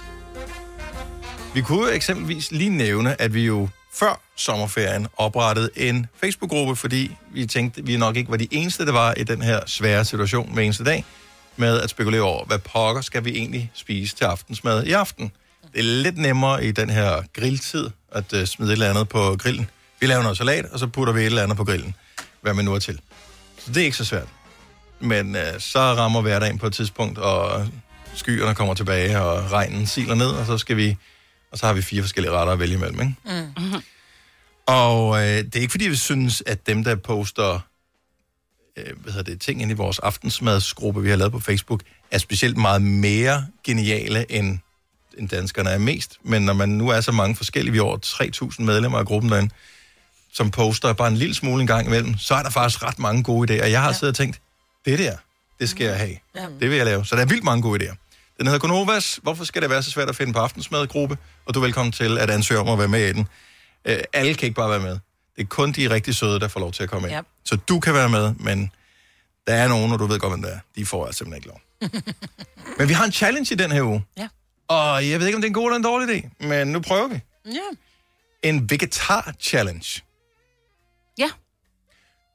[1.55, 7.17] Vi kunne jo eksempelvis lige nævne, at vi jo før sommerferien oprettede en Facebook-gruppe, fordi
[7.33, 10.05] vi tænkte, at vi nok ikke var de eneste, der var i den her svære
[10.05, 11.05] situation hver eneste dag,
[11.59, 15.33] med at spekulere over, hvad pokker skal vi egentlig spise til aftensmad i aften.
[15.73, 19.37] Det er lidt nemmere i den her grilltid, at uh, smide et eller andet på
[19.39, 19.71] grillen.
[20.01, 21.95] Vi laver noget salat, og så putter vi et eller andet på grillen,
[22.41, 23.01] hvad man nu er til.
[23.59, 24.29] Så det er ikke så svært.
[25.01, 27.69] Men uh, så rammer hverdagen på et tidspunkt, og
[28.15, 30.97] skyerne kommer tilbage, og regnen siler ned, og så skal vi
[31.53, 33.15] og så har vi fire forskellige retter at vælge imellem, ikke?
[33.25, 33.83] Mm.
[34.67, 37.61] Og øh, det er ikke fordi, vi synes, at dem, der poster
[38.97, 42.57] hvad hedder det, ting ind i vores aftensmadsgruppe, vi har lavet på Facebook, er specielt
[42.57, 44.59] meget mere geniale, end,
[45.19, 46.19] end danskerne er mest.
[46.23, 47.99] Men når man nu er så mange forskellige, vi er over
[48.59, 49.55] 3.000 medlemmer af gruppen derinde,
[50.33, 53.23] som poster bare en lille smule en gang imellem, så er der faktisk ret mange
[53.23, 53.67] gode idéer.
[53.67, 53.93] Jeg har ja.
[53.93, 54.41] siddet og tænkt,
[54.85, 55.17] det der,
[55.61, 56.17] det skal jeg have.
[56.37, 56.47] Ja.
[56.61, 57.05] Det vil jeg lave.
[57.05, 57.95] Så der er vildt mange gode idéer.
[58.39, 59.21] Den hedder Konovas.
[59.23, 61.19] Hvorfor skal det være så svært at finde på aftensmadgruppe?
[61.47, 63.29] Og du er velkommen til at ansøge om at være med i den.
[63.85, 64.99] Øh, alle kan ikke bare være med.
[65.39, 67.15] Det er kun de rigtig søde, der får lov til at komme ind.
[67.17, 67.21] Ja.
[67.45, 68.71] Så du kan være med, men
[69.47, 70.59] der er nogen, og du ved godt, hvem det er.
[70.77, 71.61] De får altså simpelthen ikke lov.
[72.79, 74.05] men vi har en challenge i den her uge.
[74.19, 74.29] Ja.
[74.69, 76.81] Og jeg ved ikke, om det er en god eller en dårlig idé, men nu
[76.81, 77.21] prøver vi.
[77.47, 77.61] Ja.
[78.43, 80.03] En vegetar-challenge.
[81.19, 81.29] Ja.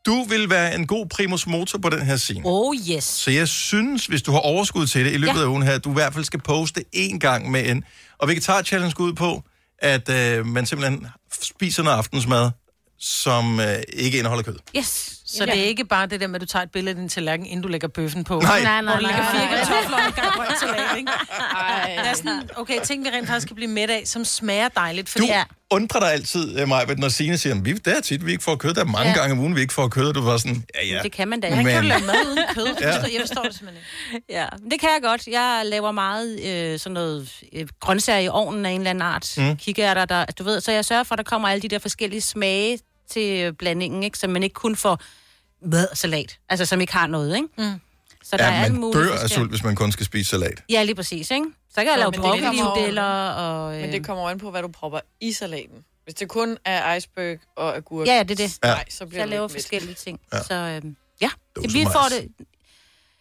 [0.06, 2.42] Du vil være en god primus motor på den her scene.
[2.46, 3.04] Oh yes.
[3.04, 5.42] Så jeg synes, hvis du har overskud til det i løbet Ja.
[5.42, 7.84] af ugen her, at du i hvert fald skal poste én gang med en.
[8.18, 9.44] Og vegetar-challenge går ud på,
[9.80, 11.08] at øh, man simpelthen
[11.42, 12.52] spiser noget aftensmad,
[13.06, 14.56] som øh, ikke indeholder kød.
[14.78, 15.10] Yes.
[15.26, 17.10] Så det er ikke bare det der med, at du tager et billede af din
[17.10, 18.40] tallerken, inden du lægger bøffen på.
[18.40, 18.64] Nej.
[18.64, 19.32] Nej, nej, Hvor du lægger nej.
[19.32, 21.12] fire kartofler og en gang salat, ikke?
[21.56, 21.96] Ej.
[22.04, 25.08] Det er sådan, okay, ting vi rent faktisk kan blive mæt af, som smager dejligt.
[25.08, 25.44] Du Fordi, ja.
[25.72, 28.56] undrer dig altid, øh, Maja, når Signe siger, vi, det er tit, vi ikke får
[28.56, 28.74] kød.
[28.74, 29.10] Der er mange Ja.
[29.10, 29.14] ja.
[29.20, 30.08] gange om ugen, vi ikke får kød.
[30.08, 31.00] Og du var sådan, ja, ja.
[31.04, 31.50] Det kan man da.
[31.50, 32.68] Men- Jeg kan du lave mad uden kød?
[32.82, 32.88] Ja.
[32.88, 32.94] Ja.
[32.96, 33.84] Jeg forstår det simpelthen
[34.14, 34.26] ikke.
[34.30, 35.28] Ja, det kan jeg godt.
[35.28, 39.34] Jeg laver meget øh, sådan noget øh, grøntsager i ovnen af en eller anden art.
[39.38, 39.44] Mm.
[39.44, 39.58] Mm.
[39.58, 42.22] Kikærter, der, du ved, så jeg sørger for, at der kommer alle de der forskellige
[42.22, 42.80] smage
[43.10, 44.18] til blandingen, ikke?
[44.18, 45.00] så man ikke kun får
[45.62, 47.48] mad og salat, altså som ikke har noget, ikke?
[47.58, 47.80] Mm.
[48.24, 50.64] Så der er ja, alle man dør af sult, hvis man kun skal spise salat.
[50.70, 51.46] Ja, lige præcis, ikke?
[51.70, 53.76] Så kan jeg lave det broccoli-modeller over- og...
[53.76, 53.82] Øh...
[53.82, 55.84] Men det kommer an på, hvad du propper i salaten.
[56.04, 58.58] Hvis det kun er iceberg og agurk, Ja, ja, det er det.
[58.64, 60.20] nej, så Så bliver jeg det laver lidt forskellige ting.
[60.34, 60.44] Ja.
[60.44, 60.92] Så øh,
[61.22, 62.28] ja, Dose vi får det...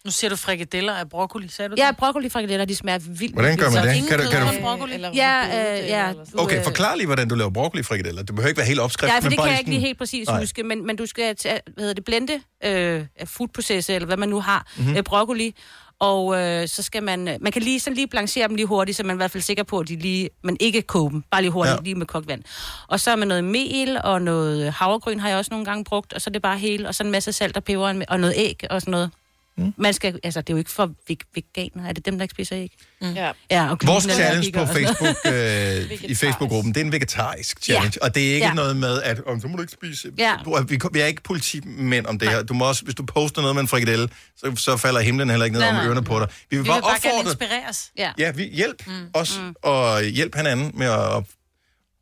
[0.05, 1.97] Nu ser du frikadeller af broccoli, sagde du Ja, det?
[1.97, 3.35] broccoli-frikadeller, de smager vildt.
[3.35, 3.83] Hvordan gør man det?
[3.83, 4.95] Kan du- ingen kan du- broccoli?
[4.95, 5.45] Eller Ja,
[5.83, 6.13] øh, ja.
[6.13, 8.23] Du, Okay, forklar lige, hvordan du laver broccoli-frikadeller.
[8.23, 9.81] Du behøver ikke være helt opskrift, Ja, for men det bare kan jeg ikke lige
[9.81, 10.41] helt præcis Nej.
[10.41, 14.17] huske, men, men du skal tage, hvad hedder det, blende øh, food processor, eller hvad
[14.17, 14.85] man nu har, Mhm.
[14.85, 14.97] mm-hmm.
[14.97, 15.55] øh, broccoli,
[16.01, 18.97] og øh, så skal man, øh, man kan lige, sådan lige blanchere dem lige hurtigt,
[18.97, 21.23] så man er i hvert fald sikker på, at de lige, man ikke koger dem,
[21.31, 21.83] bare lige hurtigt, ja.
[21.83, 22.43] lige med kogt vand.
[22.89, 26.21] Og så med noget mel og noget havregryn har jeg også nogle gange brugt, og
[26.21, 28.61] så er det bare hele, og så en masse salt og peber og noget æg
[28.71, 29.11] og sådan noget.
[29.57, 29.75] Mm.
[29.77, 32.33] Man skal, altså det er jo ikke for veg- veganer, er det dem, der ikke
[32.33, 32.73] spiser æg?
[33.01, 33.13] Mm.
[33.13, 33.33] Ja.
[33.51, 34.67] Ja, og Vores challenge på.
[34.67, 37.99] Facebook, øh, i Facebook-gruppen, det er en vegetarisk challenge.
[38.03, 38.07] Ja.
[38.07, 38.55] Og det er ikke ja.
[38.55, 40.11] Noget med, at om, så må du ikke spise...
[40.19, 40.35] Ja.
[40.45, 42.43] Du, vi, vi er ikke politimænd om det her.
[42.43, 45.45] Du må også, hvis du poster noget med en frikadelle, så, så falder himlen heller
[45.45, 45.87] ikke ned Nej, om nej.
[45.87, 46.29] ørerne på dig.
[46.51, 47.31] Vi vil Vi bare vil bare gerne opfordre...
[47.31, 47.91] inspireres.
[47.99, 48.13] Ja.
[48.19, 48.93] Ja, vi hjælp mm.
[49.15, 49.55] os, mm.
[49.63, 51.25] og hjælp hinanden med at,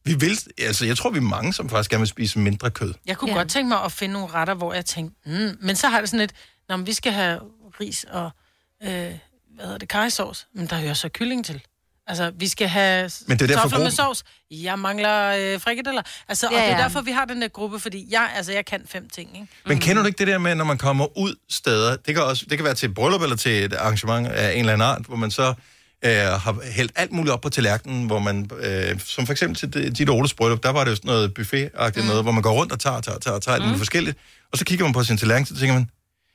[0.04, 2.94] Vi vil, altså, jeg tror, vi er mange, som faktisk gerne vil spise mindre kød.
[3.06, 3.36] Jeg kunne ja.
[3.36, 6.08] godt tænke mig at finde nogle retter, hvor jeg tænkte, mm, men så har det
[6.08, 6.32] sådan lidt,
[6.70, 7.40] Nå, men vi skal have
[7.80, 8.30] ris og,
[8.82, 9.14] øh, hvad
[9.58, 10.46] hedder det, karrysauce.
[10.54, 11.62] Men der hører så kylling til.
[12.06, 14.24] Altså, vi skal have Men det er derfor med sovs.
[14.50, 16.02] Jeg mangler øh, frikadeller.
[16.28, 16.82] Altså, ja, Ja, og det er ja.
[16.82, 19.48] derfor, vi har den der gruppe, fordi jeg, altså, jeg kan fem ting, ikke?
[19.66, 22.46] Men kender du ikke det der med, når man kommer ud steder, det kan, også,
[22.50, 25.02] det kan være til et bryllup eller til et arrangement af en eller anden art,
[25.02, 25.54] hvor man så
[26.04, 29.96] øh, har hældt alt muligt op på tallerkenen, hvor man, øh, som for eksempel til
[29.98, 32.08] dit Oles bryllup, der var det jo sådan noget buffet-agtigt mm.
[32.08, 34.18] noget, hvor man går rundt og tager, tager, tager, tager alt muligt forskelligt,
[34.52, 35.90] og så kigger man på sin tallerken, så tænker man,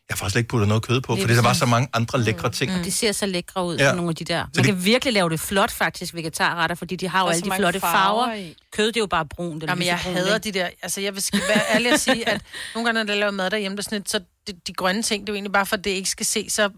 [0.10, 2.50] jeg har faktisk ikke puttet noget kød på, for der var så mange andre lækre
[2.52, 2.78] ting.
[2.78, 2.84] Mm.
[2.84, 3.94] De ser så lækre ud, Ja.
[3.94, 4.44] nogle af de der.
[4.44, 7.40] Så Man det- kan virkelig lave det flot, faktisk, vegetarretter, fordi de har jo alle
[7.40, 8.34] så de flotte farver farver.
[8.34, 8.56] i.
[8.72, 9.64] Kød, det er jo bare brunt.
[9.64, 10.44] eller Jamen, jeg lysebrun, hader ikke?
[10.52, 10.70] de der...
[10.82, 12.42] Altså, jeg vil være ærlig at sige, at
[12.76, 15.02] nogle gange, når der laver mad derhjemme, der er sådan lidt, så de, de grønne
[15.04, 16.70] ting, det er jo egentlig bare for, at det ikke skal se så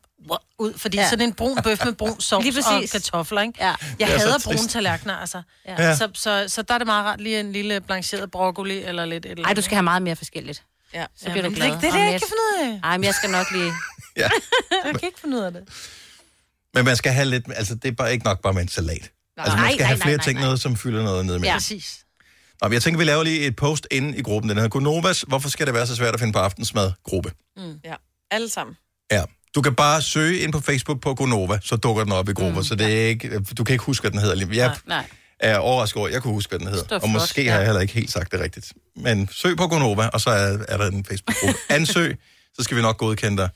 [0.60, 0.74] ud.
[0.78, 1.10] Fordi ja.
[1.10, 3.54] Så det en brun bøf med brun sovs Lige og kartofler, ikke?
[3.60, 3.74] Ja.
[4.00, 5.42] Jeg er så hader brune tallerkener, altså.
[5.68, 5.96] Ja.
[5.96, 9.26] Så, så, så der er det meget rart lige en lille blancheret broccoli eller lidt
[9.26, 10.64] et eller Ej, du skal have meget mere forskelligt.
[10.94, 11.06] Ja.
[11.18, 11.68] Så bliver du men glad.
[11.68, 12.90] det er det, jeg ikke kan finde ud af.
[12.90, 13.72] Ej, men jeg skal nok lige...
[14.18, 14.30] Ja.
[14.86, 15.64] Jeg kan ikke finde ud af det.
[16.74, 18.98] Men man skal have lidt, altså det er bare ikke nok bare med en salat.
[19.38, 19.44] Nej.
[19.46, 20.44] Altså man Nej, skal nej, have nej, flere nej, ting, nej.
[20.46, 21.48] noget som fylder noget ned med.
[21.48, 21.54] Ja.
[21.54, 22.00] Præcis.
[22.62, 24.50] Nå, men jeg tænker, vi laver lige et post inde i gruppen.
[24.50, 26.92] Den hedder Gunovas, hvorfor skal det være så svært at finde på aftensmad?
[27.04, 27.32] Gruppe.
[27.58, 27.80] Mm.
[27.84, 27.96] Ja,
[28.32, 28.76] alle sammen.
[29.12, 29.24] Ja.
[29.56, 32.60] Du kan bare søge ind på Facebook på Gonova, så dukker den op i grupper,
[32.62, 34.36] mm, så det er ikke, du kan ikke huske, hvad den hedder.
[34.36, 35.06] lige- Jeg Nej.
[35.40, 36.96] Er overrasket over, jeg kunne huske, hvad den hedder.
[36.96, 37.52] Er Og måske ja.
[37.52, 38.74] har jeg heller ikke helt sagt det rigtigt.
[38.96, 41.60] Men søg på Gonova, og så er, er der en Facebook-gruppe.
[41.76, 42.18] Ansøg,
[42.54, 43.50] så skal vi nok godkende dig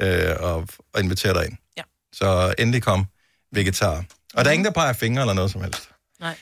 [0.00, 1.56] øh, og, og invitere dig ind.
[1.76, 1.82] Ja.
[2.12, 3.06] Så endelig kom
[3.52, 4.04] vegetar.
[4.34, 5.88] Og der er ingen, der peger fingre eller noget som helst.
[6.20, 6.36] Nej.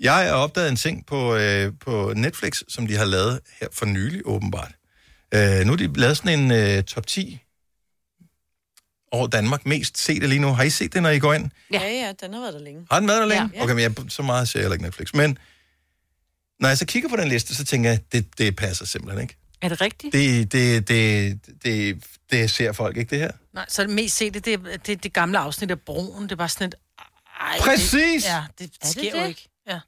[0.00, 3.86] Jeg har opdaget en ting på, øh, på Netflix, som de har lavet her for
[3.86, 4.72] nylig, åbenbart.
[5.34, 7.40] Øh, nu har de lavet sådan en øh, top 10
[9.12, 10.48] over Danmark mest set det lige nu.
[10.48, 11.50] Har I set det, når I går ind?
[11.72, 12.86] Ja, ja, den har været der længe.
[12.90, 13.50] Har den været der længe?
[13.54, 13.62] Ja.
[13.62, 15.14] Okay, men jeg, så meget ser jeg heller ikke Netflix.
[15.14, 15.38] Men
[16.60, 19.36] når jeg så kigger på den liste, så tænker jeg, det, det passer simpelthen ikke.
[19.60, 20.12] Er det rigtigt?
[20.12, 23.30] Det, det, det, det, det ser folk ikke, det her.
[23.52, 26.22] Nej, så det mest set, det, det, er- det, det gamle afsnit af Broen.
[26.22, 26.74] Det er bare sådan et...
[27.40, 28.22] Ej, Præcis!
[28.24, 29.28] Det, ja, det, Er det det sker jo det?
[29.28, 29.48] ikke.
[29.68, 29.80] Ja,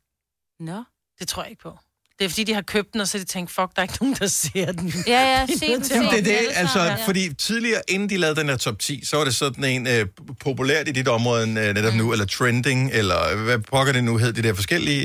[0.60, 0.84] Nå.
[1.18, 1.78] det tror jeg ikke på.
[2.20, 3.82] Det er fordi, de har købt den, og så har de tænkt, fuck, der er
[3.82, 4.92] ikke nogen, der ser den.
[5.06, 7.06] Ja, ja, se den, se det er det, altså, sammen, ja.
[7.06, 10.06] fordi tidligere, inden de lavede den her top 10, så var det sådan en øh,
[10.40, 14.32] populært i dit område øh, netop nu, eller trending, eller hvad pokker det nu hed,
[14.32, 15.02] de der forskellige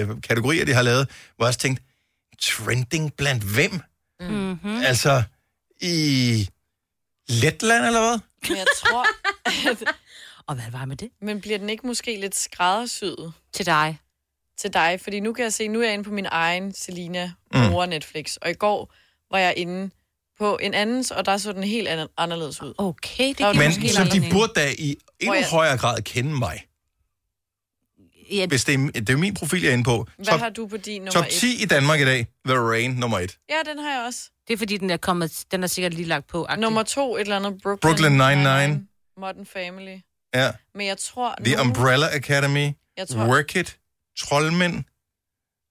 [0.00, 1.82] øh, kategorier, de har lavet, hvor jeg også tænkte,
[2.40, 3.80] trending blandt hvem?
[4.20, 4.80] Mm-hmm.
[4.84, 5.22] Altså,
[5.80, 6.48] i
[7.28, 8.18] Letland, eller hvad?
[8.48, 9.06] Men jeg tror...
[9.70, 9.82] At...
[10.46, 11.08] Og hvad var med det?
[11.22, 13.98] Men bliver den ikke måske lidt skræddersyet Til dig.
[14.58, 15.00] Til dig?
[15.02, 17.68] Fordi nu kan jeg se, nu er jeg inde på min egen Selina Mm.
[17.70, 18.94] bruger Netflix, og i går
[19.30, 19.90] var jeg inde
[20.38, 22.74] på en andens, og der så den helt an- anderledes ud.
[22.78, 26.02] Okay, det Der giver Men måske så de burde da i endnu jeg- højere grad
[26.02, 26.64] kende mig.
[28.32, 30.06] Ja, Hvis det er, det er jo min profil, jeg er inde på.
[30.16, 31.30] Hvad Top, har du på din nummer top et?
[31.32, 32.26] 10 i Danmark i dag.
[32.46, 33.38] The Rain, nummer 1.
[33.50, 34.30] Ja, den har jeg også.
[34.48, 36.46] det er fordi, den er, kommet, den er sikkert lige lagt på.
[36.50, 36.56] -agtigt.
[36.56, 38.86] Nummer to, et eller andet Brooklyn, Brooklyn Nine-Nine.
[39.20, 39.96] Modern Family.
[40.34, 40.50] Ja.
[40.74, 41.34] Men jeg tror...
[41.44, 42.70] The nogen- Umbrella Academy.
[42.96, 43.78] Jeg tror- Work It.
[44.18, 44.84] Trollmænd.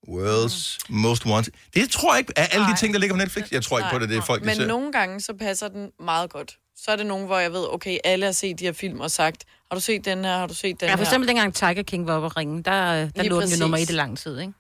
[0.07, 1.51] World's Most Wanted.
[1.75, 3.51] Det tror jeg ikke er alle de ting, der ligger på Netflix.
[3.51, 4.65] Jeg tror ikke på det, det er folk, der Men ser.
[4.67, 6.57] nogle gange, så passer den meget godt.
[6.75, 9.11] Så er det nogen, hvor jeg ved, okay, alle har set de her film og
[9.11, 11.05] sagt, har du set den her, har du set den Ja, for her?
[11.05, 13.59] eksempel dengang Tiger King var oppe at ringe, der, der Lige lå den præcis.
[13.59, 14.53] jo nummer et i lang tid, ikke?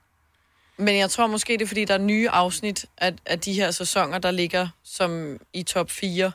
[0.77, 3.71] Men jeg tror måske, det er, fordi der er nye afsnit af, af de her
[3.71, 6.31] sæsoner, der ligger som i top 4.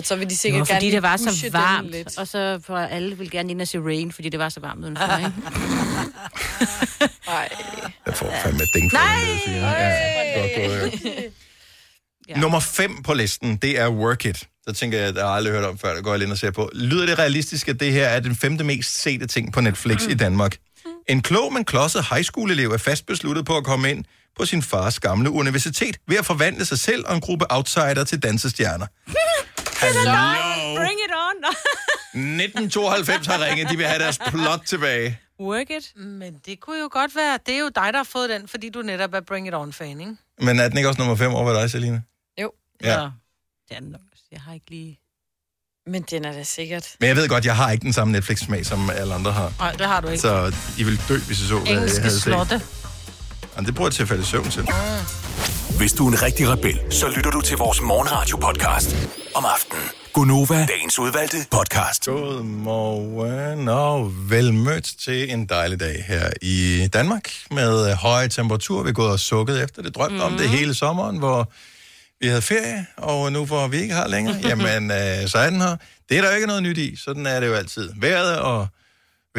[0.00, 2.18] At så vil de sikkert gerne fordi, det var så varmt, lidt.
[2.18, 4.84] og så for alle ville gerne ind og se Rain, fordi det var så varmt
[4.84, 5.32] udenfor, ikke?
[7.26, 7.48] Nej.
[8.06, 9.20] Jeg får fandme et ding for Nej!
[9.46, 9.52] det.
[9.52, 10.50] Ja, godt
[11.02, 11.32] gået.
[12.28, 12.36] ja.
[12.40, 14.48] Nummer 5 på listen, det er Work It.
[14.68, 16.32] Så tænker jeg, at jeg har aldrig hørt om før, det går jeg lige ind
[16.32, 16.70] og ser på.
[16.74, 20.14] Lyder det realistisk, at det her er den femte mest sete ting på Netflix i
[20.14, 20.56] Danmark?
[21.08, 24.04] En klog, men klodset high school elev er fast besluttet på at komme ind
[24.38, 28.22] på sin fars gamle universitet ved at forvandle sig selv og en gruppe outsider til
[28.22, 28.86] dansestjerner.
[29.80, 30.76] Hallo!
[30.76, 31.36] Bring it on!
[32.14, 35.18] 1992 har ringet, de vil have deres plot tilbage.
[35.40, 35.92] Work it.
[35.96, 38.68] Men det kunne jo godt være, det er jo dig, der har fået den, fordi
[38.70, 40.16] du netop er Bring It On-fan, ikke?
[40.40, 42.00] Men er den ikke også nummer 5 over ved dig, Selina?
[42.40, 42.52] Jo.
[42.84, 42.96] Ja.
[42.96, 43.10] Nå,
[43.68, 44.00] Det er den nok.
[44.32, 44.98] Jeg har ikke lige...
[45.86, 46.96] Men den er da sikkert.
[47.00, 49.52] Men jeg ved godt, jeg har ikke den samme Netflix-smag, som alle andre har.
[49.58, 50.20] Nej, det har du ikke.
[50.20, 52.79] Så I vil dø, hvis I så, hvad jeg Engelske havde set.
[53.60, 54.68] Jamen, det bruger jeg til at falde i søvn til.
[55.78, 58.96] Hvis du er en rigtig rebel, så lytter du til vores morgenradio-podcast
[59.34, 59.82] om aftenen.
[60.12, 62.06] Gunova, dagens udvalgte podcast.
[62.06, 68.82] Godmorgen og velmødt til en dejlig dag her i Danmark med høje temperaturer.
[68.82, 70.22] Vi er gået og sukket efter det, drømte mm.
[70.22, 71.52] om det hele sommeren, hvor
[72.20, 75.60] vi havde ferie, og nu hvor vi ikke har længere, jamen øh, så er den
[75.60, 75.76] her.
[76.08, 77.92] Det er der jo ikke noget nyt i, sådan er det jo altid.
[77.96, 78.68] Vejret og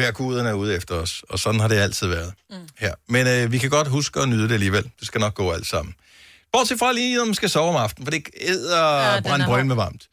[0.02, 2.56] Værkuderne er ude efter os, og sådan har det altid været mm.
[2.78, 2.94] her.
[3.08, 4.82] Men øh, vi kan godt huske at nyde det alligevel.
[4.82, 5.94] Det skal nok gå alt sammen.
[6.52, 9.48] Bortset fra lige, når man skal sove om aftenen, for det æder ja, brænde er
[9.48, 10.08] brøn med varmt.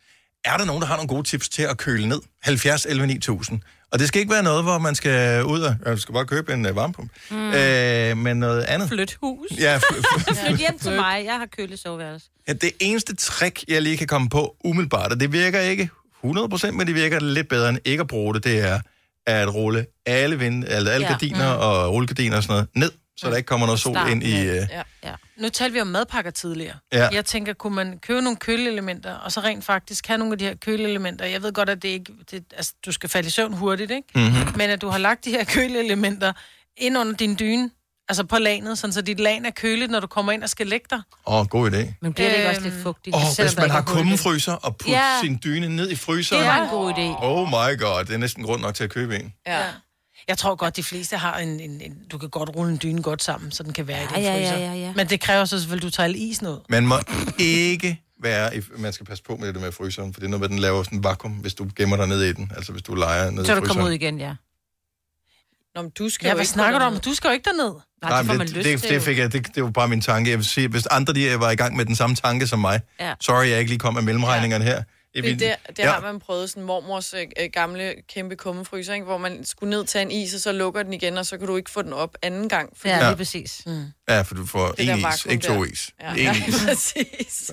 [0.45, 2.21] Er der nogen, der har nogle gode tips til at køle ned?
[2.41, 3.61] 70 11 9000.
[3.91, 5.75] Og det skal ikke være noget, hvor man skal ud og...
[5.85, 7.13] Ja, du skal bare købe en uh, varmepumpe.
[7.31, 7.51] Mm.
[7.51, 8.89] Øh, men noget andet.
[8.89, 9.47] Flyt hus.
[9.59, 11.23] Ja, fl- Flyt hjem til mig.
[11.25, 12.27] Jeg har kølesoveværelse.
[12.47, 15.89] Ja, det eneste trick, jeg lige kan komme på umiddelbart, og det virker ikke
[16.25, 18.79] 100%, men det virker lidt bedre end ikke at bruge det, det er
[19.29, 21.11] at rulle alle, vind, altså alle Ja.
[21.11, 21.61] gardiner Mm.
[21.61, 24.33] og rullegardiner og sådan noget ned, så der ikke kommer noget sol Start ind i...
[24.41, 24.63] Uh, Ja.
[25.03, 25.13] ja.
[25.37, 26.75] Nu talte vi om madpakker tidligere.
[26.93, 27.07] Ja.
[27.11, 30.45] Jeg tænker, kunne man købe nogle køleelementer, og så rent faktisk have nogle af de
[30.45, 31.25] her køleelementer.
[31.25, 32.13] Jeg ved godt, at det ikke...
[32.31, 34.07] Det, altså, du skal falde i søvn hurtigt, ikke?
[34.15, 34.57] Mhm.
[34.57, 36.33] Men at du har lagt de her køleelementer
[36.77, 37.69] ind under din dyne,
[38.09, 40.67] altså på lanet, sådan så dit lag er køligt, når du kommer ind og skal
[40.67, 41.01] lægge dig.
[41.27, 41.93] Åh, oh, god idé.
[42.01, 43.15] Men bliver det ikke også lidt fugtigt?
[43.15, 45.19] Åh, Selvom hvis man har er kummefryser og putte Ja.
[45.21, 46.41] sin dyne ned i fryseren.
[46.41, 47.23] Det var en god idé.
[47.25, 49.33] Oh my god, det er næsten grund nok til at købe en.
[49.47, 49.59] Ja.
[50.27, 51.93] Jeg tror godt, de fleste har en, en, en...
[52.11, 54.33] Du kan godt rulle en dyne godt sammen, så den kan være i din ja,
[54.33, 54.57] ja, fryser.
[54.65, 54.93] ja, ja.
[54.95, 56.57] Men det kræver så selvfølgelig, at du tager al isen ud.
[56.69, 56.95] Man må
[57.39, 58.57] ikke være...
[58.57, 60.59] I, man skal passe på med det med fryseren, for det er noget med, den
[60.59, 62.51] laver sådan en vakuum, hvis du gemmer dig ned i den.
[62.55, 63.87] Altså hvis du leger ned Så i du kommer fryseren.
[63.87, 64.33] ud igen, ja.
[65.79, 66.97] Nå, men du skal Ja, jo hvad ikke snakker du om?
[66.99, 67.73] Du skal jo ikke derned.
[68.01, 70.29] Nej, men det, det, det, fik jeg, det, det var bare min tanke.
[70.29, 72.81] Jeg vil sige, hvis andre de var i gang med den samme tanke som mig,
[72.99, 73.13] Ja.
[73.21, 74.83] sorry, jeg ikke lige kom med mellemregningerne her.
[75.15, 79.05] Det, det, det har man prøvet, sådan mormors øh, øh, gamle kæmpe kummefryser, ikke?
[79.05, 81.47] hvor man skulle ned til en is, og så lukker den igen, og så kan
[81.47, 82.69] du ikke få den op anden gang.
[82.85, 83.07] Ja, Ja.
[83.09, 83.61] lige præcis.
[83.65, 83.83] Mm.
[84.09, 85.71] Ja, for du får Det en is, vakuum ikke to der.
[85.71, 85.91] is.
[86.01, 86.63] Ja, En ja is.
[86.67, 87.51] præcis.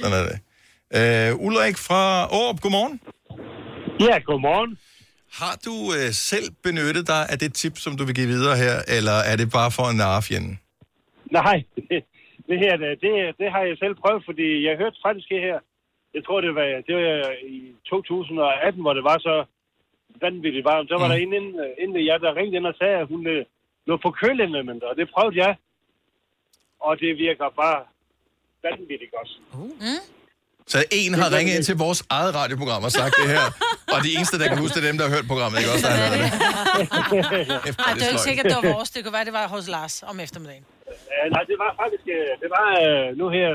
[0.00, 1.32] Sådan er det.
[1.34, 3.00] Uh, Ulrik fra Aarup, godmorgen.
[4.00, 4.78] Ja, godmorgen.
[5.40, 8.76] Har du uh, selv benyttet dig af det tip, som du vil give videre her,
[8.96, 10.52] eller er det bare for en narrefjende?
[11.38, 11.56] Nej,
[11.90, 11.98] det,
[12.48, 12.90] det her, det,
[13.38, 15.58] det- har jeg selv prøvet, fordi jeg hørte faktisk det her.
[16.16, 17.58] Jeg tror, det var, det var i
[17.90, 19.36] 2018, hvor det var så
[20.24, 20.88] vanvittigt varmt.
[20.88, 21.12] Så var Mm.
[21.12, 23.44] der en inden, inden jeg, der ringede ind og sagde, at hun øh,
[23.86, 25.52] lå på kølelementer, og det prøvede jeg.
[26.80, 27.80] Og det virker bare
[28.62, 29.30] vanvittigt godt.
[29.54, 30.00] Mm.
[30.72, 33.44] Så en har ringet ind til vores eget radioprogram og sagt det her,
[33.94, 35.86] og de eneste, der kan huske, det er dem, der har hørt programmet, ikke også?
[35.88, 36.20] Der har det.
[37.84, 38.88] Nej, det er jo ikke sikkert, det var vores.
[38.94, 40.64] Det kunne være, det var hos Lars om eftermiddagen.
[40.88, 43.48] Uh, nej, det var faktisk, øh, det var øh, nu her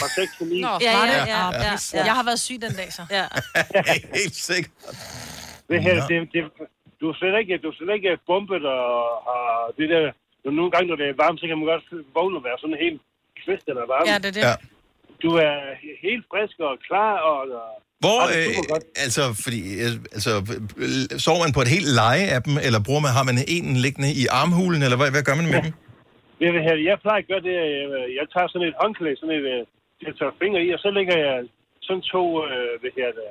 [0.00, 0.60] fra 6 til 9.
[0.66, 1.20] Nå, Ja, ja, det?
[1.34, 1.84] ja, Ah, ja, pis.
[1.94, 2.04] ja.
[2.10, 3.02] Jeg har været syg den dag, så.
[3.18, 3.24] Ja.
[4.20, 4.72] Helt sikkert.
[5.70, 6.40] Det her, det, det,
[7.00, 8.92] du er slet ikke, du er slet ikke bumpet, og,
[9.32, 9.42] og
[9.78, 10.02] det der,
[10.58, 11.84] nogle gange, når det er varmt, så kan man godt
[12.16, 13.00] vågne og være sådan helt
[13.42, 14.06] kvistet af varme.
[14.12, 14.44] Ja, det er det.
[14.50, 14.54] Ja.
[15.24, 15.54] Du er
[16.06, 17.72] helt frisk og klar, og, og
[18.04, 18.84] Hvor, og øh, godt.
[19.04, 20.32] altså, fordi, øh, altså,
[20.84, 23.66] øh, sover man på et helt leje af dem, eller bruger man, har man en
[23.84, 25.72] liggende i armhulen, eller hvad, hvad gør man med dem?
[26.40, 27.68] Det vil her, jeg plejer at gøre det, jeg,
[28.18, 29.60] jeg tager sådan et håndklæde, sådan et, øh,
[30.06, 31.36] jeg tager fingre i, og så lægger jeg
[31.86, 33.24] sådan to, øh, hvad her det,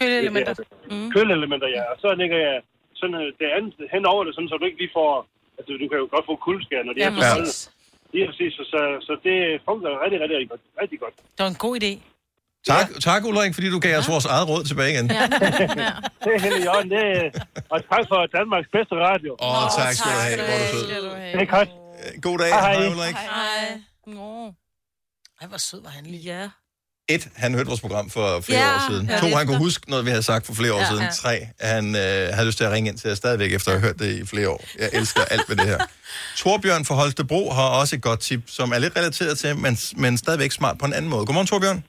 [0.00, 0.54] Køleelementer.
[0.90, 1.08] mm.
[1.14, 2.56] køleelementer, ja, og så lægger jeg
[3.00, 5.10] sådan øh, det andet hen over det, sådan, så du ikke lige får,
[5.58, 7.70] altså du kan jo godt få kuldskær, når det Ja, er så
[8.18, 9.36] Ja, præcis, så, så, så det
[9.68, 10.62] fungerer rigtig, rigtig, rigtig godt.
[10.82, 11.14] Rigtig godt.
[11.36, 11.92] Det var en god idé.
[12.72, 15.08] Tak, tak Ulrik, fordi du gav os vores eget råd tilbage igen.
[16.24, 16.90] det er helt i orden.
[16.96, 17.06] Det,
[17.72, 19.32] og tak for Danmarks bedste radio.
[19.46, 20.36] Åh, oh, tak skal du have.
[20.48, 20.86] Hvor er du sød.
[21.34, 21.70] Det er godt.
[22.26, 22.48] God dag.
[22.48, 22.74] Hej, hej.
[22.74, 23.16] Hej, Ulrik.
[23.16, 23.80] Hej.
[24.06, 24.54] Nå.
[25.40, 26.24] Ej, hvor sød var han lige.
[26.32, 26.44] Ja.
[27.08, 29.08] Et, han hørte vores program for flere Ja, år siden.
[29.10, 29.18] ja.
[29.20, 31.02] To, han kunne huske noget, vi havde sagt for flere år Ja, siden.
[31.02, 31.10] ja.
[31.10, 33.86] Tre, han øh, havde lyst til at ringe ind til os stadigvæk, efter at have
[33.88, 34.64] hørt det i flere år.
[34.78, 35.78] Jeg elsker alt ved det her.
[36.36, 40.16] Torbjørn fra Holstebro har også et godt tip, som er lidt relateret til, men, men
[40.18, 41.26] stadigvæk smart på en anden måde.
[41.26, 41.84] Godmorgen, Torbjørn.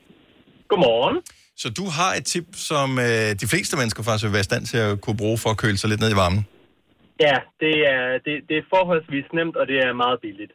[0.69, 1.17] Godmorgen.
[1.57, 3.05] Så du har et tip, som øh,
[3.41, 5.77] de fleste mennesker faktisk vil være i stand til at kunne bruge for at køle
[5.77, 6.47] sig lidt ned i varmen.
[7.19, 10.53] Ja, det er, det, det er forholdsvis nemt, og det er meget billigt.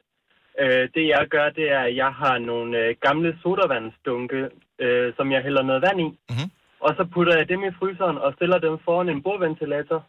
[0.61, 4.49] Øh, det jeg gør, det er, at jeg har nogle øh, gamle sodavandsdunke,
[4.79, 6.05] øh, som jeg hælder noget vand i.
[6.05, 6.51] Mhm.
[6.81, 10.07] Og så putter jeg dem i fryseren og stiller dem foran en bordventilator.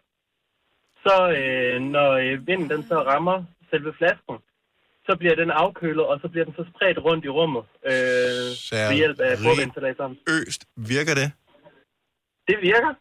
[1.05, 4.37] Så øh, når øh, vinden den så rammer selve flasken,
[5.07, 8.49] så bliver den afkølet, og så bliver den så spredt rundt i rummet øh,
[8.89, 10.17] ved hjælp af bordventilatoren.
[10.29, 11.31] Øst, virker det?
[12.47, 12.93] Det virker.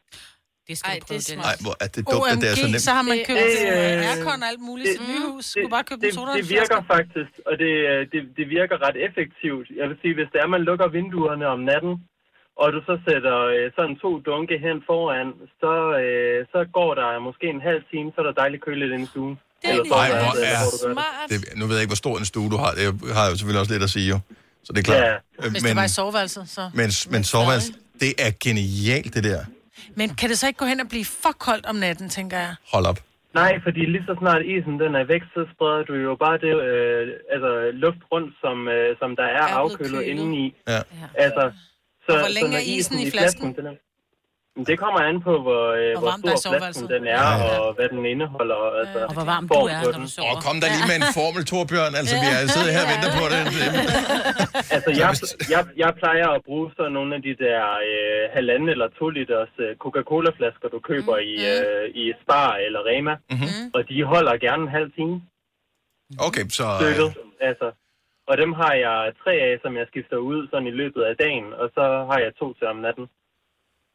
[0.68, 1.46] Det skal Ej, du prøve, det er Dennis.
[1.48, 2.84] Nej, hvor er det dumt, at det er så nemt.
[2.88, 5.44] så har man Det købt er- øh, aircon og alt muligt i sit nye hus.
[5.52, 6.30] Skulle bare købe en det, soda.
[6.40, 9.66] det virker faktisk, og det, øh, det, det virker ret effektivt.
[9.80, 11.94] Jeg vil sige, hvis det er, man lukker vinduerne om natten,
[12.62, 15.28] og du så sætter øh, sådan to dunke hen foran,
[15.62, 15.72] så,
[16.02, 19.10] øh, så går der måske en halv time, så er der dejligt køligt inde i
[19.14, 19.34] stuen.
[19.70, 20.60] Eller så, hvor eller er...
[20.64, 21.40] hvor du gør det.
[21.42, 22.70] Det, nu ved jeg ikke, hvor stor en stue du har.
[22.78, 22.84] Det
[23.18, 24.18] har jo selvfølgelig også lidt at sige, jo.
[24.66, 25.02] Så det er klart.
[25.08, 25.14] Ja.
[25.14, 26.62] Øh, Hvis Men, det var i soveværelset, så...
[26.80, 27.70] men, men soveværelse,
[28.02, 29.40] det er genialt, det der.
[30.00, 32.54] Men kan det så ikke gå hen og blive for koldt om natten, tænker jeg?
[32.72, 32.98] Hold op.
[33.34, 36.52] Nej, fordi lige så snart isen den er væk, så spreder du jo bare det
[36.68, 37.02] øh,
[37.34, 37.50] altså,
[37.84, 40.02] luft rundt, som, øh, som der er, Er afkølet kølet.
[40.10, 40.54] indeni.
[40.68, 40.80] Ja.
[41.24, 41.42] Altså,
[42.06, 43.48] så, Og hvor længe så er isen i flasken?
[43.58, 43.74] den er,
[44.70, 46.88] Det kommer an på, hvor, øh, Hvor hvor er stor flasken soveværelset.
[46.94, 47.22] den er,
[47.62, 48.58] og hvad den indeholder.
[48.82, 50.02] Altså, Og hvor varm du er, på når den.
[50.06, 50.30] du sover.
[50.32, 51.92] Og kom der lige med en formel, Torbjørn.
[52.00, 53.40] Altså, vi har siddet her og venter på det.
[54.74, 55.10] Altså, jeg,
[55.54, 57.58] jeg, jeg plejer at bruge sådan nogle af de der
[57.90, 63.14] øh, halvanden eller to liters øh, Coca-Cola-flasker, du køber i, øh, i Spar eller Rema.
[63.30, 63.62] Mm-hmm.
[63.76, 65.14] Og de holder gerne en halv time
[66.28, 66.64] Okay, så...
[66.80, 67.08] stykket.
[67.48, 67.68] Altså.
[68.30, 71.46] Og dem har jeg tre af, som jeg skifter ud sådan i løbet af dagen,
[71.60, 73.06] og så har jeg to til om natten.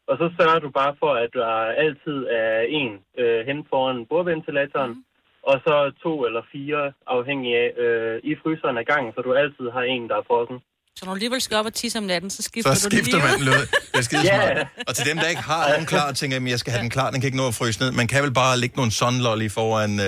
[0.09, 1.51] Og så sørger du bare for, at der
[1.85, 5.03] altid er en øh, hen foran bordventilatoren, mm.
[5.49, 6.81] og så to eller fire
[7.17, 10.57] afhængig af øh, i fryseren af gangen, så du altid har en, der er frossen.
[10.97, 13.17] Så når du alligevel skal op og tisse om natten, så skifter Så du skifter
[13.17, 13.45] lige man ud.
[13.51, 13.65] noget.
[13.91, 14.35] Det er skide Ja.
[14.37, 14.67] smart.
[14.87, 17.07] Og til dem, der ikke har nogen klar, tænker jeg, jeg skal have den klar,
[17.11, 17.89] den kan ikke nå at fryse ned.
[18.01, 19.91] Man kan vel bare lægge nogle sunlolly foran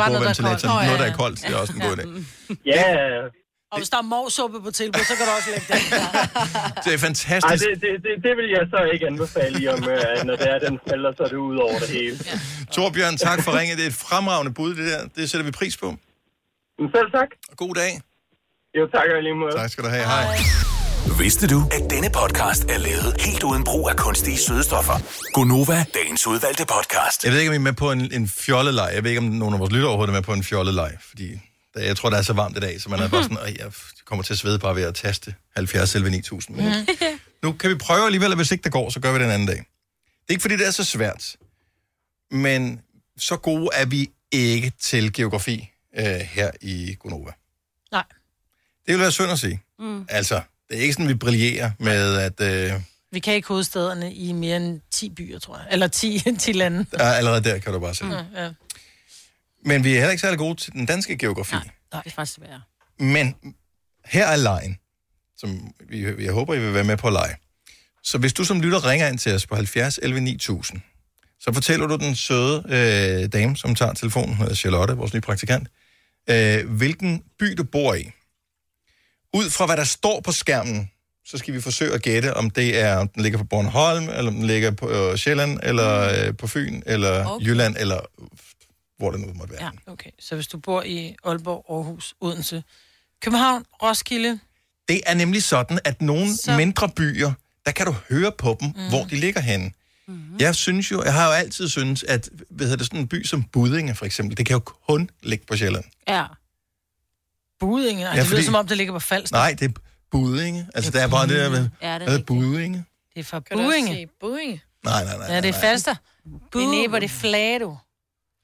[0.00, 0.64] bare noget, der er koldt.
[0.70, 1.12] Nå, ja, Noget, der ja.
[1.14, 2.04] er koldt, det er også en god idé.
[2.72, 2.84] Ja,
[3.72, 5.82] Og hvis der er morsuppe på tilbud, så kan du også lægge den.
[6.84, 7.64] Det er Ej, fantastisk.
[7.64, 10.58] det, det, det, det vil jeg så ikke anbefale i, om, øh, når det er,
[10.68, 12.16] den falder, så er det ud over det hele.
[12.76, 13.74] Torbjørn, tak for ringet.
[13.78, 15.00] Det er et fremragende bud, det der.
[15.16, 15.88] Det sætter vi pris på.
[16.78, 17.28] Men selv tak.
[17.56, 17.92] God dag.
[18.78, 19.52] Jo, tak og lige måde.
[19.62, 20.04] Tak skal du have.
[20.04, 20.26] Hej.
[21.18, 24.96] Vidste du, at denne podcast er lavet helt uden brug af kunstige sødestoffer?
[25.32, 27.24] Gonova, dagens udvalgte podcast.
[27.24, 28.90] Jeg ved ikke, om I er med på en, en fjollet leg.
[28.94, 30.92] Jeg ved ikke, om nogen af vores lytter overhovedet er med på en fjollet leg.
[31.08, 31.38] Fordi der,
[31.76, 33.72] jeg tror, det er så varmt i dag, så man er bare sådan, at jeg
[34.04, 36.56] kommer til at svede bare ved at taste 70 selv 9000.
[36.56, 36.86] Men
[37.42, 39.30] nu kan vi prøve alligevel, og hvis ikke det går, så gør vi det en
[39.30, 39.56] anden dag.
[39.56, 39.64] Det
[40.28, 41.36] er ikke, fordi det er så svært,
[42.30, 42.80] men
[43.18, 47.30] så gode er vi ikke til geografi øh, her i Gonova.
[47.92, 48.04] Nej.
[48.86, 49.62] Det vil være synd at sige.
[49.78, 50.04] Mm.
[50.08, 50.40] Altså,
[50.70, 52.80] det er ikke sådan, vi brillerer med, at øh,
[53.12, 55.66] Vi kan ikke hovedstederne i mere end 10 byer, tror jeg.
[55.70, 56.86] Eller 10, 10 lande.
[56.90, 58.04] der er allerede der, kan du bare se.
[58.04, 58.10] Mm.
[58.34, 58.50] Ja.
[59.64, 61.54] Men vi er heller ikke særlig gode til den danske geografi.
[61.54, 61.62] Nej,
[62.04, 62.60] det er faktisk svært.
[62.98, 63.34] Men
[64.04, 64.78] her er lejen,
[65.36, 67.36] som vi, jeg håber, I vil være med på at lege.
[68.02, 70.80] Så hvis du som lytter ringer ind til os på 70 11 9000,
[71.40, 75.68] så fortæller du den søde øh, dame, som tager telefonen, hedder Charlotte, vores nye praktikant,
[76.30, 78.10] øh, hvilken by du bor i.
[79.34, 80.90] Ud fra hvad der står på skærmen,
[81.24, 84.30] så skal vi forsøge at gætte, om det er, om den ligger på Bornholm, eller
[84.30, 87.46] om den ligger på øh, Sjælland, eller øh, på Fyn, eller okay.
[87.46, 88.00] Jylland, eller
[89.02, 89.64] hvor det nu måtte være.
[89.86, 90.10] Ja, okay.
[90.18, 92.62] Så hvis du bor i Aalborg, Aarhus, Odense,
[93.22, 94.38] København, Roskilde...
[94.88, 97.32] Det er nemlig sådan, at nogle Så- mindre byer,
[97.66, 98.88] der kan du høre på dem, mm.
[98.88, 99.72] hvor de ligger henne.
[100.06, 100.36] Mm-hmm.
[100.40, 103.24] Jeg synes jo, jeg har jo altid syntes, at hvad hedder det, sådan en by
[103.24, 105.84] som Budinge for eksempel, det kan jo kun ligge på Sjælland.
[106.08, 106.24] Ja.
[107.60, 108.02] Budinge.
[108.02, 109.36] Ja, Ja, det lyder fordi- som om, det ligger på Falster.
[109.36, 109.80] Nej, det er
[110.10, 110.68] Budinge.
[110.74, 112.22] Altså, der er bare det der med, Ja, det er er.
[112.22, 112.84] Budinge?
[113.14, 113.42] Det er fra
[113.86, 114.62] sige Buinge?
[114.84, 115.26] Nej, nej, nej.
[115.34, 115.60] Ja, det er.
[115.60, 115.94] Falster.
[116.52, 117.76] Det er næ, hvor det er flado.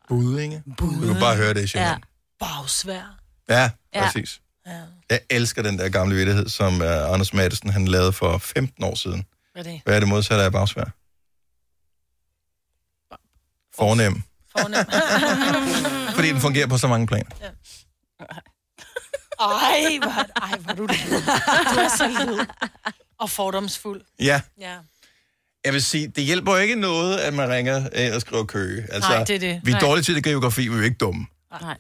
[0.09, 0.63] Budinge.
[0.79, 2.03] Du kan bare høre det i Sjælland.
[2.39, 3.19] Bagsvær.
[3.49, 3.71] Ja, Ja.
[3.95, 4.41] ja præcis.
[4.67, 4.81] Ja.
[5.11, 8.95] Jeg elsker den der gamle vittighed, som uh, Anders Madsen han lavede for 15 år
[8.95, 9.25] siden.
[9.53, 9.81] Hvad er det?
[9.85, 10.85] Hvad er det modsatte af bagsvær?
[13.75, 14.23] Fornem.
[14.59, 14.87] Fornem.
[16.17, 17.31] Fordi den fungerer på så mange planer.
[19.41, 20.97] Ej, hvor, ej, hvor du det.
[21.75, 22.47] Du er så led.
[23.19, 24.03] Og fordomsfuld.
[24.21, 24.41] Ja.
[24.61, 24.77] Ja.
[25.65, 28.83] Jeg vil sige, det hjælper jo ikke noget, at man ringer ind og skriver køge.
[28.93, 29.61] Altså, Nej, det er det.
[29.65, 29.81] Vi er Nej.
[29.81, 31.27] dårlige til det geografi, men vi er ikke dumme.
[31.61, 31.77] Nej.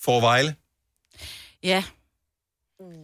[0.00, 0.54] For Vejle.
[1.62, 1.84] Ja.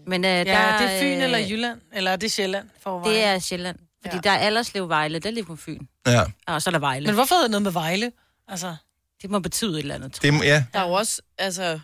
[0.07, 2.69] Men øh, Ja, der, det er Fyn øh, eller Jylland, eller er det Sjælland?
[2.81, 3.79] For Det er Sjælland.
[4.03, 4.21] Fordi ja.
[4.21, 5.87] der er Allerslev Vejle, der ligger på Fyn.
[6.07, 6.25] Ja.
[6.47, 7.07] Og så er der Vejle.
[7.07, 8.13] Men hvorfor er det noget med Vejle?
[8.49, 8.77] Altså...
[9.23, 10.65] Det må betyde et eller andet, tror Det, må- ja.
[10.73, 11.81] Der er jo også altså,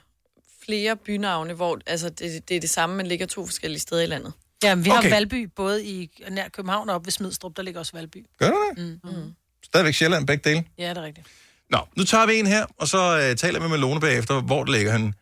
[0.65, 4.07] flere bynavne, hvor altså, det, det er det samme, men ligger to forskellige steder i
[4.07, 4.33] landet.
[4.63, 5.11] Ja, men vi har Okay.
[5.11, 8.27] Valby, både i nær København og op ved Smidstrup, der ligger også Valby.
[8.39, 8.85] Gør du det?
[9.05, 9.11] Mm.
[9.11, 9.33] Mm.
[9.65, 10.65] Stadigvæk Sjælland, begge dele.
[10.79, 11.27] Ja, det er rigtigt.
[11.71, 14.65] Nå, nu tager vi en her, og så øh, taler vi med Lone bagefter, hvor
[14.65, 15.15] det ligger han.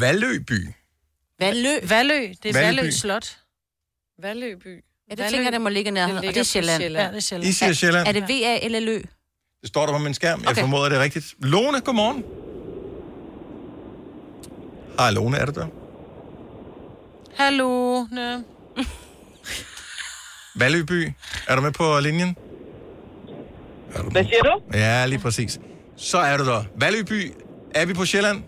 [0.00, 0.68] Valøby.
[1.40, 1.68] Valø.
[1.82, 2.78] Valø, det er Valby.
[2.78, 3.38] Valø Slot.
[4.22, 4.84] Valøby.
[5.10, 6.16] Ja, det tænker jeg, det må ligge nærheden.
[6.18, 6.82] Og det er Sjælland.
[6.82, 7.04] Sjælland.
[7.06, 7.48] Ja, det er Sjælland.
[7.48, 8.08] I siger Sjælland.
[8.08, 8.98] Er det V-A-L-L-Ø?
[9.60, 10.40] Det står der på min skærm.
[10.40, 10.60] Jeg Okay.
[10.60, 11.34] formoder, det er rigtigt.
[11.38, 12.24] Lone, godmorgen.
[14.98, 15.66] Hej, Lone, er du der?
[17.38, 18.04] Hallo.
[18.12, 18.36] Nø.
[20.56, 21.12] Valøby,
[21.48, 22.36] er du med på linjen?
[23.94, 24.60] Er du Hvad siger du?
[24.78, 25.58] Ja, lige præcis.
[25.96, 26.64] Så er du der.
[26.80, 27.32] Valøby,
[27.74, 28.42] er vi på Sjælland?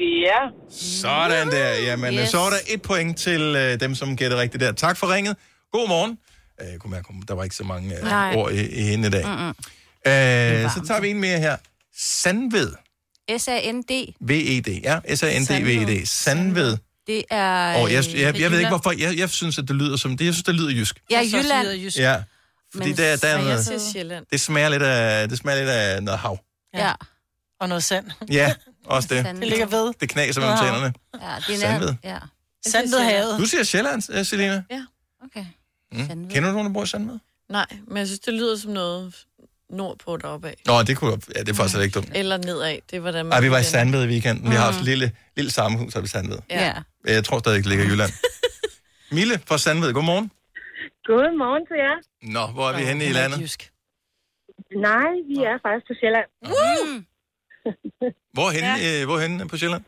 [0.00, 0.48] Ja.
[0.70, 1.68] Sådan der.
[1.74, 2.20] Jamen, yes.
[2.20, 2.28] Yes.
[2.30, 4.72] så er der et point til øh, dem, som gætter rigtigt der.
[4.72, 5.36] Tak for ringet.
[5.72, 6.18] God morgen.
[6.60, 9.10] Øh, Jeg kunne mærke, der var ikke så mange øh, ord i, i hende i
[9.10, 9.24] dag.
[9.26, 9.48] Mm-mm.
[9.48, 11.56] Øh, så tager vi en mere her.
[11.98, 12.72] Sandved.
[13.38, 13.90] S-A-N-D.
[14.20, 14.80] V-E-D.
[14.84, 16.06] Ja, S-A-N-D-V-E-D.
[16.06, 16.76] Sandved.
[17.06, 17.74] Det er...
[17.74, 18.92] Og jeg, jeg, jeg, jeg ved ikke, hvorfor.
[18.98, 20.16] Jeg, jeg synes, at det lyder som...
[20.16, 21.02] Det, jeg synes, det lyder jysk.
[21.10, 21.68] Ja, Jylland.
[21.68, 21.98] jysk.
[21.98, 22.22] Ja.
[22.74, 23.42] Fordi Men der, der er jeg
[24.04, 26.38] noget, det smager lidt af, det smager lidt af noget hav.
[26.74, 26.92] Ja.
[27.60, 28.06] Og noget sand.
[28.32, 28.54] Ja,
[28.84, 29.24] også det.
[29.24, 29.92] Det ligger ved.
[30.00, 30.94] Det knaser mellem tænderne.
[31.22, 31.94] Ja, det er Sandved.
[32.04, 32.18] Ja.
[32.66, 33.38] Sand ved havet.
[33.38, 34.62] Du siger Sjælland, øh, Selina?
[34.70, 34.84] Ja,
[35.24, 35.44] okay.
[35.92, 36.28] Mm.
[36.28, 37.18] Kender du nogen, der bor i Sandved?
[37.50, 39.14] Nej, men jeg synes, det lyder som noget
[39.70, 40.54] nordpå deroppe af.
[40.66, 42.08] Nå, det kunne ja, det er faktisk ikke dumt.
[42.14, 42.78] Eller nedad.
[42.90, 43.64] Det var der, man Ej, vi var i.
[43.64, 44.50] Sandved i weekenden.
[44.50, 44.80] Vi har haft Mm.
[44.80, 46.38] et lille, lille sammenhus her i Sandved.
[46.50, 46.72] Ja.
[47.04, 48.12] Jeg tror stadig, det ligger i Jylland.
[49.18, 50.30] Mille fra Sandved, godmorgen.
[51.10, 51.96] Godmorgen til jer.
[52.36, 53.38] Nå, hvor er vi henne i landet?
[54.88, 56.28] Nej, vi er faktisk på Sjælland.
[58.36, 59.00] Hvor henne, ja.
[59.00, 59.84] øh, hvor henne på Sjælland?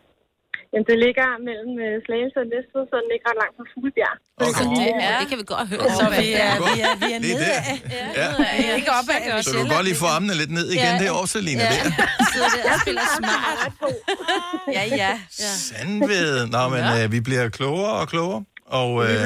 [0.77, 4.17] Jamen, det ligger mellem øh, Slagelse og Næstved, så den ligger ret langt fra Fuglebjerg.
[4.47, 4.65] Okay.
[4.81, 5.85] Det, er, det kan vi godt høre.
[6.01, 7.57] Så vi er, vi er, vi er Det er nede det.
[7.73, 7.77] af.
[8.21, 8.27] Ja.
[8.71, 9.23] Er ikke op af.
[9.45, 10.99] Så du kan godt lige få armene lidt ned igen Ja.
[10.99, 11.05] ja.
[11.05, 11.63] derovre, Selina.
[11.67, 11.73] Ja.
[11.77, 11.91] Ja.
[12.33, 13.59] Sidder der og spiller smart.
[14.77, 15.13] Ja, ja.
[15.45, 15.51] ja.
[15.69, 16.29] Sandved.
[16.55, 18.41] Nå, men øh, vi bliver klogere og klogere.
[18.81, 19.25] Og øh,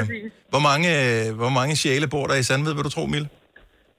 [0.53, 3.29] hvor, mange, øh, hvor mange sjæle bor der i Sandved, vil du tro, Mille?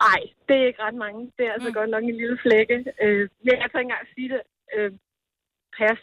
[0.08, 1.20] Nej, det er ikke ret mange.
[1.38, 1.78] Det er altså mm.
[1.80, 2.78] godt nok en lille flække.
[3.04, 4.42] Øh, men jeg kan ikke engang sige det.
[4.76, 4.92] Øh,
[5.78, 6.02] pas.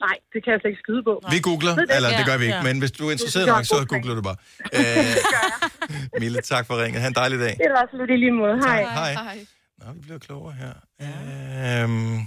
[0.00, 1.14] Nej, det kan jeg slet ikke skyde på.
[1.30, 1.96] Vi googler, det?
[1.96, 2.62] eller det gør vi ikke, Ja.
[2.62, 4.36] men hvis du er interesseret er nok, så googler du bare.
[4.78, 5.16] Øh,
[6.22, 7.00] Mille, tak for ringet.
[7.02, 7.54] Ha' en dejlig dag.
[7.62, 8.56] Det var absolut i lige måde.
[8.66, 8.82] Hej.
[8.82, 9.46] Hej.
[9.78, 10.72] Nå, vi bliver klogere her.
[11.00, 11.82] Ja.
[11.82, 12.18] Øhm,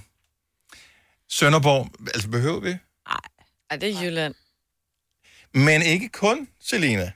[1.30, 2.70] Sønderborg, altså behøver vi?
[3.70, 4.36] Ej, det er Jylland.
[5.54, 7.12] Men ikke kun, Selina.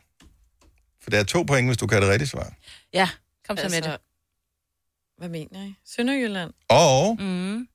[1.03, 2.53] For der er to point, hvis du kan det rigtige svar.
[2.93, 3.09] Ja,
[3.47, 3.99] kom så med Altså, det.
[5.17, 5.75] Hvad mener I?
[5.85, 6.53] Sønderjylland?
[6.69, 7.67] Og Mm.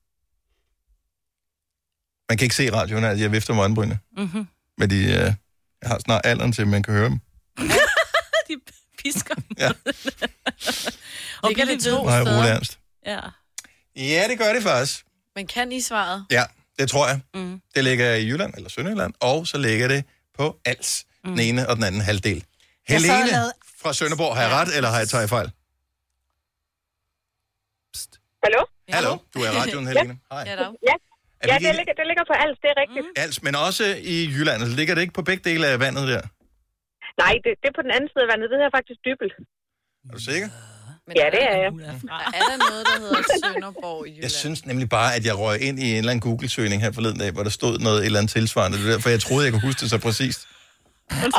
[2.29, 3.99] Man kan ikke se radioen, altså jeg vifter med øjenbrynene.
[4.17, 4.47] Mm-hmm.
[4.77, 5.35] Men de, øh, jeg
[5.85, 7.19] har snart alderen til, at man kan høre dem.
[8.47, 8.55] De
[9.03, 9.35] pisker.
[9.57, 9.71] Ja.
[11.43, 12.39] Og Ligger det to Nej, steder?
[12.39, 12.79] Ole Ernst.
[13.05, 13.19] Ja.
[13.95, 15.05] Ja, det gør det faktisk.
[15.35, 16.25] Men kan I svaret?
[16.31, 16.43] Ja,
[16.79, 17.19] det tror jeg.
[17.33, 17.61] Mm.
[17.75, 20.03] Det ligger i Jylland eller Sønderjylland, og så ligger det
[20.37, 21.29] på Als, mm.
[21.31, 22.43] den ene og den anden halvdel.
[22.89, 25.51] Jeg Helene lavede- fra Sønderborg, har jeg ret, eller har jeg taget fejl?
[28.43, 28.65] Hallo?
[28.89, 30.19] Hallo, du er i radioen, Helene.
[30.31, 30.43] Hej.
[30.47, 30.55] Ja,
[31.41, 33.05] Er ja det, ikke- ligger, det ligger på alt, det er rigtigt.
[33.15, 33.23] Mm.
[33.23, 33.85] Als, men også
[34.15, 34.59] i Jylland.
[34.63, 36.23] Altså, ligger det ikke på begge dele af vandet der?
[37.23, 38.45] Nej, det, det er på den anden side af vandet.
[38.51, 39.29] Det hedder faktisk dybel.
[40.09, 40.49] Er du sikker?
[41.21, 41.71] Ja, det er jeg.
[42.39, 44.23] Er der noget, der hedder Sønderborg i Jylland?
[44.25, 47.19] Jeg synes nemlig bare, at jeg røg ind i en eller anden Google-søgning her forleden
[47.23, 48.75] dag, hvor der stod noget et eller andet tilsvarende.
[48.77, 50.41] Det er derfor, jeg troede, jeg kunne huske det så præcist.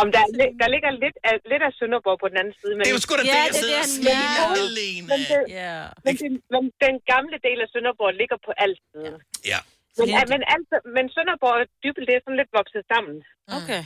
[0.03, 0.23] Om der,
[0.63, 2.73] der ligger lidt af, lidt af Sønderborg på den anden side.
[2.77, 2.83] Men...
[2.85, 4.19] Det er jo sgu da det, jeg sidder og siger,
[4.59, 5.07] Helene.
[5.13, 5.77] Men, det, Ja.
[6.07, 9.15] men, det, men den gamle del af Sønderborg ligger på alt siden.
[9.53, 9.61] Ja.
[9.99, 13.17] Men, ja, men, altså, men Sønderborg og Dybel, det er sådan lidt vokset sammen.
[13.59, 13.83] Okay.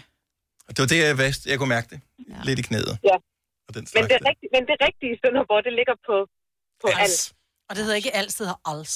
[0.74, 1.42] Det var det, jeg vidste.
[1.50, 1.98] Jeg kunne mærke det.
[2.48, 2.92] Lidt i knæet.
[3.10, 3.16] Ja.
[3.66, 6.16] Og den Men det, rigtige, men det rigtige Sønderborg, det ligger på,
[6.82, 7.20] på alt.
[7.68, 8.92] Og det hedder ikke alt, det hedder als.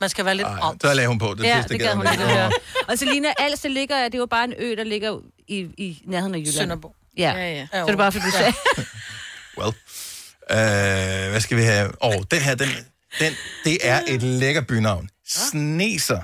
[0.00, 0.82] Man skal være lidt Ej, alt.
[0.82, 1.28] der lagde hun på.
[1.34, 2.50] Det ja, sidste det gad hun ikke høre.
[2.88, 6.02] Og Selina, Als, det ligger, det er jo bare en ø, der ligger i, i
[6.04, 6.52] nærheden af Jylland.
[6.54, 6.94] Sønderborg.
[7.18, 7.32] Ja.
[7.32, 7.66] Ja, ja.
[7.72, 8.38] Så det er bare, fordi du Ja.
[8.40, 8.54] sagde.
[9.58, 9.74] Well.
[10.56, 11.86] Uh, hvad skal vi have?
[12.02, 12.68] Åh, oh, den her, den,
[13.18, 13.32] den,
[13.64, 15.08] det er et lækker bynavn.
[15.28, 16.20] Sneser.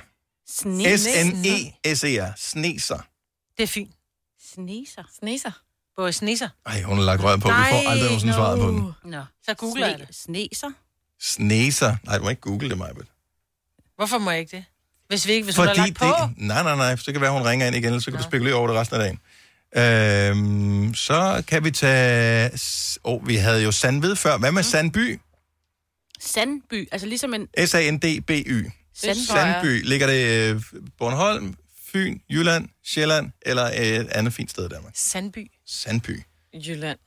[0.51, 2.32] Sne- S-N-E-S-E-R.
[2.36, 2.98] Sneser.
[3.56, 3.90] Det er fint.
[4.55, 5.02] Sneser.
[5.19, 5.51] Sneser.
[5.97, 6.48] Både sneser.
[6.66, 7.48] Ej, hun har lagt røret på.
[7.48, 8.93] Vi får aldrig nogensinde svaret på den.
[9.05, 9.23] Nå.
[9.44, 10.09] Så googler jeg det.
[10.16, 10.70] Sneser.
[11.20, 11.97] Sneser.
[12.05, 13.06] Nej, du må ikke google det, Majbet.
[13.97, 14.65] Hvorfor må jeg ikke det?
[15.09, 16.05] Hvis vi ikke, hvis hun har Fordi lagt på.
[16.06, 16.35] det...
[16.36, 16.97] Nej, nej, nej.
[16.97, 19.02] Så kan være, hun ringer ind igen, så kan du spekulere over det resten af
[19.02, 19.19] dagen.
[19.77, 22.51] Øhm, så kan vi tage...
[23.05, 24.39] Åh, oh, vi havde jo Sandved før.
[24.39, 25.20] Hvad med Sandby?
[26.20, 26.89] Sandby.
[26.93, 28.70] Altså ligesom en S-A-N-D-B-Y.
[28.95, 29.19] Sandby.
[29.20, 29.82] Sandby.
[29.85, 30.62] Ligger det øh,
[30.99, 31.55] Bornholm,
[31.93, 34.93] Fyn, Jylland, Sjælland eller et andet fint sted i Danmark?
[34.97, 35.51] Sandby.
[35.66, 36.23] Sandby.
[36.66, 36.99] Jylland.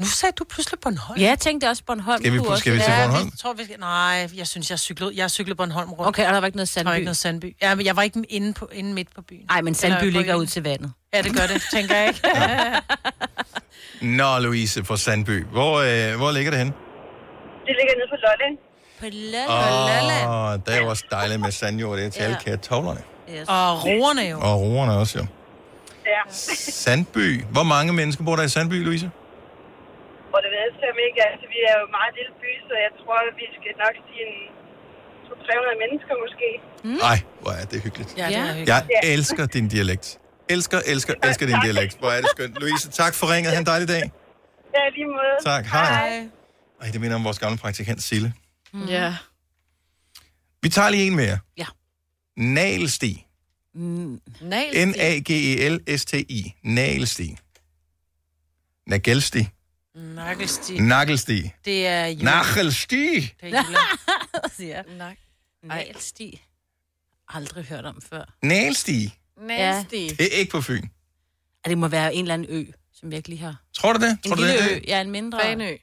[0.00, 1.20] Nu sagde du pludselig Bornholm.
[1.20, 2.22] Ja, jeg tænkte også Bornholm.
[2.22, 3.26] Skal vi- kunne skal vi også- til Ja, Bornholm?
[3.32, 3.80] vi, tror, vi skal...
[3.80, 6.08] Nej, jeg synes, jeg cyklede, jeg cyklede Bornholm rundt.
[6.08, 6.96] Okay, og der var ikke noget Der var Sandby.
[6.96, 7.56] ikke noget Sandby.
[7.62, 9.44] Ja, men jeg var ikke inde, på, inde midt på byen.
[9.48, 10.92] Nej, men Sandby Eller ligger ud til vandet.
[11.14, 12.20] Ja, det gør det, tænker jeg ikke.
[14.16, 15.44] Nå, Louise fra Sandby.
[15.44, 15.78] Hvor,
[16.10, 16.72] øh, hvor ligger det henne?
[17.70, 18.54] Det ligger nede på Lolland.
[19.02, 20.24] På Lolland.
[20.34, 21.94] Åh, det er jo også dejligt med sandjord.
[21.98, 23.02] Det er til alle kartoflerne.
[23.34, 23.46] Yes.
[23.56, 24.36] Og roerne jo.
[24.48, 25.24] Og roerne også, jo.
[26.14, 26.22] Ja.
[26.84, 27.26] Sandby.
[27.54, 29.06] Hvor mange mennesker bor der i Sandby, Louise?
[30.34, 31.20] Og det ved jeg ikke.
[31.30, 34.22] Altså, vi er jo en meget lille by, så jeg tror, vi skal nok sige
[34.28, 34.34] en
[35.26, 36.48] 200-300 mennesker måske.
[37.06, 38.10] Nej, hvor er det hyggeligt.
[38.18, 38.68] Ja, det er hyggeligt.
[38.68, 40.06] Jeg elsker din dialekt.
[40.54, 41.94] Elsker, elsker, elsker din dialekt.
[42.00, 42.54] Hvor er det skønt.
[42.60, 43.52] Louise, tak for ringet.
[43.52, 44.04] Ha' en dejlig dag.
[44.76, 45.34] Ja, lige måde.
[45.50, 45.64] Tak.
[45.66, 46.28] Hej.
[46.80, 48.34] Ej, det minder om vores gamle praktikant Sille.
[48.88, 49.16] Ja.
[50.62, 51.38] Vi tager lige en mere.
[51.56, 51.66] Ja.
[52.36, 53.26] Nalsti.
[53.74, 54.84] Nalsti.
[54.84, 56.54] N-A-G-E-L-S-T-I.
[56.62, 57.36] Nalsti.
[58.86, 59.48] Nagelsti.
[59.94, 60.78] Nakkelsti.
[60.80, 61.50] Nagelsti.
[61.64, 62.24] Det er jo...
[62.24, 63.20] Nagelsti.
[63.40, 64.82] Det er.
[64.98, 65.16] Nak.
[65.62, 66.42] Nalsti.
[67.28, 68.24] Aldrig hørt om før.
[68.42, 69.14] Nalsti.
[69.36, 69.94] Nasty.
[70.18, 70.82] Det er ikke på Fyn.
[71.66, 73.56] Ja, det må være en eller anden ø, som virkelig har.
[73.74, 74.18] Tror du det?
[74.26, 74.76] Tror En du lille det?
[74.76, 74.80] ø.
[74.86, 75.40] Ja, en mindre.
[75.42, 75.76] Fanø.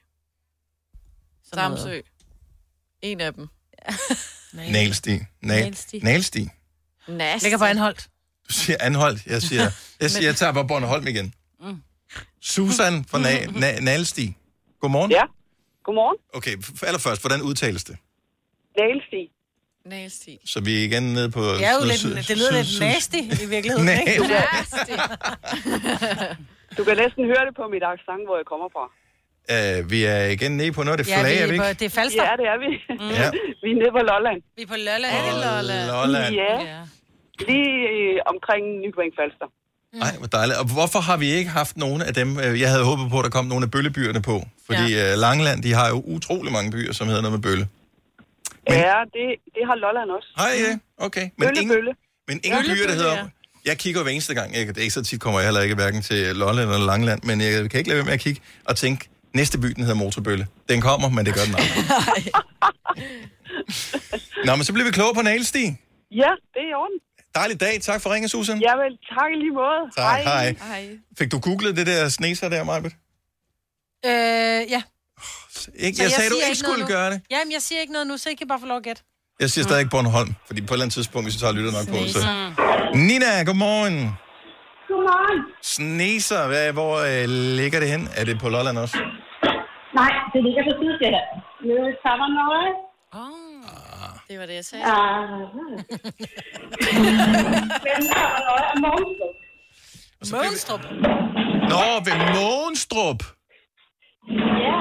[1.56, 1.78] Noget.
[1.78, 2.00] Samsø.
[3.02, 3.48] En af dem.
[4.52, 5.10] Nalsti.
[5.16, 5.98] Nal- Nalsti.
[6.02, 6.48] Nalsti.
[7.08, 7.44] Nasty.
[7.44, 8.08] Ligger på Anholdt.
[8.48, 9.26] Du siger Anholdt.
[9.26, 9.62] Jeg siger,
[10.00, 11.34] jeg, siger, jeg tager bare Bornholm igen.
[12.42, 14.36] Susan fra Na- Na- Nalstig.
[14.80, 15.10] Godmorgen.
[15.10, 15.22] Ja,
[15.84, 16.16] godmorgen.
[16.34, 17.96] Okay, f- allerførst, hvordan udtales det?
[18.78, 19.32] Nailsti.
[19.86, 20.38] Nailsti.
[20.44, 21.42] Så vi er igen nede på...
[21.44, 24.22] Det er jo lidt, syd- det lyder lidt syd- nasty i virkeligheden, ikke?
[24.28, 24.92] Nasty.
[26.76, 28.84] Du kan næsten høre det på mit accent, hvor jeg kommer fra.
[29.54, 31.58] Uh, vi er igen nede på noget af det Ja, flag, vi er er vi
[31.58, 31.78] på, ikke?
[31.80, 32.24] det er Falster.
[32.30, 32.70] Ja, det er vi.
[33.02, 33.10] Mm.
[33.20, 33.28] Ja.
[33.62, 34.38] vi er nede på Lolland.
[34.56, 35.12] Vi er på Lolland.
[35.18, 35.86] Er det Lolland?
[35.94, 36.34] Lolland.
[36.34, 36.54] Ja.
[37.48, 39.48] Lige øh, omkring Nykøbing Falster.
[40.02, 40.58] Nej, hvor dejligt.
[40.58, 42.28] Og hvorfor har vi ikke haft nogen af dem?
[42.44, 44.36] øh, Jeg havde håbet på, at der kom nogle af bøllebyerne på.
[44.66, 45.14] Fordi ja.
[45.14, 47.64] Langeland, de har jo utrolig mange byer, som hedder noget med bølle.
[48.68, 48.78] Men...
[48.78, 50.28] Ja, det, det har Lolland også.
[50.36, 50.78] Hej, ja.
[51.06, 51.20] Okay.
[51.36, 51.92] Men Bølle, ingen, bølle.
[52.28, 53.28] men ingen Bølle, byer, der bølle, hedder...
[53.64, 54.56] Jeg kigger hver eneste gang.
[54.56, 54.72] Ikke?
[54.72, 57.40] Det er ikke så tit, kommer jeg heller ikke hverken til Lolland eller Langland, men
[57.40, 60.46] jeg kan ikke lade være med at kigge og tænke, næste by, den hedder Motorbølle.
[60.68, 61.84] Den kommer, men det gør den aldrig.
[64.46, 65.64] Nå, men så bliver vi klogere på Nailsti.
[66.10, 66.98] Ja, det er i orden.
[67.34, 67.80] Dejlig dag.
[67.82, 68.58] Tak for ringen, Susan.
[68.60, 69.80] Jamen, tak i lige måde.
[69.96, 70.54] Tak, hej.
[70.68, 70.88] hej.
[71.18, 72.92] Fik du googlet det der sneser der, Majbet?
[74.06, 74.10] Øh,
[74.74, 74.82] ja.
[75.74, 75.96] Ikke?
[75.96, 76.86] Så Jeg, sagde, du ikke skulle nu.
[76.88, 77.20] gøre det.
[77.30, 79.02] Jamen, jeg siger ikke noget nu, så I kan bare få lov at gætte.
[79.40, 81.72] Jeg siger stadig ikke Bornholm, fordi på et eller andet tidspunkt, hvis vi tager lytter
[81.72, 82.18] nok på, så...
[82.94, 83.94] Nina, godmorgen.
[84.88, 85.42] Godmorgen.
[85.62, 88.08] Sneser, hvad, hvor øh, ligger det hen?
[88.16, 88.98] Er det på Lolland også?
[90.00, 91.28] Nej, det ligger på Sydsjælland.
[91.66, 92.72] Nede i Tavernøje.
[94.28, 94.84] Det var det, jeg sagde.
[94.84, 95.40] Ah.
[97.84, 99.34] Mellem Tavernøje og Mogenstrup.
[100.32, 100.82] Mogenstrup?
[101.72, 103.20] Nå, ved Mogenstrup.
[104.68, 104.80] Ja.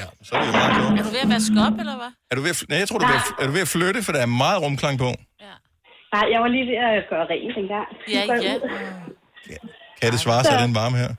[0.00, 0.92] Ja, så er det jo meget klogt.
[1.00, 2.10] Er du ved at vaske op, eller hvad?
[2.30, 3.72] Er du ved at, nej, jeg tror, du er ved, at, er du ved at
[3.76, 5.10] flytte, for der er meget rumklang på.
[6.14, 7.88] Nej, jeg var lige ved at gøre rent en gang.
[8.14, 8.54] Ja, ja.
[10.00, 11.12] Kan det svare sig, den varme her?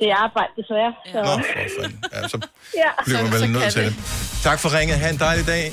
[0.00, 0.92] Det er arbejde, desværre.
[1.06, 1.12] Så.
[1.12, 2.04] Nå, for fanden.
[2.12, 2.38] Ja, så
[2.74, 2.88] Ja.
[3.04, 3.94] bliver man vel nødt til det.
[4.42, 4.98] Tak for ringet.
[4.98, 5.72] Ha' en dejlig dag.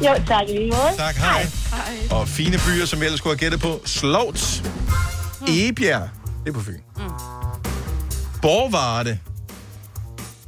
[0.00, 0.92] Jo, tak lige måde.
[0.96, 1.42] Tak, hej.
[1.70, 2.18] Hej.
[2.18, 3.80] Og fine byer, som jeg ellers skulle have gættet på.
[3.84, 4.62] Slots.
[5.48, 6.08] Egebjerg.
[6.44, 6.80] Det er på Fyn.
[8.42, 9.18] Borvarde.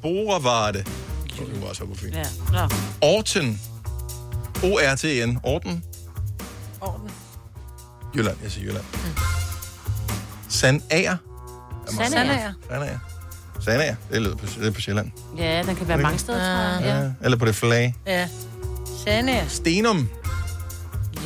[0.02, 0.78] Borevarde.
[1.38, 2.12] Det var også på Fyn.
[2.12, 2.24] Ja.
[2.52, 2.68] Nå.
[3.00, 3.60] Orten.
[4.62, 5.38] O-R-T-N.
[5.42, 5.84] Orten.
[6.80, 7.10] Orden.
[8.16, 8.36] Jylland.
[8.42, 8.84] Jeg siger Jylland.
[10.48, 11.16] Sandager.
[11.86, 12.52] Sandager.
[12.70, 12.98] Sandager.
[13.60, 13.94] Sandager.
[14.12, 15.10] Det lyder på, det er på Sjælland.
[15.38, 17.12] Ja, den kan være mange steder, tror jeg.
[17.20, 17.24] Ja.
[17.24, 17.94] Eller på det flag.
[18.06, 18.28] Ja.
[19.04, 19.44] Sande.
[19.48, 20.08] Stenum.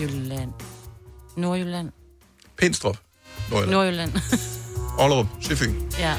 [0.01, 0.53] Jylland.
[1.37, 1.91] Nordjylland.
[2.59, 2.97] Pindstrup.
[3.51, 3.73] Nordjylland.
[3.73, 4.13] Nordjylland.
[5.03, 5.27] Ollerup.
[5.41, 5.75] Søfyn.
[5.99, 6.15] ja.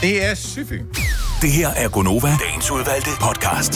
[0.00, 0.84] Det er Søfyn.
[1.42, 3.72] Det her er Gonova, dagens udvalgte podcast.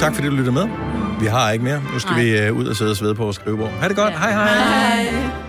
[0.00, 0.93] Tak fordi du lytter med.
[1.20, 1.82] Vi har ikke mere.
[1.92, 2.24] Nu skal Nej.
[2.24, 3.70] vi uh, ud og sidde og svede på vores skrivebord.
[3.70, 4.12] Ha' det godt.
[4.18, 4.48] Hej hej.
[4.48, 5.43] Hej.